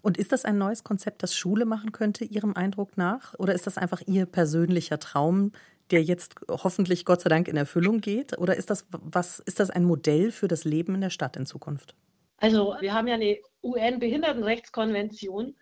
Und 0.03 0.17
ist 0.17 0.33
das 0.33 0.43
ein 0.43 0.57
neues 0.57 0.83
Konzept, 0.83 1.23
das 1.23 1.33
Schule 1.33 1.63
machen 1.63 1.93
könnte, 1.93 2.25
Ihrem 2.25 2.57
Eindruck 2.57 2.97
nach? 2.97 3.33
Oder 3.39 3.53
ist 3.53 3.65
das 3.67 3.77
einfach 3.77 4.01
Ihr 4.05 4.25
persönlicher 4.25 4.99
Traum, 4.99 5.53
der 5.91 6.03
jetzt 6.03 6.35
hoffentlich 6.49 7.05
Gott 7.05 7.21
sei 7.21 7.29
Dank 7.29 7.47
in 7.47 7.55
Erfüllung 7.55 8.01
geht? 8.01 8.37
Oder 8.37 8.57
ist 8.57 8.69
das 8.69 8.85
was, 8.91 9.39
ist 9.39 9.61
das 9.61 9.69
ein 9.69 9.85
Modell 9.85 10.31
für 10.31 10.49
das 10.49 10.65
Leben 10.65 10.93
in 10.93 11.01
der 11.01 11.09
Stadt 11.09 11.37
in 11.37 11.45
Zukunft? 11.45 11.95
Also 12.35 12.75
wir 12.81 12.93
haben 12.93 13.07
ja 13.07 13.13
eine 13.13 13.37
UN-Behindertenrechtskonvention, 13.63 15.55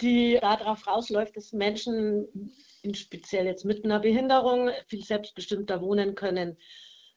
die 0.00 0.38
darauf 0.40 0.86
rausläuft, 0.86 1.36
dass 1.36 1.52
Menschen, 1.52 2.26
speziell 2.94 3.44
jetzt 3.44 3.66
mit 3.66 3.84
einer 3.84 4.00
Behinderung, 4.00 4.70
viel 4.86 5.04
selbstbestimmter 5.04 5.82
wohnen 5.82 6.14
können 6.14 6.56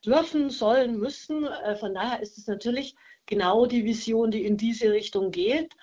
dürfen, 0.04 0.50
sollen, 0.50 0.98
müssen. 0.98 1.46
Äh, 1.46 1.76
von 1.76 1.94
daher 1.94 2.20
ist 2.20 2.36
es 2.36 2.46
natürlich 2.46 2.94
genau 3.24 3.64
die 3.64 3.86
Vision, 3.86 4.30
die 4.30 4.44
in 4.44 4.58
diese 4.58 4.92
Richtung 4.92 5.30
geht 5.30 5.74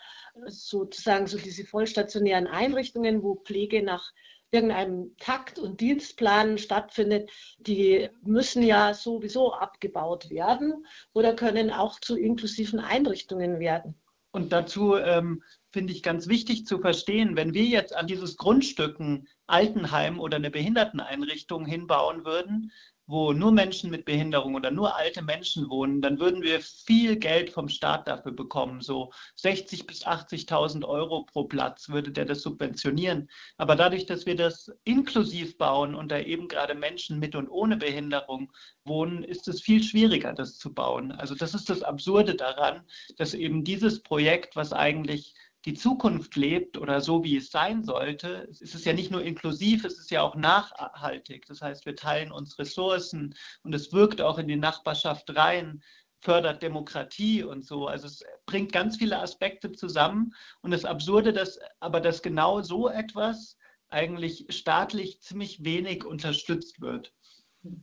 sozusagen 0.47 1.27
so 1.27 1.37
diese 1.37 1.65
vollstationären 1.65 2.47
Einrichtungen, 2.47 3.23
wo 3.23 3.35
Pflege 3.35 3.83
nach 3.83 4.11
irgendeinem 4.51 5.15
Takt 5.17 5.57
und 5.57 5.81
Dienstplan 5.81 6.57
stattfindet, 6.57 7.31
die 7.57 8.09
müssen 8.21 8.61
ja 8.61 8.93
sowieso 8.93 9.53
abgebaut 9.53 10.29
werden 10.29 10.85
oder 11.13 11.35
können 11.35 11.71
auch 11.71 11.99
zu 11.99 12.15
inklusiven 12.15 12.79
Einrichtungen 12.79 13.59
werden. 13.59 13.95
Und 14.31 14.51
dazu 14.51 14.95
ähm, 14.95 15.43
finde 15.71 15.93
ich 15.93 16.01
ganz 16.01 16.27
wichtig 16.27 16.65
zu 16.65 16.79
verstehen, 16.79 17.35
wenn 17.35 17.53
wir 17.53 17.65
jetzt 17.65 17.95
an 17.95 18.07
dieses 18.07 18.37
Grundstück 18.37 18.99
ein 18.99 19.27
Altenheim 19.45 20.19
oder 20.19 20.37
eine 20.37 20.49
Behinderteneinrichtung 20.49 21.65
hinbauen 21.65 22.25
würden, 22.25 22.71
wo 23.05 23.33
nur 23.33 23.51
Menschen 23.51 23.91
mit 23.91 24.05
Behinderung 24.05 24.55
oder 24.55 24.71
nur 24.71 24.95
alte 24.95 25.21
Menschen 25.21 25.69
wohnen, 25.69 26.01
dann 26.01 26.19
würden 26.19 26.41
wir 26.41 26.61
viel 26.61 27.17
Geld 27.17 27.49
vom 27.49 27.67
Staat 27.67 28.07
dafür 28.07 28.31
bekommen. 28.31 28.81
So 28.81 29.11
60.000 29.37 29.87
bis 29.87 30.05
80.000 30.05 30.85
Euro 30.85 31.25
pro 31.25 31.43
Platz 31.43 31.89
würde 31.89 32.11
der 32.11 32.25
das 32.25 32.41
subventionieren. 32.41 33.29
Aber 33.57 33.75
dadurch, 33.75 34.05
dass 34.05 34.25
wir 34.25 34.35
das 34.35 34.71
inklusiv 34.85 35.57
bauen 35.57 35.95
und 35.95 36.11
da 36.11 36.19
eben 36.19 36.47
gerade 36.47 36.75
Menschen 36.75 37.19
mit 37.19 37.35
und 37.35 37.49
ohne 37.49 37.75
Behinderung 37.77 38.51
wohnen, 38.85 39.23
ist 39.23 39.47
es 39.47 39.61
viel 39.61 39.83
schwieriger, 39.83 40.33
das 40.33 40.57
zu 40.57 40.73
bauen. 40.73 41.11
Also 41.11 41.35
das 41.35 41.53
ist 41.53 41.69
das 41.69 41.83
Absurde 41.83 42.35
daran, 42.35 42.83
dass 43.17 43.33
eben 43.33 43.63
dieses 43.63 44.01
Projekt, 44.01 44.55
was 44.55 44.71
eigentlich 44.71 45.33
die 45.65 45.73
Zukunft 45.73 46.35
lebt 46.35 46.77
oder 46.77 46.99
so 46.99 47.23
wie 47.23 47.37
es 47.37 47.49
sein 47.49 47.83
sollte, 47.83 48.47
es 48.49 48.61
ist 48.61 48.85
ja 48.85 48.93
nicht 48.93 49.11
nur 49.11 49.23
inklusiv, 49.23 49.85
es 49.85 49.97
ist 49.97 50.11
ja 50.11 50.21
auch 50.21 50.35
nachhaltig. 50.35 51.45
Das 51.47 51.61
heißt, 51.61 51.85
wir 51.85 51.95
teilen 51.95 52.31
uns 52.31 52.59
Ressourcen 52.59 53.35
und 53.63 53.73
es 53.73 53.93
wirkt 53.93 54.21
auch 54.21 54.37
in 54.37 54.47
die 54.47 54.57
Nachbarschaft 54.57 55.35
rein, 55.35 55.81
fördert 56.19 56.61
Demokratie 56.61 57.43
und 57.43 57.65
so. 57.65 57.87
Also 57.87 58.07
es 58.07 58.23
bringt 58.45 58.71
ganz 58.71 58.97
viele 58.97 59.19
Aspekte 59.19 59.71
zusammen 59.71 60.33
und 60.61 60.71
das 60.71 60.85
Absurde, 60.85 61.33
dass 61.33 61.59
aber 61.79 62.01
dass 62.01 62.21
genau 62.21 62.61
so 62.61 62.89
etwas 62.89 63.57
eigentlich 63.89 64.47
staatlich 64.49 65.21
ziemlich 65.21 65.63
wenig 65.63 66.03
unterstützt 66.03 66.81
wird. 66.81 67.13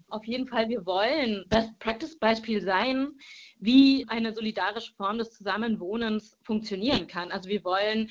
Auf 0.09 0.25
jeden 0.25 0.47
Fall, 0.47 0.69
wir 0.69 0.85
wollen 0.85 1.45
Best-Practice-Beispiel 1.49 2.61
sein, 2.63 3.13
wie 3.59 4.07
eine 4.09 4.35
solidarische 4.35 4.93
Form 4.95 5.19
des 5.19 5.33
Zusammenwohnens 5.33 6.37
funktionieren 6.43 7.07
kann. 7.07 7.31
Also 7.31 7.49
wir 7.49 7.65
wollen 7.65 8.11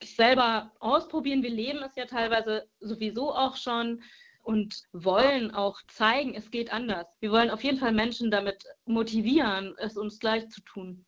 es 0.00 0.14
selber 0.14 0.72
ausprobieren. 0.78 1.42
Wir 1.42 1.50
leben 1.50 1.82
es 1.82 1.96
ja 1.96 2.06
teilweise 2.06 2.68
sowieso 2.80 3.34
auch 3.34 3.56
schon 3.56 4.02
und 4.42 4.82
wollen 4.92 5.50
auch 5.50 5.80
zeigen, 5.88 6.34
es 6.34 6.50
geht 6.50 6.72
anders. 6.72 7.06
Wir 7.20 7.30
wollen 7.30 7.50
auf 7.50 7.62
jeden 7.64 7.78
Fall 7.78 7.92
Menschen 7.92 8.30
damit 8.30 8.64
motivieren, 8.86 9.74
es 9.78 9.96
uns 9.96 10.18
gleich 10.18 10.48
zu 10.48 10.62
tun. 10.62 11.04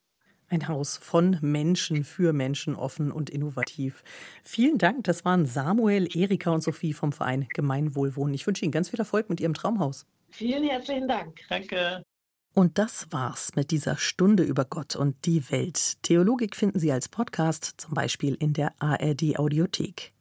Ein 0.53 0.67
Haus 0.67 0.97
von 0.97 1.39
Menschen 1.43 2.03
für 2.03 2.33
Menschen, 2.33 2.75
offen 2.75 3.13
und 3.13 3.31
innovativ. 3.31 4.03
Vielen 4.43 4.79
Dank. 4.79 5.05
Das 5.05 5.25
waren 5.25 5.47
Samuel, 5.47 6.09
Erika 6.13 6.51
und 6.51 6.61
Sophie 6.61 6.93
vom 6.93 7.13
Verein 7.13 7.47
Gemeinwohlwohnen. 7.55 8.35
Ich 8.35 8.49
wünsche 8.49 8.65
Ihnen 8.65 8.73
ganz 8.73 8.91
viel 8.91 8.99
Erfolg 8.99 9.31
mit 9.31 9.39
Ihrem 9.39 9.55
Traumhaus. 9.55 10.07
Vielen 10.29 10.65
herzlichen 10.65 11.07
Dank. 11.07 11.39
Danke. 11.49 12.03
Und 12.53 12.79
das 12.79 13.07
war's 13.11 13.53
mit 13.55 13.71
dieser 13.71 13.97
Stunde 13.97 14.43
über 14.43 14.65
Gott 14.65 14.97
und 14.97 15.25
die 15.25 15.49
Welt. 15.53 16.03
Theologik 16.03 16.57
finden 16.57 16.81
Sie 16.81 16.91
als 16.91 17.09
Podcast, 17.09 17.75
zum 17.77 17.95
Beispiel 17.95 18.35
in 18.35 18.53
der 18.53 18.73
ARD 18.81 19.39
Audiothek. 19.39 20.13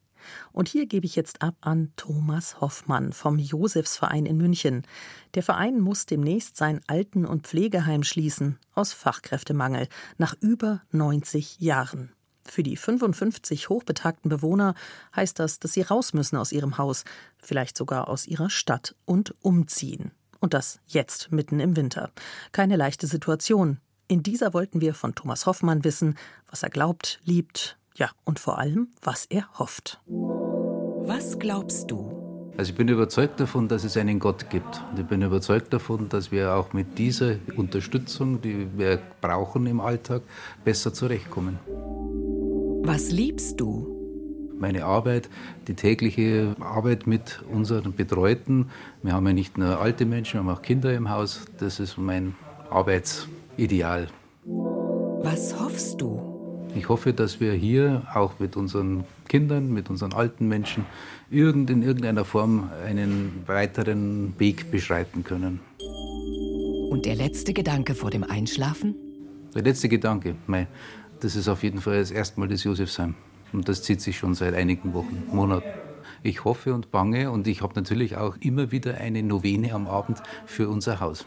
Und 0.52 0.68
hier 0.68 0.86
gebe 0.86 1.06
ich 1.06 1.16
jetzt 1.16 1.42
ab 1.42 1.54
an 1.60 1.92
Thomas 1.96 2.60
Hoffmann 2.60 3.12
vom 3.12 3.38
Josefsverein 3.38 4.26
in 4.26 4.36
München. 4.36 4.86
Der 5.34 5.42
Verein 5.42 5.80
muss 5.80 6.06
demnächst 6.06 6.56
sein 6.56 6.80
Alten- 6.86 7.26
und 7.26 7.46
Pflegeheim 7.46 8.02
schließen, 8.02 8.58
aus 8.74 8.92
Fachkräftemangel, 8.92 9.88
nach 10.18 10.34
über 10.40 10.82
90 10.92 11.60
Jahren. 11.60 12.12
Für 12.44 12.62
die 12.62 12.76
55 12.76 13.68
hochbetagten 13.68 14.28
Bewohner 14.28 14.74
heißt 15.14 15.38
das, 15.38 15.60
dass 15.60 15.72
sie 15.72 15.82
raus 15.82 16.14
müssen 16.14 16.36
aus 16.36 16.52
ihrem 16.52 16.78
Haus, 16.78 17.04
vielleicht 17.38 17.76
sogar 17.76 18.08
aus 18.08 18.26
ihrer 18.26 18.50
Stadt 18.50 18.96
und 19.04 19.34
umziehen. 19.40 20.12
Und 20.40 20.54
das 20.54 20.80
jetzt, 20.86 21.30
mitten 21.30 21.60
im 21.60 21.76
Winter. 21.76 22.10
Keine 22.52 22.76
leichte 22.76 23.06
Situation. 23.06 23.78
In 24.08 24.22
dieser 24.22 24.54
wollten 24.54 24.80
wir 24.80 24.94
von 24.94 25.14
Thomas 25.14 25.46
Hoffmann 25.46 25.84
wissen, 25.84 26.16
was 26.48 26.64
er 26.64 26.70
glaubt, 26.70 27.20
liebt, 27.24 27.78
ja, 27.96 28.10
und 28.24 28.38
vor 28.38 28.58
allem, 28.58 28.88
was 29.02 29.26
er 29.26 29.48
hofft. 29.58 30.00
Was 30.06 31.38
glaubst 31.38 31.90
du? 31.90 32.20
Also 32.56 32.72
ich 32.72 32.76
bin 32.76 32.88
überzeugt 32.88 33.40
davon, 33.40 33.68
dass 33.68 33.84
es 33.84 33.96
einen 33.96 34.18
Gott 34.18 34.50
gibt. 34.50 34.82
Und 34.90 34.98
ich 34.98 35.06
bin 35.06 35.22
überzeugt 35.22 35.72
davon, 35.72 36.08
dass 36.08 36.30
wir 36.30 36.54
auch 36.54 36.72
mit 36.72 36.98
dieser 36.98 37.36
Unterstützung, 37.56 38.42
die 38.42 38.66
wir 38.76 39.00
brauchen 39.20 39.66
im 39.66 39.80
Alltag, 39.80 40.22
besser 40.64 40.92
zurechtkommen. 40.92 41.58
Was 42.84 43.10
liebst 43.10 43.60
du? 43.60 43.96
Meine 44.58 44.84
Arbeit, 44.84 45.30
die 45.68 45.74
tägliche 45.74 46.54
Arbeit 46.60 47.06
mit 47.06 47.42
unseren 47.50 47.94
Betreuten. 47.94 48.68
Wir 49.02 49.14
haben 49.14 49.26
ja 49.26 49.32
nicht 49.32 49.56
nur 49.56 49.80
alte 49.80 50.04
Menschen, 50.04 50.34
wir 50.34 50.40
haben 50.40 50.58
auch 50.58 50.62
Kinder 50.62 50.92
im 50.92 51.08
Haus. 51.08 51.46
Das 51.58 51.80
ist 51.80 51.96
mein 51.96 52.34
Arbeitsideal. 52.68 54.08
Was 54.44 55.58
hoffst 55.58 55.98
du? 56.00 56.29
Ich 56.74 56.88
hoffe, 56.88 57.12
dass 57.12 57.40
wir 57.40 57.52
hier 57.52 58.02
auch 58.14 58.38
mit 58.38 58.56
unseren 58.56 59.04
Kindern, 59.28 59.72
mit 59.72 59.90
unseren 59.90 60.12
alten 60.12 60.46
Menschen 60.48 60.86
irgend, 61.30 61.70
in 61.70 61.82
irgendeiner 61.82 62.24
Form 62.24 62.70
einen 62.86 63.42
weiteren 63.46 64.34
Weg 64.38 64.70
beschreiten 64.70 65.24
können. 65.24 65.60
Und 66.90 67.06
der 67.06 67.16
letzte 67.16 67.52
Gedanke 67.52 67.94
vor 67.94 68.10
dem 68.10 68.24
Einschlafen? 68.24 68.94
Der 69.54 69.62
letzte 69.62 69.88
Gedanke, 69.88 70.36
mei, 70.46 70.68
das 71.20 71.36
ist 71.36 71.48
auf 71.48 71.62
jeden 71.62 71.80
Fall 71.80 71.98
das 71.98 72.10
erste 72.10 72.38
Mal 72.38 72.48
das 72.48 72.64
Josefsheim. 72.64 73.14
Und 73.52 73.68
das 73.68 73.82
zieht 73.82 74.00
sich 74.00 74.16
schon 74.16 74.34
seit 74.34 74.54
einigen 74.54 74.94
Wochen, 74.94 75.24
Monaten. 75.32 75.68
Ich 76.22 76.44
hoffe 76.44 76.74
und 76.74 76.90
bange 76.90 77.30
und 77.30 77.48
ich 77.48 77.62
habe 77.62 77.74
natürlich 77.74 78.16
auch 78.16 78.36
immer 78.40 78.70
wieder 78.70 78.98
eine 78.98 79.22
Novene 79.22 79.72
am 79.72 79.86
Abend 79.86 80.22
für 80.46 80.68
unser 80.68 81.00
Haus. 81.00 81.26